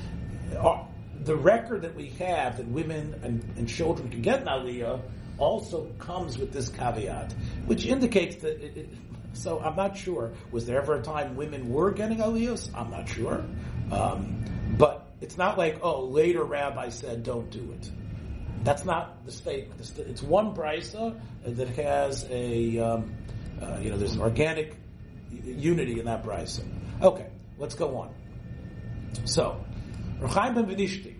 uh, 0.58 0.82
the 1.22 1.36
record 1.36 1.82
that 1.82 1.94
we 1.94 2.08
have 2.18 2.56
that 2.56 2.66
women 2.68 3.20
and, 3.22 3.42
and, 3.56 3.68
children 3.68 4.08
can 4.08 4.22
get 4.22 4.40
an 4.40 4.46
aliyah 4.46 5.00
also 5.38 5.86
comes 5.98 6.38
with 6.38 6.52
this 6.52 6.68
caveat, 6.68 7.32
which 7.66 7.84
indicates 7.84 8.36
that. 8.36 8.62
It, 8.62 8.76
it, 8.76 8.88
so 9.32 9.60
I'm 9.60 9.76
not 9.76 9.96
sure. 9.96 10.32
Was 10.50 10.64
there 10.64 10.80
ever 10.80 10.94
a 10.94 11.02
time 11.02 11.36
women 11.36 11.68
were 11.68 11.90
getting 11.90 12.18
aliyahs? 12.18 12.70
I'm 12.74 12.90
not 12.90 13.06
sure. 13.06 13.44
Um, 13.92 14.44
but 14.78 15.05
it's 15.20 15.36
not 15.36 15.56
like, 15.56 15.80
oh, 15.82 16.04
later 16.04 16.44
rabbi 16.44 16.88
said 16.88 17.22
don't 17.22 17.50
do 17.50 17.72
it. 17.72 17.90
That's 18.62 18.84
not 18.84 19.24
the 19.24 19.32
statement. 19.32 19.80
It's 19.98 20.22
one 20.22 20.54
brisa 20.54 21.18
that 21.44 21.68
has 21.68 22.26
a, 22.30 22.78
um, 22.78 23.14
uh, 23.60 23.78
you 23.80 23.90
know, 23.90 23.96
there's 23.96 24.14
an 24.14 24.20
organic 24.20 24.76
unity 25.30 26.00
in 26.00 26.06
that 26.06 26.24
brisa. 26.24 26.64
Okay, 27.00 27.28
let's 27.58 27.74
go 27.74 27.96
on. 27.98 28.14
So, 29.24 29.64
Rechaim 30.20 30.54
ben 30.54 30.66
Venishti, 30.66 31.14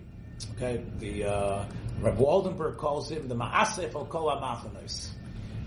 okay, 0.55 0.83
the 0.99 1.25
uh, 1.25 1.65
Rabbi 1.99 2.21
Waldenberg 2.21 2.77
calls 2.77 3.09
him 3.09 3.27
the 3.27 3.35
Ma'asef 3.35 3.95
al 3.95 4.05
Kol 4.05 4.29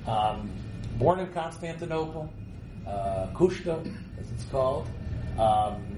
um, 0.06 0.50
Born 0.98 1.20
in 1.20 1.32
Constantinople, 1.32 2.30
uh, 2.86 3.26
Kushta, 3.34 3.80
as 4.18 4.30
it's 4.32 4.44
called. 4.44 4.86
Um, 5.38 5.89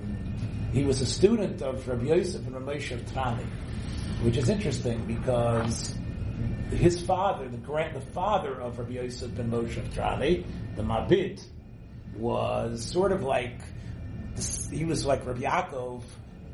he 0.73 0.85
was 0.85 1.01
a 1.01 1.07
student 1.07 1.61
of 1.63 1.87
Rabbi 1.87 2.07
Yosef 2.07 2.47
and 2.47 2.55
Rabbi 2.55 2.79
Moshe 2.79 2.99
Trani, 3.13 3.47
which 4.23 4.37
is 4.37 4.49
interesting 4.49 5.05
because 5.07 5.95
his 6.71 7.01
father, 7.03 7.49
the 7.49 7.59
grand, 7.59 7.95
the 7.95 8.01
father 8.01 8.61
of 8.61 8.79
Rabbi 8.79 8.93
Yosef 8.93 9.35
ben 9.35 9.51
Moshe 9.51 9.83
Trani, 9.93 10.45
the 10.77 10.83
Mabit, 10.83 11.45
was 12.17 12.85
sort 12.85 13.13
of 13.13 13.23
like 13.23 13.61
he 14.71 14.85
was 14.85 15.05
like 15.05 15.27
Rabbi 15.27 15.43
Yaakov 15.43 16.03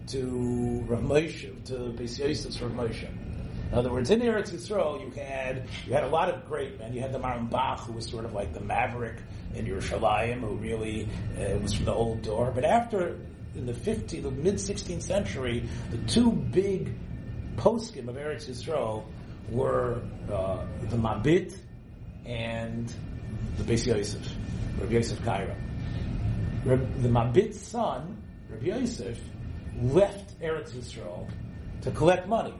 to 0.08 0.84
Rav 0.88 1.02
Moshe 1.02 1.64
to 1.66 1.72
Beis 1.72 2.18
Yosef's 2.18 2.60
Rav 2.60 2.72
Moshe. 2.72 3.08
In 3.70 3.74
other 3.74 3.92
words, 3.92 4.10
in 4.10 4.20
Eretz 4.20 4.50
Yisrael, 4.50 5.00
you 5.00 5.10
had 5.22 5.68
you 5.86 5.92
had 5.92 6.02
a 6.02 6.08
lot 6.08 6.30
of 6.30 6.46
great 6.48 6.78
men. 6.78 6.94
You 6.94 7.02
had 7.02 7.12
the 7.12 7.18
Bach, 7.18 7.80
who 7.80 7.92
was 7.92 8.06
sort 8.06 8.24
of 8.24 8.32
like 8.32 8.54
the 8.54 8.60
maverick 8.60 9.16
in 9.54 9.66
Yerushalayim, 9.66 10.40
who 10.40 10.54
really 10.54 11.06
uh, 11.38 11.58
was 11.58 11.74
from 11.74 11.84
the 11.84 11.92
old 11.92 12.22
door. 12.22 12.50
But 12.52 12.64
after 12.64 13.18
in 13.54 13.66
the 13.66 13.72
15th, 13.72 14.22
the 14.22 14.30
mid 14.30 14.54
16th 14.54 15.02
century, 15.02 15.68
the 15.90 15.98
two 16.10 16.32
big 16.32 16.94
poskim 17.56 18.08
of 18.08 18.16
Eretz 18.16 18.48
Yisrael 18.48 19.04
were 19.50 20.02
uh, 20.32 20.64
the 20.90 20.96
Mabit 20.96 21.56
and 22.26 22.92
the 23.56 23.64
Beis 23.64 23.86
Yosef, 23.86 24.32
Rabbi 24.78 24.94
Yosef 24.94 25.24
Karo. 25.24 25.54
The 26.64 27.08
Mabit's 27.08 27.60
son, 27.60 28.22
Rabbi 28.50 28.66
Yosef, 28.66 29.18
left 29.80 30.38
Eretz 30.40 30.72
Yisrael 30.72 31.28
to 31.82 31.90
collect 31.90 32.28
money. 32.28 32.54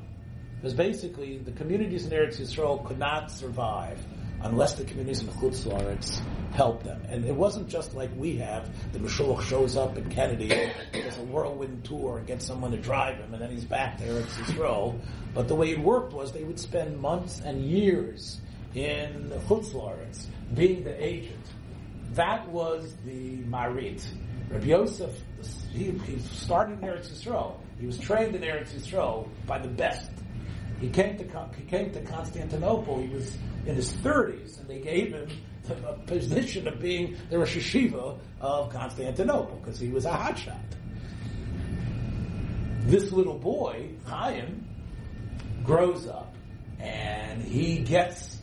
Because 0.57 0.75
basically, 0.75 1.39
the 1.39 1.53
communities 1.53 2.07
in 2.07 2.13
Eretz 2.13 2.41
Yisrael 2.41 2.85
could 2.85 2.99
not 2.99 3.31
survive 3.31 3.99
unless 4.43 4.75
the 4.75 4.85
communities 4.85 5.21
in 5.21 5.29
Chutz 5.29 6.21
help 6.53 6.83
them. 6.83 7.01
And 7.09 7.25
it 7.25 7.35
wasn't 7.35 7.69
just 7.69 7.95
like 7.95 8.11
we 8.17 8.37
have, 8.37 8.71
the 8.93 8.99
Meshulach 8.99 9.43
shows 9.43 9.77
up 9.77 9.97
in 9.97 10.09
Kennedy, 10.11 10.49
does 10.93 11.19
a 11.19 11.23
whirlwind 11.23 11.85
tour 11.85 12.19
and 12.19 12.27
gets 12.27 12.47
someone 12.47 12.71
to 12.71 12.79
drive 12.79 13.17
him, 13.17 13.33
and 13.33 13.43
then 13.43 13.51
he's 13.51 13.65
back 13.65 13.99
there 13.99 14.19
at 14.19 14.27
Yisrael. 14.27 14.99
But 15.35 15.49
the 15.49 15.55
way 15.55 15.71
it 15.71 15.79
worked 15.79 16.13
was 16.13 16.33
they 16.33 16.45
would 16.45 16.59
spend 16.59 17.01
months 17.01 17.41
and 17.45 17.65
years 17.65 18.41
in 18.75 19.33
Chutz 19.49 20.27
being 20.55 20.85
the 20.85 21.05
agent. 21.05 21.45
That 22.13 22.49
was 22.49 22.95
the 23.05 23.39
Maharit. 23.39 24.05
Rabbi 24.51 24.67
Yosef, 24.67 25.15
he, 25.73 25.91
he 25.91 26.19
started 26.21 26.83
in 26.83 26.89
Eretz 26.89 27.11
Yisrael. 27.11 27.57
He 27.79 27.87
was 27.87 27.99
trained 27.99 28.35
in 28.35 28.43
Eretz 28.43 28.71
Yisrael 28.71 29.29
by 29.47 29.59
the 29.59 29.69
best. 29.69 30.11
He 30.81 30.89
came 30.89 31.19
to 31.19 31.49
he 31.57 31.65
came 31.65 31.91
to 31.93 32.01
Constantinople. 32.03 33.01
He 33.01 33.09
was 33.09 33.37
in 33.67 33.75
his 33.75 33.93
30s, 33.95 34.61
and 34.61 34.69
they 34.69 34.79
gave 34.79 35.13
him 35.13 35.29
the 35.65 35.75
position 36.07 36.67
of 36.67 36.81
being 36.81 37.17
the 37.31 37.39
Rosh 37.39 37.57
Yeshiva 37.57 38.19
of 38.41 38.73
Constantinople 38.73 39.57
because 39.57 39.79
he 39.79 39.89
was 39.89 40.07
a 40.07 40.11
hotshot. 40.11 40.59
This 42.83 43.13
little 43.13 43.39
boy, 43.39 43.91
Chaim, 44.07 44.65
grows 45.63 46.07
up 46.07 46.35
and 46.79 47.43
he 47.43 47.79
gets 47.79 48.39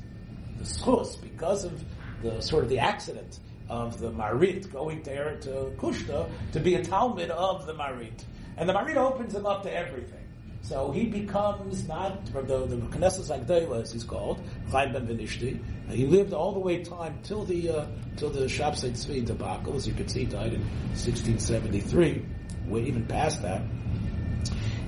the 0.60 0.64
schus 0.64 1.20
because 1.20 1.64
of 1.64 1.84
the 2.22 2.42
sort 2.42 2.64
of 2.64 2.70
the 2.70 2.80
accident 2.80 3.40
of 3.70 4.00
the 4.00 4.12
Maharit 4.12 4.72
going 4.72 5.02
there 5.02 5.38
to 5.40 5.72
Kushta 5.78 6.30
to 6.52 6.60
be 6.60 6.76
a 6.76 6.84
talmid 6.84 7.30
of 7.30 7.66
the 7.66 7.74
Maharit. 7.74 8.24
And 8.58 8.70
the 8.70 8.74
Maharit 8.74 8.98
opens 8.98 9.34
him 9.34 9.46
up 9.46 9.64
to 9.64 9.74
everything. 9.74 10.25
So 10.68 10.90
he 10.90 11.06
becomes 11.06 11.88
not 11.88 12.26
the 12.26 12.42
the 12.42 12.78
Knesset 12.78 13.46
HaGedolah, 13.46 13.84
as 13.84 13.92
he's 13.92 14.04
called, 14.04 14.42
Chaim 14.72 14.94
ben 14.94 15.06
Venishti. 15.06 15.60
He 15.92 16.08
lived 16.08 16.34
all 16.34 16.54
the 16.54 16.60
way 16.60 16.84
time 16.84 17.20
till 17.22 17.46
the 17.46 17.70
uh, 17.70 17.86
till 18.18 18.32
the 18.32 18.46
Shabsai 18.46 18.92
Tzvi 18.92 19.24
debacle. 19.24 19.76
As 19.76 19.88
you 19.88 19.94
can 19.94 20.08
see, 20.08 20.26
died 20.26 20.54
in 20.54 20.62
1673. 20.98 22.26
We're 22.68 22.84
even 22.84 23.06
past 23.06 23.44
that. 23.44 23.62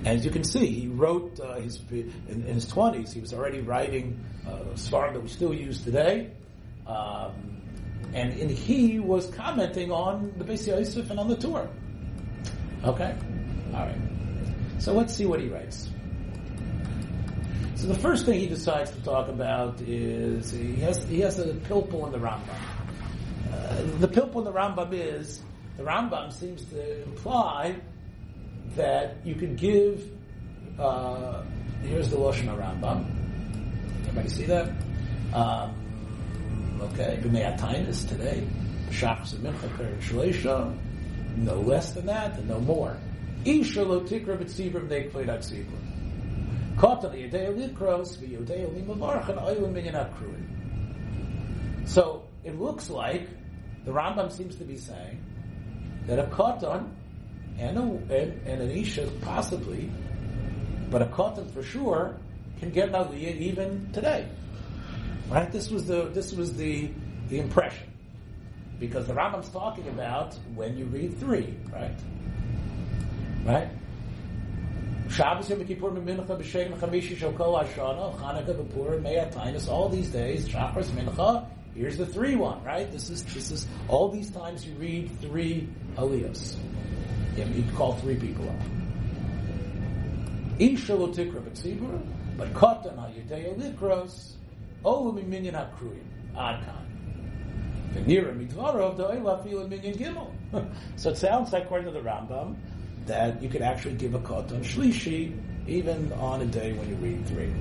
As 0.03 0.25
you 0.25 0.32
can 0.32 0.43
see, 0.43 0.65
he 0.65 0.88
wrote 0.88 1.39
uh, 1.39 1.59
his 1.59 1.80
in, 1.91 2.11
in 2.28 2.55
his 2.55 2.67
twenties. 2.67 3.13
He 3.13 3.21
was 3.21 3.32
already 3.32 3.59
writing 3.59 4.19
uh, 4.47 4.73
Svarim 4.73 5.13
that 5.13 5.21
we 5.21 5.30
still 5.30 5.53
use 5.53 5.84
today, 5.84 6.32
um, 6.88 7.61
and, 8.15 8.34
and 8.34 8.49
he 8.49 8.97
was 8.97 9.28
commenting 9.28 9.91
on 9.91 10.34
the 10.38 10.43
Beis 10.43 10.65
Yosef 10.65 11.11
and 11.11 11.19
on 11.19 11.28
the 11.28 11.38
Torah. 11.38 11.69
Okay, 12.84 13.15
all 13.75 13.86
right. 13.86 14.16
So 14.80 14.93
let's 14.93 15.13
see 15.13 15.25
what 15.25 15.39
he 15.39 15.47
writes. 15.47 15.89
So 17.75 17.88
the 17.88 17.99
first 17.99 18.25
thing 18.25 18.39
he 18.39 18.47
decides 18.47 18.91
to 18.91 19.01
talk 19.03 19.28
about 19.28 19.80
is 19.82 20.51
he 20.51 20.75
has 20.78 21.03
he 21.07 21.19
has 21.21 21.39
a 21.39 21.53
pilpul 21.53 22.05
in 22.07 22.11
the 22.11 22.17
Rambam. 22.17 22.41
Uh, 23.53 23.99
the 23.99 24.07
pilpul 24.07 24.38
in 24.38 24.43
the 24.45 24.51
Rambam 24.51 24.93
is 24.93 25.41
the 25.78 25.84
Rambam 25.84 26.32
seems 26.34 26.63
to 26.65 27.03
imply 27.03 27.75
that 28.75 29.17
you 29.23 29.36
can 29.36 29.55
give. 29.55 30.09
Uh, 30.80 31.43
here's 31.84 32.09
the 32.09 32.17
Lashon 32.17 32.47
Rambam. 32.57 33.05
Everybody 34.01 34.30
see 34.30 34.45
that? 34.45 34.71
Um, 35.34 36.80
okay, 36.82 37.19
b'me'ataynis 37.21 38.07
today. 38.09 38.47
Shachs 38.89 39.34
and 39.34 39.43
mincha. 39.43 40.78
No 41.38 41.59
less 41.59 41.91
than 41.91 42.07
that, 42.07 42.38
and 42.39 42.47
no 42.47 42.59
more. 42.59 42.97
Isha 43.48 43.84
lo 43.84 44.02
tikra 44.02 44.38
b'tzibur 44.38 44.88
b'nei 44.88 45.10
kveid 45.10 45.30
atzibur. 45.30 45.80
Katan 46.76 47.14
yedei 47.16 47.48
likros 47.56 48.18
v'yodei 48.18 48.68
limavarch 48.76 49.30
and 49.30 49.39
oilim 49.39 49.72
minyan 49.72 49.95
akruin. 49.95 51.88
So 51.88 52.24
it 52.43 52.60
looks 52.60 52.89
like 52.89 53.30
the 53.86 53.91
Rambam 53.91 54.32
seems 54.32 54.58
to 54.58 54.66
be 54.66 54.76
saying 54.76 55.24
that 56.08 56.20
a 56.20 56.24
katan 56.24 56.89
and, 57.58 57.78
a, 57.78 57.82
and, 57.82 58.48
and 58.48 58.62
an 58.62 58.70
isha 58.70 59.10
possibly, 59.22 59.89
but 60.91 61.02
a 61.02 61.06
katan 61.06 61.50
for 61.52 61.64
sure 61.64 62.18
can 62.60 62.72
get 62.72 62.89
an 62.89 62.95
aliyah 62.95 63.38
even 63.38 63.89
today. 63.93 64.28
Right? 65.30 65.50
This 65.52 65.70
was 65.70 65.86
the 65.86 66.10
this 66.14 66.34
was 66.34 66.58
the 66.58 66.89
the 67.30 67.39
impression 67.39 67.88
because 68.80 69.08
the 69.08 69.14
Rambam's 69.14 69.50
talking 69.50 69.88
about 69.88 70.36
when 70.54 70.78
you 70.78 70.86
read 70.86 71.18
three, 71.20 71.54
right? 71.72 71.98
Right? 73.48 73.70
Shabbos 75.10 75.50
Yom 75.50 75.64
Kippur 75.66 75.91
Mincha 75.91 76.28
B'Shem 76.28 76.78
Chamishi 76.78 77.16
Shokol 77.16 77.64
Hashana 77.64 78.14
Chanukah 78.20 78.45
B'Purim 78.45 79.02
Me'ataynis 79.02 79.70
all 79.70 79.88
these 79.88 80.10
days 80.10 80.50
Shachris 80.50 80.88
Mincha 80.88 81.48
here's 81.74 81.95
the 81.95 82.06
three 82.06 82.36
one 82.36 82.62
right? 82.66 82.91
This 82.91 83.10
is 83.10 83.24
this 83.24 83.52
is 83.52 83.66
all 83.88 84.10
these 84.10 84.30
times 84.32 84.66
you 84.66 84.74
read 84.74 85.10
three 85.22 85.70
aliyahs. 85.95 86.58
You 87.38 87.64
call 87.76 87.93
three 87.93 88.16
people 88.16 88.50
up. 88.50 88.56
Isha 90.60 90.95
lo 90.95 91.08
b'tzibur 91.08 92.02
but 92.38 92.54
katan 92.54 92.98
ha'yedei 92.98 93.56
likros 93.56 94.34
olu 94.84 95.26
minyan 95.26 95.54
hakruyim 95.54 96.04
ad 96.36 96.66
V'nira 97.93 98.36
minyan 99.70 99.93
gimel. 99.93 100.32
So 100.98 101.12
it 101.12 101.18
sounds 101.18 101.54
like 101.54 101.64
according 101.64 101.86
to 101.86 101.91
the 101.91 102.02
Rambam 102.02 102.56
that 103.08 103.41
you 103.41 103.49
could 103.49 103.62
actually 103.62 103.95
give 103.95 104.14
a 104.14 104.20
katan 104.20 104.64
shlishi 104.64 105.36
even 105.68 106.12
on 106.14 106.41
a 106.41 106.45
day 106.45 106.74
when 106.74 106.89
you 106.89 106.95
read 106.95 107.26
three. 107.28 107.51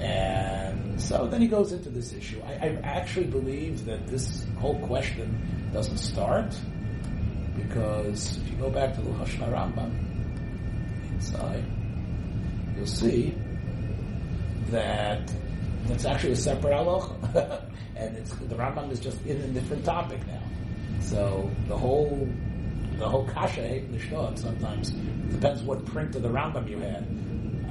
And 0.00 1.00
so 1.00 1.26
then 1.26 1.40
he 1.40 1.46
goes 1.46 1.72
into 1.72 1.88
this 1.88 2.12
issue. 2.12 2.40
I, 2.46 2.52
I 2.52 2.80
actually 2.82 3.26
believe 3.26 3.84
that 3.86 4.06
this 4.08 4.44
whole 4.58 4.78
question 4.86 5.70
doesn't 5.72 5.98
start 5.98 6.54
because 7.56 8.38
if 8.38 8.50
you 8.50 8.56
go 8.56 8.70
back 8.70 8.94
to 8.94 9.00
the 9.00 9.10
Lashon 9.10 9.50
Rambam 9.52 9.92
inside, 11.12 11.64
you'll 12.76 12.86
see 12.86 13.34
that 14.70 15.32
that's 15.86 16.04
actually 16.04 16.32
a 16.32 16.36
separate 16.36 16.72
halacha, 16.72 17.62
and 17.96 18.16
it's 18.16 18.30
the 18.34 18.54
Rambam 18.54 18.90
is 18.90 19.00
just 19.00 19.24
in 19.26 19.40
a 19.40 19.46
different 19.48 19.84
topic 19.84 20.26
now. 20.26 20.42
So 21.00 21.50
the 21.68 21.76
whole 21.76 22.28
the 22.98 23.08
whole 23.08 23.26
kasha 23.26 23.60
nishtod 23.60 24.38
sometimes 24.38 24.90
depends 25.30 25.62
what 25.62 25.84
print 25.86 26.14
of 26.14 26.22
the 26.22 26.28
Rambam 26.28 26.68
you 26.68 26.78
had. 26.78 27.06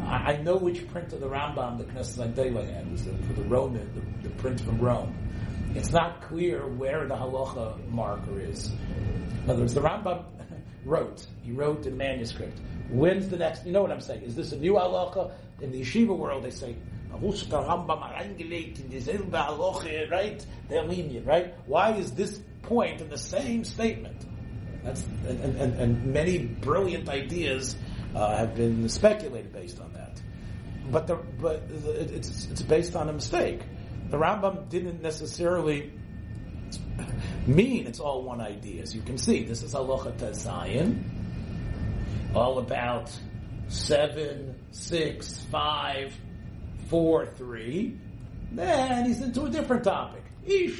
I, 0.05 0.33
I 0.33 0.41
know 0.41 0.57
which 0.57 0.87
print 0.89 1.13
of 1.13 1.21
the 1.21 1.29
Rambam 1.29 1.77
the 1.77 1.85
Knesset 1.85 2.33
HaGedolah 2.33 2.73
had. 2.73 2.85
It 2.85 2.91
was 2.91 3.05
the, 3.05 3.13
for 3.27 3.33
the 3.33 3.43
Roman, 3.43 3.89
the, 3.93 4.29
the, 4.29 4.35
print 4.35 4.59
from 4.61 4.79
Rome. 4.79 5.15
It's 5.75 5.91
not 5.91 6.21
clear 6.21 6.67
where 6.67 7.07
the 7.07 7.15
halacha 7.15 7.89
marker 7.89 8.39
is. 8.39 8.71
In 9.43 9.49
other 9.49 9.61
words, 9.61 9.73
the 9.73 9.81
Rambam 9.81 10.23
wrote. 10.85 11.25
He 11.41 11.51
wrote 11.51 11.85
in 11.85 11.97
manuscript. 11.97 12.59
When's 12.89 13.29
the 13.29 13.37
next? 13.37 13.65
You 13.65 13.71
know 13.71 13.81
what 13.81 13.91
I'm 13.91 14.01
saying? 14.01 14.23
Is 14.23 14.35
this 14.35 14.51
a 14.51 14.57
new 14.57 14.73
halacha? 14.73 15.31
In 15.61 15.71
the 15.71 15.81
yeshiva 15.81 16.17
world, 16.17 16.43
they 16.43 16.49
say 16.49 16.75
right? 20.11 20.45
They're 20.69 20.83
lenient, 20.83 21.25
right? 21.25 21.53
Why 21.67 21.93
is 21.93 22.11
this 22.11 22.39
point 22.63 23.01
in 23.01 23.09
the 23.09 23.17
same 23.17 23.63
statement? 23.63 24.25
That's 24.83 25.03
and, 25.27 25.55
and, 25.55 25.79
and 25.79 26.05
many 26.05 26.39
brilliant 26.39 27.07
ideas 27.09 27.75
uh, 28.15 28.35
have 28.37 28.55
been 28.55 28.89
speculated 28.89 29.53
based 29.53 29.79
on 29.79 29.93
that. 29.93 30.21
But 30.91 31.07
the, 31.07 31.15
but 31.15 31.63
it's 31.69 32.47
it's 32.47 32.61
based 32.61 32.95
on 32.95 33.09
a 33.09 33.13
mistake. 33.13 33.61
The 34.09 34.17
Rambam 34.17 34.69
didn't 34.69 35.01
necessarily 35.01 35.91
mean 37.47 37.87
it's 37.87 37.99
all 37.99 38.23
one 38.23 38.41
idea. 38.41 38.81
As 38.81 38.93
you 38.93 39.01
can 39.01 39.17
see, 39.17 39.43
this 39.43 39.63
is 39.63 39.73
Halacha 39.73 40.17
Tazayin, 40.17 41.03
all 42.35 42.59
about 42.59 43.17
seven, 43.69 44.55
six, 44.71 45.39
five, 45.49 46.13
four, 46.87 47.25
three. 47.25 47.97
Then 48.51 49.05
he's 49.05 49.21
into 49.21 49.45
a 49.45 49.49
different 49.49 49.85
topic. 49.85 50.23
It's 50.45 50.79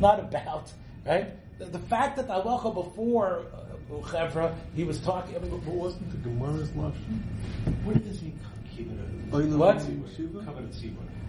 not 0.00 0.18
about 0.18 0.72
right 1.06 1.32
the, 1.60 1.66
the 1.66 1.78
fact 1.78 2.16
that 2.16 2.26
the 2.26 2.32
halacha 2.34 2.74
before 2.74 3.44
uh, 3.54 3.94
Chevra, 4.02 4.54
he 4.74 4.84
was 4.84 4.98
talking. 5.00 5.36
I 5.36 5.40
mean, 5.40 5.60
who 5.60 5.72
wasn't 5.72 6.10
the 6.10 6.16
Gemara's 6.28 6.70
lashon? 6.70 7.20
Where 7.84 7.96
does 7.96 8.20
he 8.20 8.32
keep 8.74 8.90
it? 8.90 9.56
What? 9.58 9.76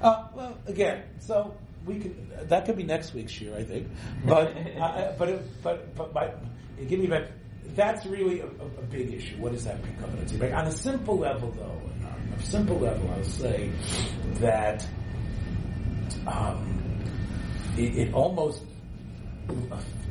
Uh, 0.01 0.27
well, 0.33 0.57
again, 0.67 1.03
so 1.19 1.53
we 1.85 1.99
could 1.99 2.49
that 2.49 2.65
could 2.65 2.77
be 2.77 2.83
next 2.83 3.13
week's 3.13 3.39
year, 3.41 3.55
I 3.57 3.63
think. 3.63 3.87
But 4.25 4.55
uh, 4.79 5.13
but 5.17 5.29
it, 5.29 5.63
but 5.63 5.95
but 5.95 6.13
my, 6.13 6.29
give 6.87 6.99
me 6.99 7.07
back. 7.07 7.27
That's 7.75 8.05
really 8.05 8.41
a, 8.41 8.45
a, 8.45 8.65
a 8.79 8.83
big 8.89 9.13
issue. 9.13 9.37
What 9.37 9.53
does 9.53 9.63
that 9.65 9.83
mean, 9.83 9.95
covenant 9.97 10.29
tzibur? 10.29 10.55
On 10.55 10.67
a 10.67 10.71
simple 10.71 11.17
level, 11.17 11.51
though, 11.51 11.81
on 12.05 12.33
a 12.37 12.41
simple 12.41 12.77
level, 12.79 13.09
I'll 13.11 13.23
say 13.23 13.71
that 14.39 14.85
um, 16.27 16.81
it, 17.77 17.95
it 17.97 18.13
almost 18.13 18.63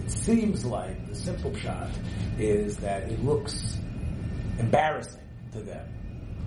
it 0.04 0.10
seems 0.10 0.64
like 0.64 1.08
the 1.08 1.14
simple 1.14 1.54
shot 1.56 1.90
is 2.38 2.76
that 2.78 3.04
it 3.04 3.24
looks 3.24 3.78
embarrassing 4.58 5.20
to 5.52 5.60
them 5.60 5.86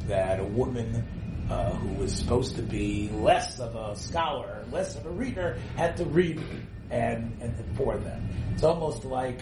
that 0.08 0.40
a 0.40 0.44
woman 0.46 1.04
uh, 1.50 1.72
who 1.72 1.94
was 2.02 2.14
supposed 2.14 2.56
to 2.56 2.62
be 2.62 3.10
less 3.14 3.60
of 3.60 3.76
a 3.76 3.96
scholar, 3.96 4.64
less 4.72 4.96
of 4.96 5.06
a 5.06 5.10
reader, 5.10 5.58
had 5.76 5.98
to 5.98 6.06
read 6.06 6.42
and, 6.90 7.36
and 7.42 7.54
for 7.76 7.98
them. 7.98 8.30
It's 8.54 8.64
almost 8.64 9.06
like, 9.06 9.42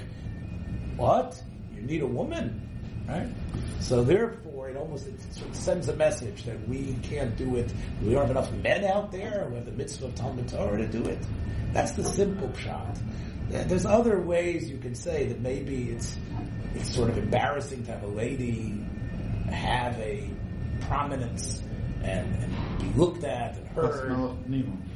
what? 0.96 1.42
You 1.76 1.82
need 1.82 2.02
a 2.02 2.08
woman, 2.08 2.68
right? 3.08 3.28
So 3.80 4.04
therefore, 4.04 4.70
it 4.70 4.78
almost 4.78 5.08
it 5.08 5.20
sends 5.54 5.90
a 5.90 5.96
message 5.96 6.44
that 6.46 6.68
we 6.68 6.96
can't 7.04 7.36
do 7.36 7.56
it. 7.56 7.74
We 8.02 8.14
don't 8.14 8.22
have 8.22 8.32
enough 8.32 8.52
men 8.54 8.84
out 8.86 9.12
there 9.12 9.46
who 9.50 9.56
have 9.56 9.66
the 9.66 9.72
mitzvah 9.72 10.08
of 10.08 10.16
Talmud 10.16 10.48
Torah 10.48 10.78
to 10.78 10.88
do 10.88 11.04
it. 11.06 11.20
That's 11.74 11.94
the 11.94 12.04
simple 12.04 12.54
shot. 12.56 12.98
There's 13.52 13.86
other 13.86 14.20
ways 14.20 14.70
you 14.70 14.78
can 14.78 14.96
say 14.96 15.26
that 15.28 15.42
maybe 15.42 15.90
it's 15.90 16.18
it's 16.76 16.94
sort 16.94 17.10
of 17.10 17.18
embarrassing 17.18 17.86
to 17.86 17.92
have 17.92 18.04
a 18.04 18.08
lady 18.08 18.82
have 19.52 19.98
a 20.00 20.30
prominence 20.82 21.62
and, 22.04 22.36
and 22.36 22.80
be 22.80 23.00
looked 23.00 23.24
at 23.24 23.58
and 23.58 23.68
heard. 23.70 24.38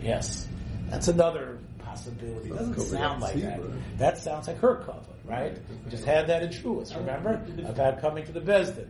Yes, 0.02 0.48
that's 0.90 1.08
another 1.08 1.60
possibility. 1.80 2.50
It 2.50 2.56
doesn't 2.56 2.80
sound 2.80 3.22
like 3.22 3.42
that. 3.42 3.60
That 3.98 4.18
sounds 4.18 4.48
like 4.48 4.60
her 4.60 4.78
cover, 4.78 5.14
right? 5.26 5.58
We 5.84 5.92
just 5.92 6.06
had 6.06 6.28
that 6.28 6.44
in 6.44 6.50
Truist, 6.50 6.96
remember? 6.96 7.46
About 7.66 8.02
coming 8.02 8.26
to 8.26 8.32
the 8.32 8.42
Besdin. 8.42 8.88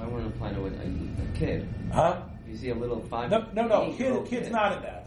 I 0.00 0.06
want 0.06 0.22
to 0.22 0.28
apply 0.28 0.52
to 0.52 0.66
a, 0.66 0.68
a, 0.68 1.38
kid. 1.38 1.68
Huh? 1.92 2.22
You 2.46 2.56
see 2.56 2.70
a 2.70 2.74
little 2.74 3.00
five. 3.00 3.30
No, 3.30 3.46
no, 3.52 3.66
no. 3.66 3.92
Kid, 3.96 4.26
kid's 4.26 4.44
kid. 4.44 4.52
not 4.52 4.76
in 4.76 4.82
that. 4.82 4.97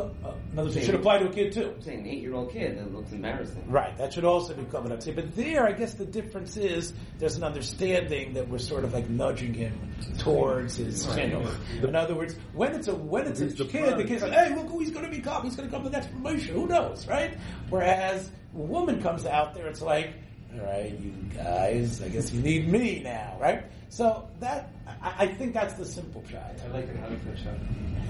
Uh, 0.00 0.32
in 0.52 0.58
other 0.58 0.64
words, 0.64 0.76
it 0.76 0.84
should 0.84 0.94
apply 0.94 1.18
to 1.18 1.26
a 1.26 1.32
kid 1.32 1.52
too. 1.52 1.72
I'm 1.74 1.82
saying 1.82 2.00
an 2.00 2.06
eight-year-old 2.06 2.52
kid 2.52 2.78
that 2.78 2.92
looks 2.94 3.12
embarrassing. 3.12 3.70
Right, 3.70 3.96
that 3.98 4.12
should 4.12 4.24
also 4.24 4.54
be 4.54 4.64
covered 4.64 4.92
up. 4.92 5.04
But 5.14 5.34
there, 5.36 5.66
I 5.66 5.72
guess 5.72 5.94
the 5.94 6.04
difference 6.04 6.56
is 6.56 6.92
there's 7.18 7.36
an 7.36 7.44
understanding 7.44 8.34
that 8.34 8.48
we're 8.48 8.58
sort 8.58 8.84
of 8.84 8.92
like 8.92 9.08
nudging 9.08 9.54
him 9.54 9.94
towards 10.18 10.76
his 10.76 11.06
channel. 11.14 11.46
In 11.82 11.94
other 11.94 12.14
words, 12.14 12.36
when 12.52 12.74
it's 12.74 12.88
a 12.88 12.94
when 12.94 13.26
it's 13.26 13.40
a 13.40 13.48
kid, 13.48 13.92
the, 13.92 13.96
the 13.96 14.04
kid's 14.04 14.22
like, 14.22 14.32
"Hey, 14.32 14.54
look 14.54 14.68
who 14.68 14.80
he's 14.80 14.90
going 14.90 15.04
to 15.04 15.10
become. 15.10 15.44
He's 15.44 15.56
going 15.56 15.68
to 15.68 15.74
come 15.74 15.84
to 15.84 15.90
the 15.90 15.96
next 15.96 16.12
promotion. 16.12 16.54
Who 16.54 16.66
knows, 16.66 17.06
right?" 17.06 17.36
Whereas 17.70 18.30
a 18.54 18.58
woman 18.58 19.02
comes 19.02 19.26
out 19.26 19.54
there, 19.54 19.66
it's 19.66 19.82
like 19.82 20.08
All 20.08 20.25
right, 20.64 20.98
you 21.00 21.12
guys, 21.34 22.02
I 22.02 22.08
guess 22.08 22.32
you 22.32 22.40
need 22.40 22.68
me 22.68 23.00
now, 23.02 23.36
right? 23.40 23.64
So 23.88 24.28
that 24.40 24.70
I, 25.02 25.24
I 25.24 25.26
think 25.28 25.54
that's 25.54 25.74
the 25.74 25.84
simple 25.86 26.22
shot. 26.30 26.54
I 26.64 26.68
like 26.68 26.88
it 26.88 26.96
how 26.96 27.08
you 27.08 27.16
put 27.18 27.38
shot. 27.38 27.54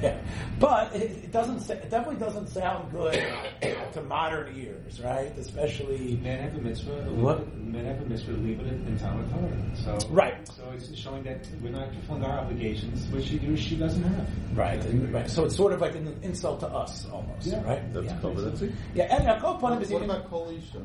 Yeah. 0.03 0.19
But 0.59 0.95
it, 0.95 1.11
it 1.25 1.33
doesn't. 1.33 1.61
sa- 1.61 1.73
It 1.73 1.89
definitely 1.91 2.17
doesn't 2.21 2.49
sound 2.49 2.91
good 2.93 3.15
to 3.95 4.03
modern 4.03 4.55
ears, 4.55 5.01
right? 5.01 5.33
Especially 5.39 6.19
Men 6.23 6.39
have 6.41 6.55
a 6.55 6.61
mitzvah. 6.61 6.93
What? 7.13 7.57
Men 7.57 7.87
have 7.87 8.03
a 8.03 8.05
mitzvah 8.05 8.33
to 8.33 8.39
leave 8.39 8.61
it 8.61 8.67
in 8.67 8.99
Talmud 8.99 9.31
Torah. 9.31 9.99
So 10.01 10.09
Right. 10.11 10.47
So 10.49 10.71
it's 10.75 10.95
showing 10.99 11.23
that 11.25 11.47
we're 11.63 11.71
not 11.71 11.93
fulfilling 11.95 12.25
our 12.25 12.41
obligations, 12.41 13.07
which 13.09 13.25
she 13.27 13.39
do 13.39 13.57
she 13.57 13.77
doesn't 13.77 14.03
have. 14.03 14.29
right, 14.55 14.85
and- 14.85 15.13
right. 15.15 15.31
So 15.31 15.45
it's 15.47 15.57
sort 15.57 15.73
of 15.73 15.81
like 15.81 15.95
an 15.95 16.15
insult 16.23 16.61
to 16.61 16.67
us, 16.69 17.07
almost, 17.11 17.47
Yeah. 17.47 17.63
right? 17.65 17.93
That's 17.95 18.07
yeah. 18.07 18.19
covenancy. 18.21 18.75
Yeah, 18.95 19.17
and 19.17 19.27
uh, 19.29 19.41
Kol 19.41 19.57
is 19.57 19.89
What 19.91 20.03
even 20.03 20.11
about 20.11 20.29
Kol 20.29 20.51
Isha? 20.51 20.81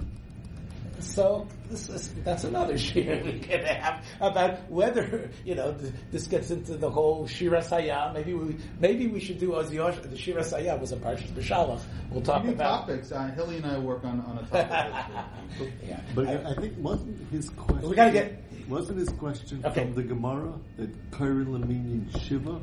So 1.02 1.48
this 1.70 1.90
is, 1.90 2.14
that's 2.24 2.44
another 2.44 2.78
shir 2.88 3.22
we 3.26 3.40
can 3.40 3.66
have 3.66 4.06
about 4.22 4.70
whether 4.70 5.30
you 5.44 5.56
know 5.56 5.74
th- 5.74 5.94
this 6.12 6.28
gets 6.28 6.52
into 6.52 6.78
the 6.78 6.90
whole 6.90 7.28
shira 7.28 7.62
saya. 7.62 8.12
Maybe 8.14 8.34
we 8.34 8.56
maybe 8.80 9.08
we 9.08 9.20
should 9.20 9.40
do 9.40 9.56
Oz 9.56 9.72
Yosh. 9.72 9.96
The 10.02 10.16
shira 10.18 10.44
saya 10.44 10.78
was 10.78 10.92
a 10.92 10.98
parshas 10.98 11.32
b'shalach. 11.32 11.82
We'll 12.12 12.22
talk 12.22 12.46
New 12.46 12.52
about. 12.52 12.88
topics. 12.88 13.12
Uh, 13.12 13.32
Hilly 13.36 13.58
and 13.58 13.66
I 13.66 13.80
work 13.80 14.04
on, 14.06 14.22
on 14.22 14.38
a 14.38 14.46
topic. 14.48 15.72
yeah. 15.88 16.00
But 16.14 16.28
I, 16.28 16.54
think 16.56 16.78
wasn't 16.78 17.30
his 17.32 17.50
question. 17.50 17.90
We 17.90 17.96
gotta 17.96 18.12
get- 18.12 18.44
Wasn't 18.70 18.98
his 19.00 19.10
question 19.10 19.62
Okay. 19.66 19.82
from 19.84 19.96
the 19.96 20.04
Gemara 20.04 20.54
that 20.78 21.12
Kairin 21.12 21.48
Laminian 21.48 22.08
Shiva? 22.22 22.62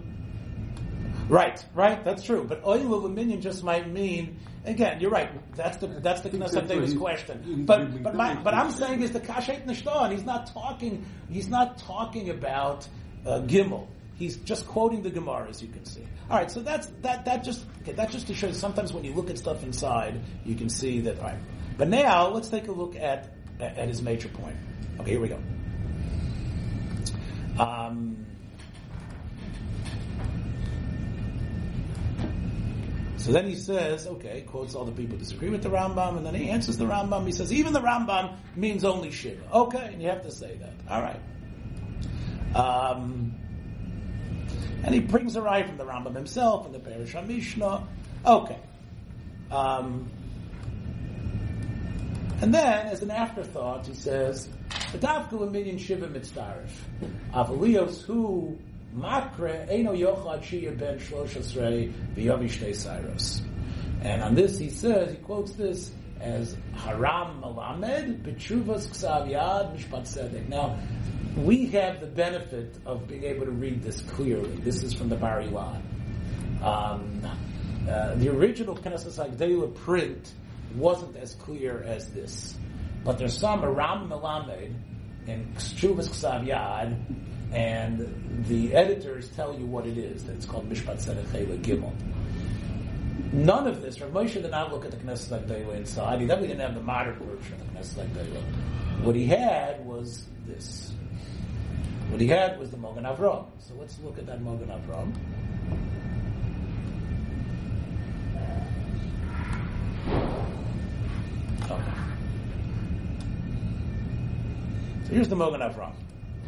Right, 1.29 1.63
right, 1.75 2.03
that's 2.05 2.23
true. 2.23 2.45
But 2.45 2.65
oil 2.65 3.05
of 3.05 3.13
minion 3.13 3.41
just 3.41 3.63
might 3.63 3.91
mean 3.91 4.39
again. 4.65 5.01
You're 5.01 5.11
right. 5.11 5.31
That's 5.55 5.77
the 5.77 5.87
that's 5.87 6.23
the 6.23 6.31
Knesset 6.31 6.69
Davis 6.69 6.95
question. 6.95 7.65
But 7.67 8.03
but 8.03 8.15
my 8.15 8.35
but 8.35 8.55
I'm 8.55 8.71
saying 8.71 9.03
is 9.03 9.13
the 9.13 9.21
kashet 9.21 9.67
nishton. 9.67 10.13
He's 10.13 10.25
not 10.25 10.47
talking. 10.53 11.05
He's 11.31 11.49
not 11.49 11.79
talking 11.79 12.31
about 12.31 12.89
uh, 13.27 13.41
Gimel. 13.43 13.87
He's 14.17 14.37
just 14.37 14.67
quoting 14.67 15.03
the 15.03 15.11
Gemara, 15.11 15.49
as 15.49 15.63
you 15.63 15.69
can 15.69 15.85
see. 15.85 16.07
All 16.31 16.37
right, 16.37 16.51
so 16.51 16.61
that's 16.61 16.87
that 17.03 17.25
that 17.27 17.45
just 17.45 17.65
okay, 17.83 17.93
that 17.93 18.11
just 18.11 18.27
to 18.29 18.35
show 18.35 18.51
sometimes 18.53 18.93
when 18.93 19.05
you 19.05 19.13
look 19.15 19.31
at 19.31 19.39
stuff 19.39 19.63
inside, 19.63 20.21
you 20.45 20.55
can 20.55 20.69
see 20.69 21.01
that. 21.01 21.19
All 21.19 21.25
right, 21.25 21.39
but 21.77 21.89
now 21.89 22.29
let's 22.29 22.49
take 22.49 22.69
a 22.69 22.73
look 22.73 22.97
at 22.97 23.33
at 23.61 23.89
his 23.89 24.03
major 24.03 24.29
point. 24.29 24.57
Okay, 25.01 25.13
here 25.13 25.21
we 25.21 25.29
go. 25.29 25.39
Um, 27.59 28.27
So 33.19 33.33
then 33.33 33.49
he 33.49 33.57
says, 33.57 34.07
okay, 34.07 34.43
quotes 34.47 34.77
all 34.77 34.85
the 34.85 34.93
people 34.93 35.17
who 35.17 35.19
disagree 35.19 35.51
with 35.51 35.63
the 35.63 35.69
Rambam, 35.69 36.17
and 36.17 36.25
then 36.25 36.35
he 36.35 36.49
answers 36.49 36.77
the 36.77 36.85
Rambam. 36.85 37.27
He 37.27 37.33
says, 37.33 37.53
even 37.53 37.73
the 37.73 37.81
Rambam 37.81 38.37
means 38.55 38.85
only 38.85 39.11
Shiva. 39.11 39.43
Okay, 39.53 39.91
and 39.93 40.01
you 40.01 40.09
have 40.09 40.23
to 40.23 40.31
say 40.31 40.57
that. 40.57 40.75
All 40.89 41.03
right. 41.03 41.21
Um, 42.55 43.35
and 44.85 44.95
he 44.95 45.01
brings 45.01 45.35
a 45.35 45.43
right 45.43 45.67
from 45.67 45.77
the 45.77 45.85
Rambam 45.85 46.15
himself 46.15 46.65
and 46.65 46.75
the 46.75 46.79
Perish 46.79 47.15
Mishnah. 47.15 47.89
Okay. 48.25 48.59
Um, 49.51 50.11
and 52.41 52.55
then, 52.55 52.87
as 52.87 53.03
an 53.03 53.11
afterthought, 53.11 53.87
he 53.87 53.95
says, 53.95 54.49
"V'davka 54.93 55.33
l'minyan 55.33 55.79
shiva 55.81 56.07
mitzdarif, 56.07 56.71
avalios 57.33 58.03
hu 58.03 58.57
makre 58.99 59.67
eno 59.71 59.95
yochad 59.95 60.43
shiyah 60.43 60.79
ben 60.79 60.99
sairos." 62.75 63.43
And 64.01 64.23
on 64.23 64.35
this, 64.35 64.59
he 64.59 64.71
says, 64.71 65.11
he 65.11 65.17
quotes 65.17 65.53
this 65.53 65.91
as 66.21 66.57
Haram 66.75 67.41
Malamed 67.43 68.23
B'tshuvas 68.23 68.89
Ksav 68.89 69.29
Yad 69.29 69.77
Mishpat 69.77 70.03
Tzedek. 70.03 70.49
Now, 70.49 70.79
we 71.37 71.67
have 71.67 72.01
the 72.01 72.07
benefit 72.07 72.77
of 72.87 73.09
being 73.09 73.25
able 73.25 73.47
to 73.47 73.53
read 73.53 73.83
this 73.83 74.01
clearly. 74.03 74.55
This 74.57 74.83
is 74.83 74.93
from 74.93 75.09
the 75.09 75.17
Bar 75.17 75.43
Ilan. 75.43 75.83
Um, 76.63 77.21
uh, 77.89 78.15
the 78.17 78.29
original 78.29 78.77
Knesset 78.77 79.31
HaGedolah 79.31 79.75
print 79.75 80.33
wasn't 80.77 81.17
as 81.17 81.35
clear 81.35 81.83
as 81.83 82.11
this. 82.11 82.57
But 83.05 83.19
there's 83.19 83.39
some 83.39 83.65
Aram 83.65 84.09
Melamed 84.09 84.75
in 85.27 85.47
Tshuvas 85.57 86.09
Ksav 86.09 86.47
Yad, 86.47 86.97
and 87.53 88.45
the 88.49 88.75
editors 88.75 89.29
tell 89.31 89.59
you 89.59 89.67
what 89.67 89.87
it 89.87 89.97
is. 89.97 90.29
It's 90.29 90.47
called 90.47 90.69
Mishpat 90.69 91.05
Tzedek 91.05 91.33
Chela 91.33 91.57
Gimel. 91.59 91.93
None 93.33 93.67
of 93.67 93.83
this, 93.83 94.01
Rav 94.01 94.11
Moshe 94.11 94.35
did 94.35 94.51
not 94.51 94.73
look 94.73 94.85
at 94.85 94.91
the 94.91 94.97
Knesset 94.97 95.47
HaGedolah 95.47 95.77
inside. 95.77 96.21
He 96.21 96.27
definitely 96.27 96.49
didn't 96.49 96.63
have 96.63 96.75
the 96.75 96.81
modern 96.81 97.15
version 97.15 97.55
of 97.55 97.73
the 97.73 97.79
Knesset 97.79 98.09
HaGedolah. 98.09 99.05
What 99.05 99.15
he 99.15 99.27
had 99.27 99.85
was 99.85 100.25
this. 100.47 100.93
What 102.11 102.21
he 102.21 102.27
had 102.27 102.59
was 102.59 102.71
the 102.71 102.79
Mogan 102.79 103.05
Avram. 103.05 103.47
So 103.59 103.75
let's 103.79 103.99
look 104.03 104.19
at 104.19 104.27
that 104.27 104.41
Mogan 104.41 104.69
Avram. 104.69 105.13
Okay. 111.65 111.93
So 115.05 115.13
here's 115.13 115.29
the 115.29 115.37
Mogan 115.37 115.61
Avram. 115.61 115.93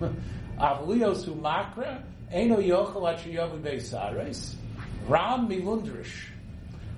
Avlios 0.61 1.25
hu 1.25 1.35
makra, 1.37 2.03
eno 2.31 2.59
yochel 2.59 3.11
at 3.11 3.63
beisares, 3.63 4.55
ram 5.09 5.49
milundrish, 5.49 6.29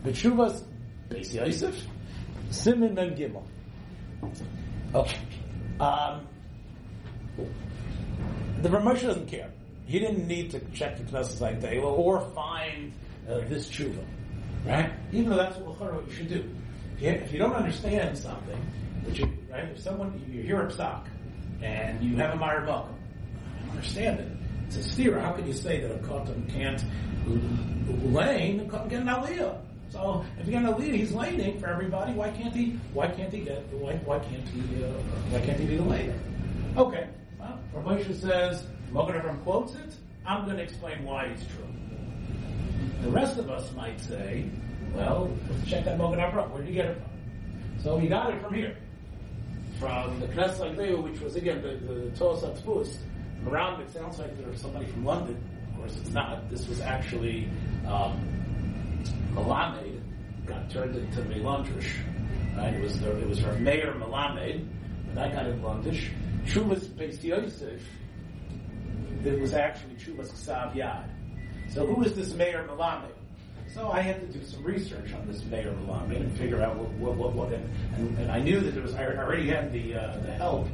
betshuvas 0.04 0.64
beis 1.08 1.32
Yosef, 1.32 1.86
simin 2.50 2.94
mem 2.94 3.14
gimel. 3.14 3.44
Okay. 4.94 5.18
Um, 5.78 6.26
the 8.62 8.68
Rav 8.68 8.82
Moshe 8.82 9.02
doesn't 9.02 9.28
care. 9.28 9.50
He 9.86 9.98
didn't 9.98 10.26
need 10.26 10.50
to 10.50 10.60
check 10.72 10.96
the 10.96 11.04
Knesset 11.04 11.40
like 11.40 11.60
they 11.60 11.78
or 11.78 12.20
find 12.34 12.92
uh, 13.28 13.38
this 13.48 13.68
tshuva, 13.68 14.04
right? 14.66 14.90
Even 15.12 15.30
though 15.30 15.36
that's 15.36 15.56
what 15.58 16.08
you 16.08 16.12
should 16.12 16.28
do. 16.28 16.44
If 17.00 17.32
you, 17.32 17.38
don't 17.38 17.54
understand 17.54 18.16
something, 18.16 18.60
you, 19.12 19.26
right? 19.50 19.64
If 19.70 19.80
someone 19.80 20.20
you 20.30 20.42
hear 20.42 20.62
a 20.62 20.66
psak 20.66 21.06
and 21.62 22.02
you 22.02 22.16
have 22.16 22.34
a 22.34 22.36
Meyer 22.36 22.64
don't 22.64 23.01
understand 23.72 24.20
it. 24.20 24.28
It's 24.66 24.76
a 24.76 24.82
steer. 24.82 25.18
How 25.18 25.32
can 25.32 25.46
you 25.46 25.52
say 25.52 25.80
that 25.80 25.90
a 25.90 25.98
katan 25.98 26.48
can't 26.52 26.84
lane 28.12 28.68
get 28.88 29.00
an 29.00 29.06
aliyah? 29.06 29.58
So 29.90 30.24
if 30.38 30.46
get 30.48 30.62
an 30.62 30.72
aliyah, 30.72 30.94
he's 30.94 31.12
laning 31.12 31.58
for 31.60 31.68
everybody. 31.68 32.12
Why 32.12 32.30
can't 32.30 32.54
he? 32.54 32.78
Why 32.92 33.08
can't 33.08 33.32
he 33.32 33.40
get? 33.40 33.66
Why, 33.72 33.94
why 34.04 34.18
can't 34.20 34.48
he? 34.48 34.82
Uh, 34.82 34.88
why 35.30 35.40
can't 35.40 35.58
he 35.58 35.66
be 35.66 35.76
the 35.76 35.82
laner? 35.82 36.18
Okay. 36.76 37.08
Well, 37.38 37.58
Rav 37.74 37.84
Moshe 37.84 38.14
says, 38.20 38.64
Mogan 38.90 39.16
Avram 39.20 39.42
quotes 39.42 39.74
it. 39.74 39.94
I'm 40.24 40.44
going 40.44 40.56
to 40.56 40.62
explain 40.62 41.04
why 41.04 41.24
it's 41.24 41.44
true. 41.46 41.66
The 43.02 43.10
rest 43.10 43.36
of 43.36 43.50
us 43.50 43.72
might 43.74 44.00
say, 44.00 44.48
well, 44.94 45.30
let's 45.50 45.68
check 45.68 45.84
that 45.84 45.98
Mogan 45.98 46.20
Avram. 46.20 46.50
Where 46.50 46.62
did 46.62 46.68
you 46.68 46.74
get 46.74 46.86
it 46.86 46.96
from? 46.96 47.82
So 47.82 47.98
he 47.98 48.08
got 48.08 48.32
it 48.32 48.40
from 48.40 48.54
here. 48.54 48.76
From 49.80 50.20
the 50.20 50.28
Knesset 50.28 50.76
HaGedolah, 50.76 51.02
which 51.02 51.20
was 51.20 51.34
again 51.34 51.60
the, 51.60 51.74
the 51.92 52.10
Atfus. 52.12 52.98
Around 53.46 53.80
it 53.80 53.90
sounds 53.92 54.18
like 54.18 54.36
there 54.38 54.48
was 54.48 54.60
somebody 54.60 54.86
from 54.86 55.04
London. 55.04 55.42
Of 55.70 55.78
course, 55.78 55.96
it's 55.98 56.10
not. 56.10 56.48
This 56.50 56.68
was 56.68 56.80
actually 56.80 57.48
um, 57.86 58.42
Malamed 59.34 60.00
got 60.46 60.70
turned 60.70 60.96
into 60.96 61.22
Melandrish. 61.22 61.90
Right? 62.56 62.74
It 62.74 62.82
was 62.82 63.00
it 63.02 63.28
was 63.28 63.38
her 63.40 63.54
Meir 63.54 63.94
Malamed, 63.98 64.66
and 65.08 65.16
that 65.16 65.32
got 65.32 65.46
in 65.46 65.60
Londish. 65.62 66.10
Chuvas 66.44 66.86
Beis 66.86 67.22
Yosef, 67.22 67.82
it 69.24 69.40
was 69.40 69.54
actually 69.54 69.94
Chuvas 69.94 70.30
Ksav 70.32 70.74
Yad. 70.74 71.08
So 71.70 71.86
who 71.86 72.02
is 72.02 72.14
this 72.14 72.34
Meir 72.34 72.66
Malamed? 72.68 73.12
So 73.72 73.90
I 73.90 74.02
had 74.02 74.20
to 74.20 74.26
do 74.26 74.44
some 74.44 74.62
research 74.62 75.14
on 75.14 75.26
this 75.26 75.42
Meir 75.44 75.72
Malamed 75.72 76.16
and 76.16 76.36
figure 76.36 76.62
out 76.62 76.76
what 76.76 76.90
what 76.92 77.16
what, 77.16 77.32
what 77.34 77.52
and, 77.52 78.18
and 78.18 78.30
I 78.30 78.38
knew 78.38 78.60
that 78.60 78.72
there 78.72 78.82
was 78.82 78.94
I 78.94 79.06
already 79.06 79.48
had 79.48 79.72
the 79.72 79.94
uh, 79.94 80.18
the 80.18 80.32
help. 80.32 80.68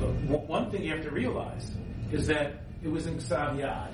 One 0.00 0.70
thing 0.70 0.84
you 0.84 0.92
have 0.92 1.04
to 1.04 1.10
realize 1.10 1.70
is 2.12 2.26
that 2.26 2.54
it 2.82 2.88
was 2.88 3.06
in 3.06 3.16
Ksav 3.16 3.56
Yad. 3.56 3.90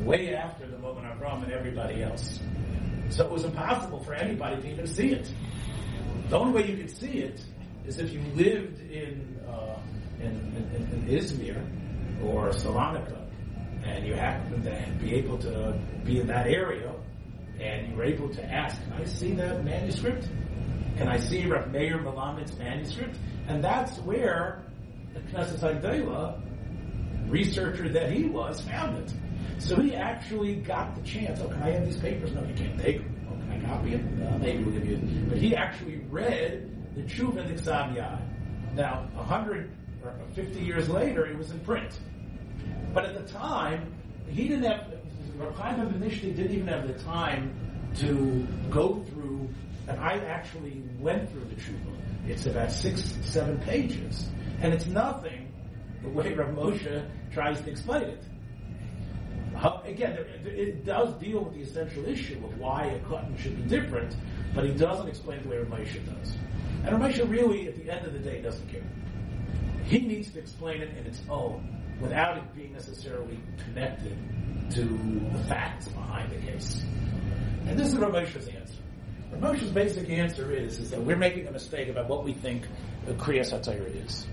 way 0.02 0.36
after 0.36 0.68
the 0.68 0.78
Mogan 0.78 1.06
Avram 1.06 1.42
and 1.44 1.52
everybody 1.52 2.04
else. 2.04 2.40
So 3.10 3.26
it 3.26 3.32
was 3.32 3.44
impossible 3.44 4.04
for 4.04 4.14
anybody 4.14 4.62
to 4.62 4.72
even 4.72 4.86
see 4.88 5.10
it. 5.10 5.34
The 6.30 6.38
only 6.38 6.62
way 6.62 6.70
you 6.70 6.78
could 6.78 6.96
see 6.96 7.18
it 7.20 7.44
is 7.86 7.98
if 8.00 8.14
you 8.14 8.22
lived 8.34 8.80
in 8.92 9.38
uh, 9.48 9.78
in, 10.20 10.28
in, 10.28 10.90
in 10.92 11.08
Izmir 11.08 11.64
or 12.24 12.50
Salonika, 12.50 13.18
and 13.84 14.06
you 14.06 14.14
happened 14.16 14.64
to 14.64 14.92
be 15.00 15.14
able 15.16 15.38
to 15.40 15.80
be 16.04 16.20
in 16.20 16.28
that 16.28 16.46
area, 16.48 16.94
and 17.60 17.90
you 17.90 17.96
were 17.96 18.06
able 18.06 18.30
to 18.30 18.44
ask, 18.44 18.80
"Can 18.84 18.94
I 18.94 19.06
see 19.06 19.34
that 19.34 19.64
manuscript? 19.64 20.28
Can 20.98 21.08
I 21.08 21.20
see 21.20 21.46
Rav 21.46 21.72
Meir 21.72 21.98
Malamed's 21.98 22.58
manuscript?" 22.58 23.18
And 23.48 23.64
that's 23.64 23.98
where 24.00 24.64
the 25.14 25.20
Knesset 25.22 25.60
HaGedolah, 25.60 26.40
researcher 27.30 27.90
that 27.90 28.12
he 28.12 28.26
was, 28.26 28.62
found 28.62 28.98
it. 28.98 29.14
So 29.60 29.80
he 29.80 29.96
actually 29.96 30.56
got 30.56 30.96
the 30.96 31.02
chance. 31.02 31.40
Oh, 31.42 31.48
can 31.48 31.64
I 31.64 31.72
have 31.72 31.86
these 31.86 31.98
papers? 31.98 32.34
No, 32.34 32.44
you 32.44 32.54
can't 32.54 32.80
take 32.80 32.98
them. 32.98 33.16
Oh, 33.30 33.36
can 33.36 33.64
I 33.64 33.68
copy 33.68 33.92
them? 33.92 34.28
Uh, 34.28 34.38
maybe 34.38 34.64
we'll 34.64 34.74
give 34.74 34.86
you. 34.86 34.98
But 35.30 35.38
he 35.38 35.56
actually 35.56 35.98
read 36.10 36.70
the 36.96 37.02
the 37.02 37.08
Ksav 37.08 37.96
Yad. 37.96 38.22
Now, 38.74 39.08
100 39.14 39.72
or 40.04 40.14
50 40.34 40.60
years 40.60 40.90
later, 40.90 41.26
it 41.26 41.38
was 41.38 41.52
in 41.52 41.60
print. 41.62 42.00
But 42.94 43.06
at 43.06 43.14
the 43.16 43.32
time, 43.34 43.94
he 44.28 44.48
didn't 44.48 44.64
have, 44.64 44.94
Rav 45.38 45.56
Chaim 45.58 45.94
Nishti 45.94 46.36
didn't 46.36 46.52
even 46.52 46.68
have 46.68 46.88
the 46.88 46.94
time 47.04 47.54
to 47.98 48.46
go 48.70 49.04
through, 49.10 49.50
and 49.88 50.00
I 50.00 50.18
actually 50.26 50.84
went 51.00 51.30
through 51.32 51.46
the 51.46 51.56
Tshuva. 51.56 51.96
It's 52.28 52.46
about 52.46 52.72
six, 52.72 53.14
seven 53.22 53.60
pages. 53.60 54.28
And 54.62 54.74
it's 54.74 54.88
nothing 54.88 55.52
the 56.02 56.10
way 56.10 56.34
Rav 56.36 56.50
Moshe 56.50 57.08
tries 57.32 57.62
to 57.62 57.70
explain 57.70 58.04
it. 58.04 58.24
How, 59.56 59.82
again, 59.86 60.14
it, 60.14 60.48
it 60.48 60.86
does 60.86 61.14
deal 61.16 61.44
with 61.44 61.54
the 61.54 61.62
essential 61.62 62.06
issue 62.06 62.36
of 62.44 62.58
why 62.60 62.86
a 62.86 63.00
katan 63.00 63.38
should 63.40 63.56
be 63.56 63.64
different, 63.64 64.16
but 64.54 64.66
he 64.66 64.74
doesn't 64.74 65.08
explain 65.08 65.44
the 65.44 65.50
way 65.50 65.58
Rav 65.60 65.68
Moshe 65.68 66.06
does. 66.06 66.36
And 66.84 67.00
Rav 67.00 67.12
Moshe 67.12 67.30
really, 67.30 67.68
at 67.68 67.76
the 67.76 67.90
end 67.90 68.06
of 68.06 68.14
the 68.14 68.20
day, 68.20 68.42
doesn't 68.42 68.68
care. 68.70 68.84
He 69.86 70.00
needs 70.00 70.32
to 70.32 70.40
explain 70.40 70.82
it 70.82 70.98
in 70.98 71.06
its 71.06 71.22
own, 71.30 71.98
without 72.02 72.38
it 72.38 72.56
being 72.56 72.74
necessarily 72.74 73.40
connected 73.66 74.18
to 74.72 74.84
the 75.32 75.44
facts 75.48 75.88
behind 75.90 76.32
the 76.32 76.52
case. 76.52 76.84
And 77.68 77.80
this 77.80 77.90
is 77.90 77.98
Rav 77.98 78.12
Moshe's 78.12 78.48
answer. 78.48 78.82
Moshe's 79.40 79.70
basic 79.70 80.10
answer 80.10 80.52
is, 80.52 80.80
is 80.80 80.90
that 80.92 81.02
we're 81.02 81.18
making 81.18 81.48
a 81.48 81.52
mistake 81.52 81.90
about 81.90 82.08
what 82.08 82.24
we 82.24 82.34
think 82.34 82.66
a 83.08 83.14
Kriyas 83.14 83.52
HaTorah 83.52 84.06
is. 84.06 84.26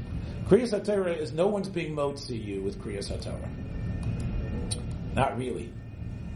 Kriyas 0.48 0.78
HaTorah 0.78 1.18
is 1.18 1.32
no 1.32 1.48
one's 1.48 1.68
being 1.68 1.94
motzi 1.94 2.42
you 2.42 2.62
with 2.62 2.80
Kriyas 2.80 3.10
HaTorah. 3.10 3.48
Not 5.14 5.36
really. 5.36 5.72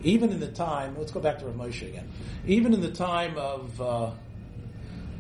Even 0.03 0.31
in 0.31 0.41
the 0.41 0.51
time, 0.51 0.97
let's 0.99 1.13
go 1.13 1.21
back 1.21 1.39
to 1.39 1.47
Rav 1.47 1.55
Moshe 1.55 1.87
again. 1.89 2.09
Even 2.47 2.75
in 2.75 2.81
the 2.81 2.91
time 2.91 3.39
of, 3.39 3.81
uh, 3.81 4.11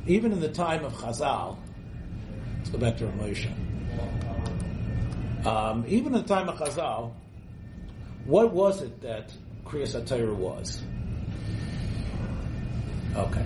even 0.06 0.32
in 0.32 0.40
the 0.40 0.50
time 0.50 0.84
of 0.84 0.92
Chazal, 0.94 1.56
let's 2.58 2.70
go 2.70 2.78
back 2.78 2.96
to 2.98 3.06
Rav 3.06 3.14
Moshe. 3.14 3.50
Um, 5.46 5.84
even 5.88 6.14
in 6.14 6.22
the 6.22 6.28
time 6.28 6.48
of 6.48 6.58
Chazal, 6.58 7.12
what 8.24 8.52
was 8.52 8.82
it 8.82 9.00
that 9.02 9.32
Kriyas 9.64 10.00
HaTorah 10.00 10.34
was? 10.34 10.82
Okay. 13.16 13.44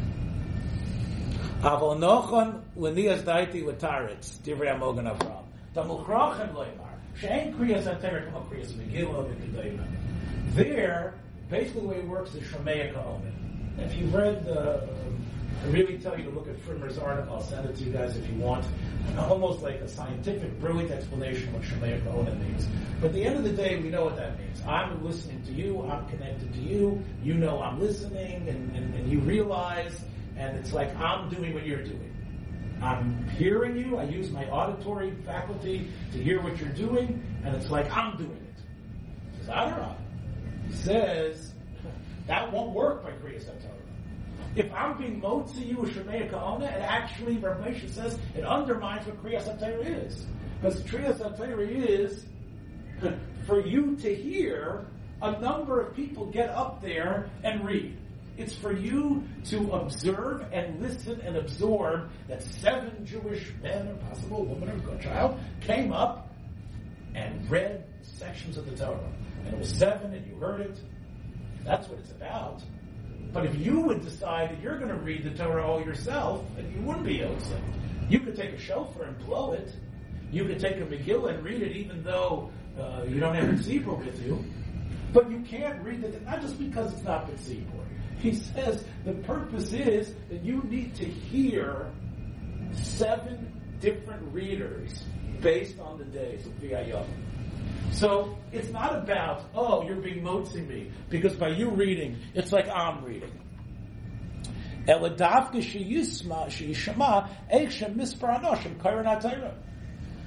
Avol 1.62 1.98
nochon 1.98 2.60
l'niyas 2.76 3.22
daiti 3.22 3.62
l'taretz, 3.62 4.38
divrei 4.42 4.72
amogan 4.74 5.06
avram. 5.06 5.44
Da 5.74 5.84
muchrochem 5.84 6.54
loymar. 6.54 6.96
She'en 7.16 7.54
kriyas 7.54 7.84
ha-terek 7.84 8.30
k'mo 8.30 8.42
kriyas 8.48 8.72
megillah 8.74 9.28
v'kedayna. 9.28 9.84
There, 10.54 11.14
basically 11.48 11.82
the 11.82 11.88
way 11.88 11.96
it 11.98 12.08
works 12.08 12.34
is 12.34 12.42
Shomea 12.48 12.92
K'oneh. 12.92 13.30
If 13.78 13.94
you've 13.94 14.12
read 14.12 14.44
the, 14.44 14.88
I 15.62 15.66
really 15.66 15.98
tell 15.98 16.18
you 16.18 16.24
to 16.24 16.30
look 16.30 16.48
at 16.48 16.58
Frimer's 16.60 16.98
article, 16.98 17.34
I'll 17.34 17.42
send 17.42 17.68
it 17.68 17.76
to 17.76 17.84
you 17.84 17.92
guys 17.92 18.16
if 18.16 18.26
you 18.28 18.36
want. 18.36 18.64
Almost 19.18 19.62
like 19.62 19.76
a 19.76 19.88
scientific, 19.88 20.58
brilliant 20.60 20.90
explanation 20.90 21.48
of 21.48 21.54
what 21.54 21.62
Shomea 21.62 22.00
K'oneh 22.02 22.38
means. 22.40 22.66
But 23.00 23.08
at 23.08 23.12
the 23.14 23.24
end 23.24 23.36
of 23.36 23.44
the 23.44 23.52
day, 23.52 23.78
we 23.78 23.88
know 23.88 24.04
what 24.04 24.16
that 24.16 24.38
means. 24.38 24.62
I'm 24.66 25.04
listening 25.04 25.42
to 25.44 25.52
you, 25.52 25.82
I'm 25.82 26.08
connected 26.08 26.52
to 26.54 26.60
you, 26.60 27.02
you 27.22 27.34
know 27.34 27.60
I'm 27.60 27.80
listening, 27.80 28.48
and, 28.48 28.74
and, 28.74 28.94
and 28.94 29.10
you 29.10 29.18
realize 29.20 30.00
and 30.40 30.56
it's 30.56 30.72
like 30.72 30.94
I'm 30.96 31.28
doing 31.28 31.52
what 31.52 31.66
you're 31.66 31.84
doing. 31.84 32.16
I'm 32.82 33.28
hearing 33.36 33.76
you. 33.76 33.98
I 33.98 34.04
use 34.04 34.30
my 34.30 34.46
auditory 34.46 35.12
faculty 35.26 35.90
to 36.12 36.18
hear 36.18 36.40
what 36.42 36.58
you're 36.58 36.70
doing, 36.70 37.22
and 37.44 37.54
it's 37.54 37.70
like 37.70 37.94
I'm 37.94 38.16
doing 38.16 38.30
it. 38.30 38.62
He 39.32 39.38
says, 39.40 39.50
I 39.50 39.68
don't 39.68 39.78
know. 39.78 39.96
He 40.68 40.74
says 40.74 41.52
that 42.26 42.50
won't 42.50 42.70
work 42.70 43.02
by 43.02 43.10
Kriyas 43.10 43.44
HaTorah. 43.44 43.79
If 44.56 44.72
I'm 44.72 44.98
being 44.98 45.20
motzi 45.20 45.68
you 45.68 45.76
Kaona, 45.76 46.62
it 46.62 46.80
actually, 46.80 47.36
Rav 47.38 47.64
says, 47.88 48.18
it 48.34 48.44
undermines 48.44 49.06
what 49.06 49.22
Kriyas 49.22 49.44
HaTorah 49.44 50.06
is. 50.06 50.26
Because 50.60 50.82
Kriyas 50.82 51.18
HaTorah 51.18 51.68
is 51.70 52.26
for 53.46 53.64
you 53.64 53.96
to 53.96 54.14
hear 54.14 54.86
a 55.22 55.38
number 55.40 55.80
of 55.80 55.94
people 55.94 56.26
get 56.26 56.48
up 56.50 56.82
there 56.82 57.30
and 57.44 57.64
read. 57.64 57.96
It's 58.36 58.54
for 58.54 58.72
you 58.72 59.24
to 59.46 59.72
observe 59.72 60.46
and 60.52 60.80
listen 60.80 61.20
and 61.20 61.36
absorb 61.36 62.10
that 62.28 62.42
seven 62.42 63.04
Jewish 63.04 63.52
men 63.62 63.88
or 63.88 63.94
possible 64.08 64.44
woman 64.46 64.82
or 64.88 64.98
child 64.98 65.38
came 65.60 65.92
up 65.92 66.30
and 67.14 67.48
read 67.50 67.84
sections 68.02 68.56
of 68.56 68.64
the 68.64 68.76
Torah. 68.76 69.12
And 69.44 69.54
it 69.54 69.58
was 69.58 69.70
seven 69.70 70.14
and 70.14 70.26
you 70.26 70.36
heard 70.36 70.62
it. 70.62 70.78
That's 71.64 71.88
what 71.88 71.98
it's 71.98 72.12
about. 72.12 72.62
But 73.32 73.46
if 73.46 73.56
you 73.58 73.80
would 73.80 74.02
decide 74.02 74.50
that 74.50 74.60
you're 74.60 74.78
going 74.78 74.90
to 74.90 74.96
read 74.96 75.24
the 75.24 75.30
Torah 75.30 75.66
all 75.66 75.80
yourself, 75.80 76.44
then 76.56 76.72
you 76.72 76.80
wouldn't 76.82 77.06
be 77.06 77.14
Yosef. 77.14 77.60
You 78.08 78.20
could 78.20 78.36
take 78.36 78.52
a 78.52 78.58
shofar 78.58 79.04
and 79.04 79.18
blow 79.26 79.52
it. 79.52 79.72
You 80.32 80.44
could 80.44 80.58
take 80.58 80.76
a 80.76 80.86
Megillah 80.86 81.36
and 81.36 81.44
read 81.44 81.62
it 81.62 81.76
even 81.76 82.02
though 82.02 82.50
uh, 82.78 83.04
you 83.06 83.20
don't 83.20 83.34
have 83.34 83.48
a 83.48 83.52
tzibur 83.52 83.98
with 84.04 84.24
you. 84.24 84.44
But 85.12 85.30
you 85.30 85.40
can't 85.40 85.82
read 85.84 86.04
it, 86.04 86.24
not 86.24 86.40
just 86.40 86.58
because 86.58 86.92
it's 86.92 87.02
not 87.02 87.30
tzibur. 87.30 87.84
He 88.18 88.34
says 88.34 88.84
the 89.04 89.12
purpose 89.12 89.72
is 89.72 90.14
that 90.28 90.44
you 90.44 90.62
need 90.68 90.94
to 90.96 91.04
hear 91.04 91.90
seven 92.72 93.60
different 93.80 94.22
readers 94.32 95.04
based 95.40 95.78
on 95.80 95.98
the 95.98 96.04
days 96.04 96.46
of 96.46 96.52
V'ayom. 96.60 97.06
So 97.92 98.38
it's 98.52 98.70
not 98.70 98.96
about, 98.96 99.44
oh, 99.54 99.82
you're 99.82 99.96
being 99.96 100.22
motzi 100.22 100.66
me, 100.66 100.90
because 101.08 101.34
by 101.34 101.48
you 101.48 101.70
reading, 101.70 102.18
it's 102.34 102.52
like 102.52 102.68
I'm 102.68 103.04
reading. 103.04 103.32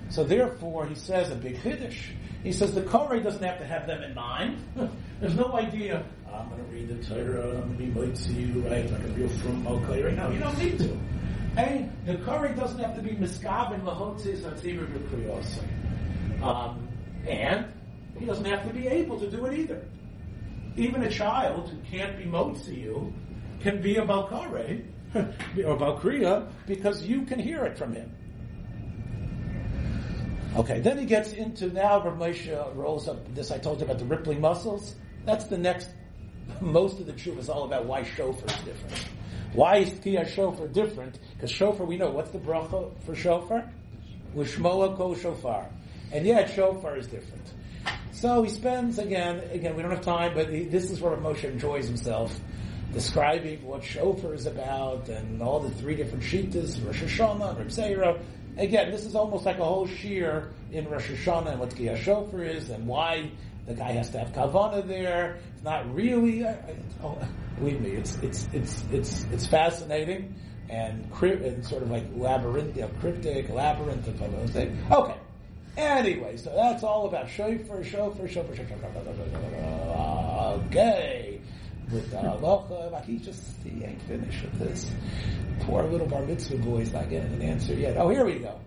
So 0.09 0.23
therefore, 0.23 0.85
he 0.85 0.95
says 0.95 1.31
a 1.31 1.35
big 1.35 1.57
chiddush. 1.61 1.97
He 2.43 2.51
says 2.51 2.73
the 2.75 2.83
Korah 2.83 3.23
doesn't 3.23 3.43
have 3.43 3.57
to 3.59 3.65
have 3.65 3.87
them 3.87 4.03
in 4.03 4.13
mind. 4.13 4.57
There's 5.19 5.35
no 5.35 5.53
idea, 5.53 6.03
I'm 6.31 6.49
going 6.49 6.63
to 6.63 6.71
read 6.71 6.89
the 6.89 7.03
Torah, 7.07 7.57
I'm 7.57 7.75
going 7.75 7.77
to 7.77 7.77
be 7.77 7.87
motzi 7.87 8.53
you, 8.53 8.61
right, 8.67 8.91
like 8.91 9.03
a 9.03 9.07
real 9.07 9.29
from 9.29 9.65
okay 9.65 10.03
right 10.03 10.15
now. 10.15 10.29
You 10.29 10.39
don't 10.39 10.57
need 10.57 10.77
to. 10.79 10.97
And 11.55 11.91
the 12.05 12.17
Korah 12.17 12.55
doesn't 12.55 12.79
have 12.79 12.95
to 12.95 13.01
be 13.01 13.11
miskav 13.11 13.73
and 13.73 13.83
lahotzis 13.83 14.41
b'kriyosai. 14.41 15.63
Um, 16.43 16.87
and 17.27 17.65
he 18.17 18.25
doesn't 18.25 18.45
have 18.45 18.67
to 18.67 18.73
be 18.73 18.87
able 18.87 19.19
to 19.19 19.29
do 19.29 19.45
it 19.45 19.57
either. 19.59 19.85
Even 20.75 21.03
a 21.03 21.09
child 21.09 21.69
who 21.69 21.77
can't 21.89 22.17
be 22.17 22.25
motzi 22.25 22.81
you 22.81 23.13
can 23.61 23.81
be 23.81 23.95
a 23.97 24.05
Baal 24.05 24.27
Koreh 24.27 24.83
or 25.15 25.77
balkriya 25.77 26.47
because 26.65 27.03
you 27.03 27.23
can 27.23 27.39
hear 27.39 27.65
it 27.65 27.77
from 27.77 27.93
him. 27.93 28.11
Okay, 30.55 30.79
then 30.81 30.97
he 30.97 31.05
gets 31.05 31.33
into 31.33 31.67
now 31.67 32.03
Rav 32.03 32.75
rolls 32.75 33.07
up 33.07 33.33
this 33.33 33.51
I 33.51 33.57
told 33.57 33.79
you 33.79 33.85
about 33.85 33.99
the 33.99 34.05
rippling 34.05 34.41
muscles. 34.41 34.95
That's 35.25 35.45
the 35.45 35.57
next 35.57 35.89
most 36.61 36.99
of 36.99 37.05
the 37.05 37.13
truth 37.13 37.39
is 37.39 37.49
all 37.49 37.63
about 37.63 37.85
why 37.85 38.03
shofar 38.03 38.47
is 38.47 38.63
different. 38.63 39.05
Why 39.53 39.77
is 39.77 39.99
Tia 39.99 40.27
shofar 40.27 40.67
different? 40.67 41.19
Because 41.35 41.51
shofar 41.51 41.85
we 41.85 41.97
know 41.97 42.09
what's 42.09 42.31
the 42.31 42.39
bracha 42.39 42.91
for 43.05 43.15
shofar? 43.15 43.71
Lishmoa 44.35 44.97
ko 44.97 45.15
shofar. 45.15 45.69
And 46.13 46.25
yet 46.25 46.51
shofar 46.51 46.95
is 46.95 47.07
different. 47.07 47.51
So 48.11 48.43
he 48.43 48.49
spends 48.49 48.99
again, 48.99 49.41
again, 49.51 49.75
we 49.75 49.81
don't 49.81 49.91
have 49.91 50.05
time, 50.05 50.33
but 50.33 50.47
he, 50.49 50.63
this 50.63 50.89
is 50.91 51.01
where 51.01 51.17
Moshe 51.17 51.43
enjoys 51.43 51.87
himself, 51.87 52.39
describing 52.93 53.65
what 53.65 53.83
shofar 53.83 54.33
is 54.33 54.45
about 54.45 55.09
and 55.09 55.41
all 55.41 55.59
the 55.59 55.71
three 55.71 55.95
different 55.95 56.23
shitas, 56.23 56.85
Rosh 56.85 57.01
Hashanah, 57.01 57.97
Reb 57.97 58.21
again, 58.57 58.91
this 58.91 59.05
is 59.05 59.15
almost 59.15 59.45
like 59.45 59.57
a 59.57 59.65
whole 59.65 59.87
shear 59.87 60.51
in 60.71 60.87
Rosh 60.87 61.09
Hashanah 61.09 61.51
and 61.51 61.59
what 61.59 61.71
Kiyah 61.71 61.97
Shofar 61.97 62.43
is 62.43 62.69
and 62.69 62.87
why 62.87 63.31
the 63.65 63.73
guy 63.73 63.93
has 63.93 64.09
to 64.11 64.19
have 64.19 64.33
kavana 64.33 64.85
there. 64.87 65.39
It's 65.55 65.63
not 65.63 65.93
really. 65.93 66.45
I, 66.45 66.55
oh, 67.03 67.17
believe 67.57 67.81
me, 67.81 67.91
it's 67.91 68.17
it's 68.17 68.47
it's 68.53 68.83
it's 68.91 69.25
it's 69.31 69.47
fascinating 69.47 70.35
and, 70.69 71.09
and 71.21 71.65
sort 71.65 71.83
of 71.83 71.91
like 71.91 72.05
labyrinth, 72.15 72.75
you 72.75 72.83
know, 72.83 72.89
cryptic, 72.99 73.49
labyrinth 73.49 74.07
of 74.07 74.17
things. 74.51 74.55
Okay. 74.91 75.15
Anyway, 75.75 76.37
so 76.37 76.53
that's 76.55 76.83
all 76.83 77.07
about 77.07 77.29
shofar, 77.29 77.83
shofar, 77.83 78.27
shofar, 78.27 78.55
shofar, 78.55 78.75
shofar. 78.77 80.53
Okay. 80.67 81.41
With 81.91 82.09
the 82.11 82.17
halacha, 82.17 82.91
but 82.91 83.03
he 83.05 83.17
just 83.17 83.43
he 83.63 83.83
ain't 83.83 84.01
finished 84.03 84.43
with 84.43 84.59
this. 84.59 84.91
Poor 85.61 85.83
little 85.83 86.07
bar 86.07 86.21
mitzvah 86.23 86.57
boy's 86.57 86.91
not 86.93 87.09
getting 87.09 87.33
an 87.33 87.41
answer 87.41 87.73
yet. 87.73 87.97
Oh, 87.97 88.09
here 88.09 88.25
we 88.25 88.39
go. 88.39 88.59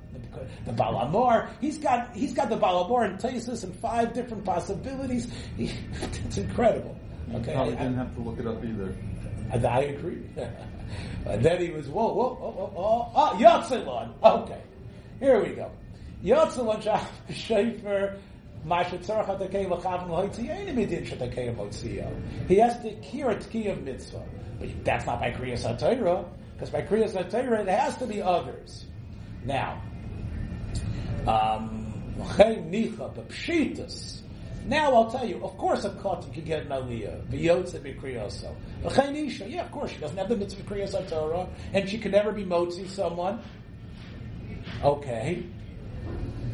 The 0.67 0.73
Baal 0.73 1.07
HaMaor, 1.09 1.49
he's 1.61 1.79
got 1.79 2.15
he's 2.15 2.35
got 2.35 2.51
the 2.51 2.57
Baal 2.57 2.89
HaMaor 2.89 3.07
and 3.07 3.19
Tesis 3.19 3.65
and 3.65 3.75
five 3.77 4.13
different 4.13 4.45
possibilities. 4.45 5.29
He, 5.57 5.73
it's 6.27 6.37
incredible. 6.37 6.97
Okay, 7.35 7.55
Probably 7.55 7.75
I- 7.75 7.79
didn't 7.83 7.97
have 7.97 8.15
to 8.17 8.21
look 8.21 8.39
it 8.39 8.47
up 8.47 8.63
either. 8.65 8.95
and 9.51 9.65
I 9.65 9.81
agree. 9.81 10.23
and 11.27 11.43
then 11.43 11.61
he 11.61 11.71
was, 11.71 11.89
whoa, 11.89 12.13
whoa, 12.13 12.35
whoa, 12.35 12.51
whoa, 12.51 12.73
oh, 12.77 12.83
oh, 12.83 13.13
ah, 13.17 13.35
Yotzilon. 13.39 14.13
Okay, 14.43 14.61
here 15.21 15.43
we 15.43 15.55
go. 15.55 15.71
Yotzilon 16.27 16.83
Shafer. 17.31 18.19
He 18.65 18.71
has 18.73 18.89
to 22.83 22.89
hear 23.01 23.31
a 23.31 23.37
tki 23.37 23.71
of 23.71 23.83
mitzvah, 23.85 24.23
but 24.59 24.85
that's 24.85 25.07
not 25.07 25.21
by 25.21 25.31
Kriyas 25.31 25.63
HaTorah, 25.63 26.29
because 26.55 26.71
by 26.71 26.83
Kriyas 26.83 27.13
HaTorah 27.13 27.61
it 27.61 27.69
has 27.69 27.97
to 27.99 28.07
be 28.07 28.21
others. 28.21 28.87
Now, 29.45 29.81
um. 31.29 31.85
Now 34.69 34.95
I'll 34.95 35.11
tell 35.11 35.25
you, 35.29 35.45
of 35.45 35.57
course 35.59 35.85
a 35.85 35.91
katan 35.91 36.33
can 36.33 36.45
get 36.45 36.63
an 36.63 36.69
aliyah, 36.69 37.27
v'yotze 37.29 37.79
b'kriyoso. 37.79 38.53
L'chaynisha, 38.83 39.49
yeah, 39.49 39.65
of 39.65 39.71
course, 39.71 39.93
she 39.93 39.99
doesn't 39.99 40.17
have 40.17 40.29
the 40.29 40.37
mitzvah 40.37 40.63
of 40.63 40.67
kriyas 40.67 41.09
Torah, 41.09 41.47
and 41.73 41.89
she 41.89 41.99
can 41.99 42.11
never 42.11 42.33
be 42.33 42.43
motzi 42.43 42.89
someone. 42.89 43.39
Okay. 44.83 45.45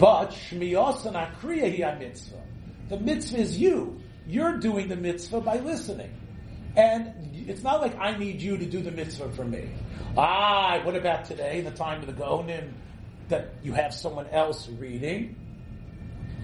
But 0.03 0.33
shmiyosan 0.33 1.15
akriya 1.15 1.81
hi 1.81 1.97
mitzvah. 1.97 2.43
The 2.89 2.99
mitzvah 2.99 3.39
is 3.39 3.57
you. 3.57 4.01
You're 4.27 4.59
doing 4.59 4.89
the 4.89 4.97
mitzvah 4.97 5.43
by 5.43 5.59
listening. 5.59 6.13
And 6.75 7.15
it's 7.47 7.63
not 7.63 7.81
like 7.81 7.97
I 8.01 8.19
need 8.19 8.43
you 8.43 8.57
to 8.57 8.67
do 8.67 8.83
the 8.83 8.91
mitzvah 8.91 9.31
for 9.31 9.45
me. 9.45 9.71
Ah, 10.19 10.81
what 10.83 10.97
about 10.97 11.27
today, 11.27 11.61
the 11.61 11.71
time 11.71 12.01
of 12.01 12.09
the 12.09 12.15
Geonim, 12.15 12.73
that 13.29 13.55
you 13.63 13.75
have 13.75 13.95
someone 13.95 14.27
else 14.31 14.69
reading? 14.71 15.37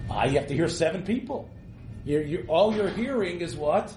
Ah, 0.09 0.23
you 0.23 0.37
have 0.37 0.47
to 0.47 0.53
hear 0.53 0.69
seven 0.69 1.03
people. 1.03 1.49
You're, 2.05 2.21
you're, 2.21 2.47
all 2.47 2.73
you're 2.73 2.87
hearing 2.87 3.41
is 3.41 3.57
what? 3.57 3.93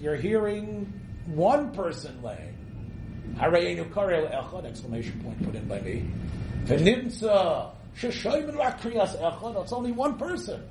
You're 0.00 0.16
hearing 0.16 0.92
one 1.26 1.70
person 1.70 2.20
laying. 2.20 2.56
Harayenu 3.36 3.94
karel 3.94 4.26
echad, 4.26 4.64
exclamation 4.64 5.20
point 5.20 5.40
put 5.44 5.54
in 5.54 5.68
by 5.68 5.80
me. 5.82 6.04
V'nimtza, 6.64 7.74
it's 9.62 9.72
only 9.72 9.92
one 9.92 10.18
person. 10.18 10.62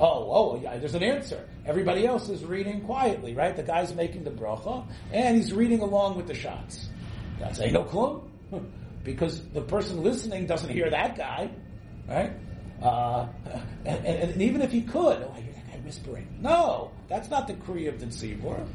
Oh, 0.00 0.28
oh, 0.30 0.60
yeah, 0.60 0.76
there's 0.78 0.94
an 0.94 1.02
answer. 1.02 1.48
Everybody 1.64 2.06
else 2.06 2.28
is 2.28 2.44
reading 2.44 2.80
quietly, 2.80 3.34
right? 3.34 3.54
The 3.54 3.62
guy's 3.62 3.94
making 3.94 4.24
the 4.24 4.30
bracha, 4.30 4.84
and 5.12 5.36
he's 5.36 5.52
reading 5.52 5.80
along 5.80 6.16
with 6.16 6.26
the 6.26 6.34
shots. 6.34 6.88
God 7.38 7.54
say 7.54 7.70
no 7.70 7.84
klum, 7.84 8.22
because 9.04 9.40
the 9.50 9.60
person 9.60 10.02
listening 10.02 10.46
doesn't 10.46 10.70
hear 10.70 10.90
that 10.90 11.16
guy, 11.16 11.50
right? 12.08 12.32
Uh, 12.82 13.28
and, 13.84 14.06
and, 14.06 14.30
and 14.32 14.42
even 14.42 14.62
if 14.62 14.72
he 14.72 14.82
could, 14.82 15.22
oh, 15.22 15.32
I 15.36 15.40
hear 15.40 15.52
that 15.52 15.70
guy 15.70 15.78
whispering. 15.84 16.26
No, 16.40 16.90
that's 17.08 17.30
not 17.30 17.46
the 17.46 17.54
kriya 17.54 17.88
of 17.88 18.00
the 18.00 18.06
tzibur. 18.06 18.66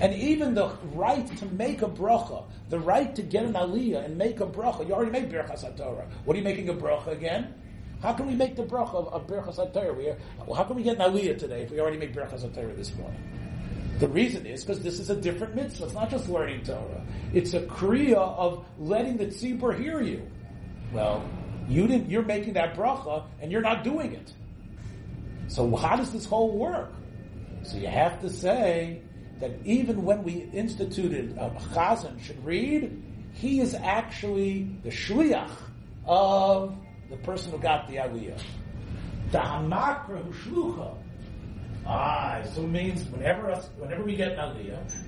And 0.00 0.14
even 0.14 0.54
the 0.54 0.70
right 0.92 1.26
to 1.38 1.46
make 1.46 1.82
a 1.82 1.88
bracha, 1.88 2.44
the 2.68 2.78
right 2.78 3.14
to 3.14 3.22
get 3.22 3.44
an 3.44 3.54
aliyah 3.54 4.04
and 4.04 4.16
make 4.16 4.40
a 4.40 4.46
bracha, 4.46 4.86
you 4.86 4.94
already 4.94 5.10
made 5.10 5.30
birchas 5.30 5.76
Torah. 5.76 6.06
What 6.24 6.34
are 6.34 6.38
you 6.38 6.44
making 6.44 6.68
a 6.68 6.74
bracha 6.74 7.08
again? 7.08 7.54
How 8.02 8.12
can 8.12 8.26
we 8.26 8.34
make 8.34 8.54
the 8.54 8.64
bracha 8.64 8.94
of, 8.94 9.08
of 9.08 9.26
birchas 9.26 9.72
Torah? 9.72 9.92
We 9.92 10.08
are, 10.08 10.16
well, 10.46 10.54
how 10.54 10.64
can 10.64 10.76
we 10.76 10.82
get 10.82 10.96
an 10.96 11.12
aliyah 11.12 11.38
today 11.38 11.62
if 11.62 11.70
we 11.70 11.80
already 11.80 11.98
made 11.98 12.14
birchas 12.14 12.42
Torah 12.54 12.74
this 12.74 12.94
morning? 12.94 13.20
The 13.98 14.08
reason 14.08 14.46
is 14.46 14.64
because 14.64 14.80
this 14.80 15.00
is 15.00 15.10
a 15.10 15.16
different 15.16 15.56
mitzvah. 15.56 15.86
It's 15.86 15.94
not 15.94 16.08
just 16.08 16.28
learning 16.28 16.62
Torah. 16.62 17.04
It's 17.34 17.54
a 17.54 17.60
kriya 17.62 18.14
of 18.14 18.64
letting 18.78 19.16
the 19.16 19.26
tzibur 19.26 19.76
hear 19.76 20.00
you. 20.00 20.24
Well, 20.92 21.28
you 21.68 21.88
didn't. 21.88 22.08
You're 22.08 22.22
making 22.22 22.54
that 22.54 22.76
bracha 22.76 23.24
and 23.40 23.50
you're 23.50 23.60
not 23.60 23.82
doing 23.82 24.12
it. 24.12 24.32
So 25.48 25.74
how 25.74 25.96
does 25.96 26.12
this 26.12 26.24
whole 26.24 26.56
work? 26.56 26.92
So 27.64 27.76
you 27.76 27.88
have 27.88 28.20
to 28.20 28.30
say 28.30 29.02
that 29.40 29.52
even 29.64 30.04
when 30.04 30.22
we 30.24 30.48
instituted 30.52 31.36
a 31.38 31.50
chazan 31.72 32.20
should 32.22 32.44
read, 32.44 33.02
he 33.34 33.60
is 33.60 33.74
actually 33.74 34.68
the 34.82 34.90
shliach 34.90 35.50
of 36.06 36.74
the 37.10 37.16
person 37.18 37.52
who 37.52 37.58
got 37.58 37.88
the 37.88 37.96
aliyah. 37.96 38.40
The 39.30 39.38
hamakra 39.38 40.24
shlucha. 40.32 40.96
Ah, 41.86 42.42
so 42.52 42.62
it 42.62 42.68
means 42.68 43.02
whenever 43.10 43.50
us, 43.50 43.68
whenever 43.78 44.02
we 44.02 44.16
get 44.16 44.32
an 44.32 44.38
aliyah, 44.38 45.02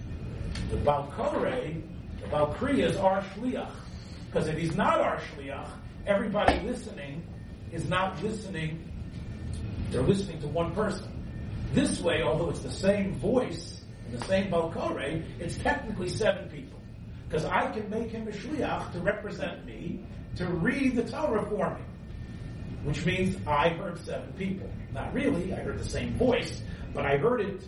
the 0.70 0.76
Baal 0.78 1.12
Koreh, 1.16 1.83
the 2.20 2.26
balkriya 2.28 2.91
is 2.91 2.97
our 2.97 3.22
shliach. 3.22 3.70
Because 4.26 4.47
if 4.47 4.57
he's 4.57 4.76
not 4.76 5.01
our 5.01 5.18
shliach, 5.18 5.68
everybody 6.07 6.61
listening 6.61 7.22
is 7.72 7.89
not 7.89 8.22
listening. 8.22 8.87
They're 9.91 10.03
listening 10.03 10.41
to 10.43 10.49
one 10.49 10.72
person. 10.72 11.09
This 11.72 12.01
way, 12.01 12.22
although 12.22 12.51
it's 12.51 12.61
the 12.61 12.70
same 12.70 13.14
voice 13.14 13.80
and 14.11 14.21
the 14.21 14.25
same 14.27 14.51
Baal 14.51 14.71
Koreh, 14.73 15.23
it's 15.39 15.57
technically 15.59 16.09
seven 16.09 16.49
people. 16.49 16.79
Because 17.29 17.45
I 17.45 17.71
can 17.71 17.89
make 17.91 18.11
him 18.11 18.27
a 18.27 18.33
shliach 18.33 18.93
to 18.93 19.01
represent 19.01 19.65
me, 19.65 20.01
to 20.37 20.47
read 20.47 20.97
the 20.97 21.05
Torah 21.05 21.47
for 21.49 21.71
me. 21.71 21.81
Which 22.85 23.05
means 23.05 23.37
I 23.47 23.69
heard 23.71 23.99
seven 24.05 24.33
people. 24.33 24.69
Not 24.93 25.13
really, 25.15 25.53
I 25.53 25.57
heard 25.57 25.79
the 25.79 25.89
same 25.89 26.15
voice, 26.15 26.63
but 26.93 27.07
I 27.07 27.19
heard 27.19 27.41
it, 27.41 27.63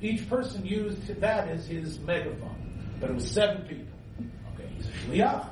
each 0.00 0.28
person 0.28 0.64
used 0.64 1.06
that 1.20 1.48
as 1.48 1.66
his 1.66 1.98
megaphone. 2.00 2.54
But 3.00 3.10
it 3.10 3.14
was 3.14 3.28
seven 3.28 3.62
people. 3.62 3.98
Okay, 4.54 4.68
he's 4.76 4.86
a 4.86 4.90
shliach. 4.90 5.48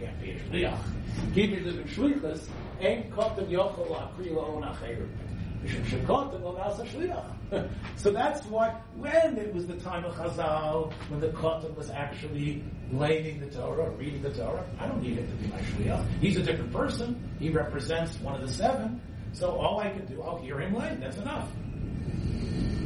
Can't 0.00 0.20
be 0.20 0.30
a 0.30 0.38
shliach. 0.40 0.78
Keep 1.34 1.52
it 1.52 1.64
living 1.66 1.86
shlichus, 1.86 2.48
ain't 2.80 3.10
kotem 3.10 3.48
yochel 3.48 3.86
akri 3.88 4.30
la'on 4.32 4.64
acheru. 4.64 5.06
So 7.96 8.10
that's 8.10 8.44
why, 8.46 8.70
when 8.96 9.38
it 9.38 9.54
was 9.54 9.68
the 9.68 9.76
time 9.76 10.04
of 10.04 10.14
Chazal, 10.14 10.92
when 11.08 11.20
the 11.20 11.28
Kotan 11.28 11.76
was 11.76 11.88
actually 11.90 12.64
laying 12.90 13.38
the 13.38 13.46
Torah, 13.46 13.90
reading 13.90 14.22
the 14.22 14.32
Torah, 14.32 14.66
I 14.80 14.88
don't 14.88 15.00
need 15.00 15.18
him 15.18 15.28
to 15.28 15.34
be 15.34 15.48
my 15.48 15.58
shliach. 15.58 16.18
He's 16.20 16.36
a 16.36 16.42
different 16.42 16.72
person. 16.72 17.30
He 17.38 17.50
represents 17.50 18.18
one 18.20 18.34
of 18.34 18.40
the 18.40 18.52
seven. 18.52 19.00
So 19.32 19.50
all 19.56 19.78
I 19.78 19.90
can 19.90 20.04
do, 20.06 20.20
I'll 20.20 20.38
hear 20.38 20.58
him 20.58 20.74
lay. 20.74 20.96
That's 20.98 21.18
enough. 21.18 21.48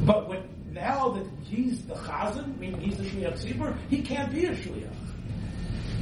But 0.05 0.29
when 0.29 0.43
now 0.73 1.09
that 1.11 1.27
he's 1.45 1.87
the 1.87 1.95
Chazan, 1.95 2.59
meaning 2.59 2.81
he's 2.81 2.99
the 2.99 3.05
shliach 3.05 3.43
tzibur, 3.43 3.77
he 3.89 4.03
can't 4.03 4.31
be 4.31 4.45
a 4.45 4.55
shliach. 4.55 4.93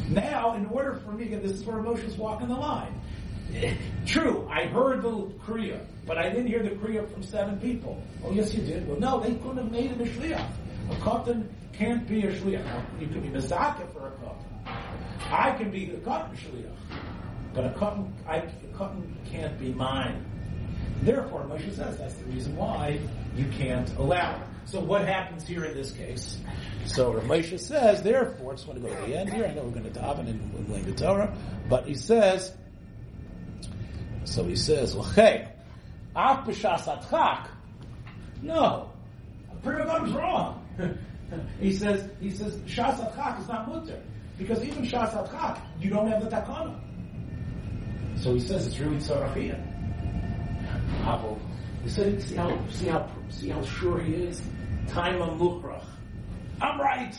Now, 0.08 0.54
in 0.54 0.66
order 0.66 0.96
for 0.96 1.12
me, 1.12 1.24
to 1.24 1.30
get 1.30 1.42
this 1.42 1.52
is 1.52 1.64
where 1.64 1.78
emotions 1.78 2.16
walk 2.16 2.42
in 2.42 2.48
the 2.48 2.56
line. 2.56 3.00
True, 4.06 4.48
I 4.50 4.66
heard 4.66 5.02
the 5.02 5.10
Kriya, 5.46 5.80
but 6.06 6.18
I 6.18 6.28
didn't 6.28 6.48
hear 6.48 6.62
the 6.62 6.70
Kriya 6.70 7.10
from 7.10 7.22
seven 7.22 7.58
people. 7.58 8.02
Oh, 8.24 8.32
yes, 8.32 8.54
you 8.54 8.62
did. 8.62 8.86
Well, 8.88 8.98
no, 8.98 9.20
they 9.20 9.34
couldn't 9.34 9.58
have 9.58 9.70
made 9.70 9.90
him 9.90 10.00
a 10.00 10.04
shliach. 10.04 10.50
A 10.90 10.94
katan 10.96 11.46
can't 11.72 12.06
be 12.06 12.22
a 12.22 12.32
shliach. 12.32 13.00
You 13.00 13.06
can 13.06 13.20
be 13.20 13.28
mezaka 13.28 13.90
for 13.92 14.08
a 14.08 14.10
katan. 14.10 15.32
I 15.32 15.52
can 15.52 15.70
be 15.70 15.90
a 15.90 15.96
katan 15.96 16.36
shliach, 16.36 16.76
but 17.54 17.64
a 17.64 17.70
katan, 17.70 18.10
I, 18.26 18.36
a 18.36 18.50
katan 18.76 19.02
can't 19.26 19.58
be 19.58 19.72
mine. 19.72 20.24
Therefore, 21.02 21.44
Moshe 21.44 21.74
says 21.74 21.98
that's 21.98 22.14
the 22.14 22.24
reason 22.26 22.56
why 22.56 22.98
you 23.36 23.46
can't 23.58 23.90
allow 23.96 24.36
it. 24.36 24.46
So 24.66 24.80
what 24.80 25.06
happens 25.06 25.46
here 25.46 25.64
in 25.64 25.74
this 25.74 25.92
case? 25.92 26.38
So 26.86 27.12
Moshe 27.14 27.58
says, 27.60 28.02
therefore, 28.02 28.52
I 28.52 28.54
just 28.56 28.66
want 28.66 28.82
to 28.82 28.88
go 28.88 28.94
to 28.94 29.06
the 29.06 29.18
end 29.18 29.30
here. 29.30 29.44
I 29.44 29.52
know 29.52 29.64
we're 29.64 29.78
going 29.78 29.92
to 29.92 30.00
daven 30.00 30.28
and 30.28 30.68
learn 30.68 30.84
the 30.84 30.92
Torah, 30.92 31.36
but 31.68 31.86
he 31.86 31.94
says, 31.94 32.52
so 34.24 34.44
he 34.44 34.56
says, 34.56 34.94
"L'chei, 34.94 35.48
af 36.16 36.44
b'shas 36.44 36.84
atchak." 36.86 37.48
No, 38.42 38.90
Pri 39.64 39.76
Megadim's 39.76 40.12
wrong. 40.12 40.60
he 41.60 41.72
says, 41.72 42.08
he 42.20 42.30
says, 42.30 42.54
shas 42.66 42.96
atchak 43.00 43.40
is 43.40 43.48
not 43.48 43.66
mutter 43.66 44.00
because 44.36 44.62
even 44.62 44.84
shas 44.84 45.10
atchak, 45.12 45.58
you 45.80 45.90
don't 45.90 46.06
have 46.08 46.22
the 46.22 46.28
takana. 46.28 46.78
So 48.16 48.34
he 48.34 48.40
says 48.40 48.66
it's 48.66 48.78
really 48.78 48.96
tzarachiyah. 48.96 49.58
Avo. 51.04 51.38
He 51.82 51.88
said, 51.88 52.22
see 52.22 52.36
how, 52.36 52.58
see 52.68 52.86
how, 52.86 53.10
see 53.30 53.48
how 53.48 53.62
sure 53.62 54.00
he 54.00 54.14
is. 54.14 54.42
Time 54.88 55.20
on 55.22 55.38
mukhrach. 55.38 55.84
I'm 56.60 56.80
right. 56.80 57.14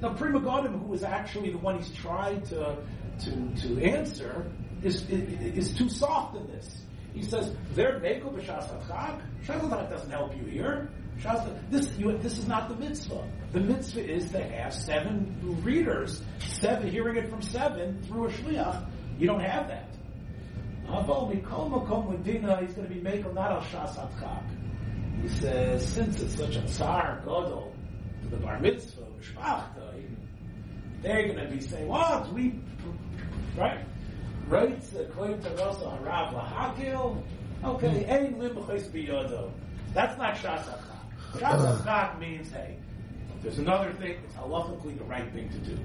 The 0.00 0.10
Pri 0.10 0.30
Megadim, 0.30 0.78
who 0.78 0.86
was 0.86 1.02
actually 1.02 1.50
the 1.50 1.58
one 1.58 1.78
he's 1.78 1.90
tried 1.90 2.44
to 2.46 2.76
to, 3.20 3.30
to 3.62 3.82
answer 3.82 4.44
is, 4.82 5.08
is, 5.08 5.56
is 5.56 5.74
too 5.76 5.88
soft 5.88 6.36
in 6.36 6.46
this. 6.48 6.82
He 7.14 7.22
says, 7.22 7.50
"There 7.74 7.98
mekel 8.00 8.34
b'shas 8.34 8.68
chag. 8.86 9.20
Shas 9.44 9.60
chag 9.60 9.90
doesn't 9.90 10.10
help 10.10 10.36
you 10.36 10.44
here. 10.44 10.90
This 11.70 11.96
you, 11.96 12.16
this 12.18 12.36
is 12.36 12.46
not 12.46 12.68
the 12.68 12.76
mitzvah. 12.76 13.26
The 13.52 13.60
mitzvah 13.60 14.04
is 14.04 14.30
to 14.32 14.42
have 14.42 14.74
seven 14.74 15.34
readers, 15.62 16.22
seven 16.38 16.90
hearing 16.90 17.16
it 17.16 17.30
from 17.30 17.40
seven 17.40 18.02
through 18.02 18.26
a 18.26 18.30
shliach. 18.30 18.86
You 19.18 19.26
don't 19.26 19.40
have 19.40 19.68
that. 19.68 19.88
Aval 20.86 21.34
mikol 21.34 21.70
makom. 21.70 22.24
He's 22.24 22.74
going 22.74 22.88
to 22.88 22.94
be 22.94 23.00
mekel 23.00 23.32
not 23.32 23.50
al 23.50 23.62
shas 23.62 23.96
chag. 24.20 24.42
He 25.22 25.28
says, 25.28 25.88
since 25.88 26.20
it's 26.20 26.36
such 26.36 26.56
a 26.56 26.68
tsar 26.68 27.22
gadol 27.24 27.72
to 28.22 28.28
the 28.28 28.36
bar 28.36 28.60
mitzvah 28.60 29.06
they're 31.02 31.28
going 31.28 31.38
to 31.38 31.48
be 31.48 31.60
saying, 31.60 31.88
"What 31.88 32.32
we 32.32 32.60
right?" 33.56 33.84
Right, 34.48 34.80
according 34.96 35.42
to 35.42 35.50
Rasa 35.50 35.86
Harav 35.86 36.32
Lahakil, 36.32 37.20
okay, 37.64 38.06
ein 38.06 38.38
lim 38.38 38.54
biyodo. 38.54 39.50
That's 39.92 40.16
not 40.18 40.36
shasachak. 40.36 40.82
Shasachak 41.32 42.18
means, 42.20 42.52
hey, 42.52 42.76
there's 43.42 43.58
another 43.58 43.92
thing, 43.94 44.18
it's 44.24 44.34
halachically 44.34 44.96
the 44.98 45.04
right 45.04 45.32
thing 45.32 45.48
to 45.48 45.58
do. 45.58 45.78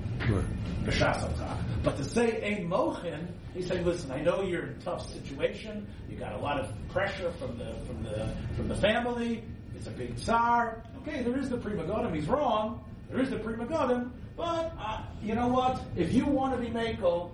B'shasachak. 0.84 1.58
But 1.82 1.98
to 1.98 2.04
say 2.04 2.40
ein 2.44 2.70
mochin, 2.70 3.30
he's 3.56 3.66
saying, 3.66 3.84
listen, 3.84 4.12
I 4.12 4.22
know 4.22 4.44
you're 4.44 4.68
in 4.68 4.70
a 4.70 4.82
tough 4.84 5.12
situation, 5.12 5.88
you 6.08 6.18
got 6.18 6.34
a 6.34 6.40
lot 6.40 6.60
of 6.60 6.72
pressure 6.90 7.32
from 7.40 7.58
the, 7.58 7.74
from 7.88 8.04
the, 8.04 8.30
from 8.56 8.68
the 8.68 8.76
family, 8.76 9.44
it's 9.76 9.88
a 9.88 9.92
big 9.92 10.20
tsar. 10.20 10.84
Okay, 10.98 11.24
there 11.24 11.40
is 11.40 11.50
the 11.50 11.58
Pri 11.58 11.72
Megadim, 11.72 12.14
he's 12.14 12.28
wrong, 12.28 12.84
there 13.10 13.20
is 13.20 13.32
the 13.32 13.40
Pri 13.40 13.56
Megadim, 13.56 14.12
but, 14.38 14.72
uh, 14.80 15.02
you 15.24 15.34
know 15.34 15.48
what, 15.48 15.82
if 15.96 16.14
you 16.14 16.28
want 16.28 16.54
to 16.54 16.62
be 16.62 16.68
makel, 16.68 17.32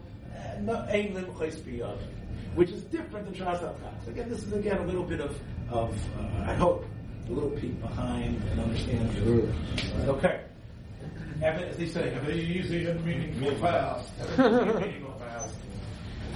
ein 0.89 1.13
lim 1.13 1.25
ches 1.37 1.55
biyad, 1.57 1.97
which 2.55 2.71
is 2.71 2.83
different 2.83 3.25
than 3.25 3.35
Shas 3.35 3.59
Chaz. 3.59 4.07
Again, 4.07 4.29
this 4.29 4.43
is 4.43 4.53
again 4.53 4.77
a 4.77 4.85
little 4.85 5.03
bit 5.03 5.19
of, 5.19 5.39
of 5.69 5.93
uh, 6.19 6.51
I 6.51 6.53
hope, 6.53 6.85
a 7.29 7.31
little 7.31 7.49
peek 7.51 7.79
behind 7.81 8.41
and 8.51 8.59
understanding. 8.59 9.53
Okay. 10.07 10.41
As 11.41 11.77
they 11.77 11.85
say, 11.85 12.09
have 12.09 12.25
they 12.25 12.35
usually 12.35 12.85
been 12.85 13.05
meaningful 13.05 13.51
fast? 13.59 14.11
meaningful 14.37 15.13
fast. 15.19 15.55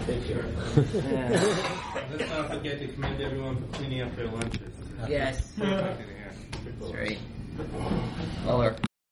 Take 0.06 0.26
care. 0.28 0.46
Let's 0.76 2.30
not 2.30 2.50
forget 2.52 2.80
to 2.80 2.88
commend 2.88 3.22
everyone 3.22 3.58
for 3.58 3.78
cleaning 3.78 4.02
up 4.02 4.16
their 4.16 4.28
lunches. 4.28 4.74
Yes. 5.08 5.52
Yeah. 5.58 5.96
That's 6.80 6.94
right. 6.94 7.18
Well, 8.46 8.76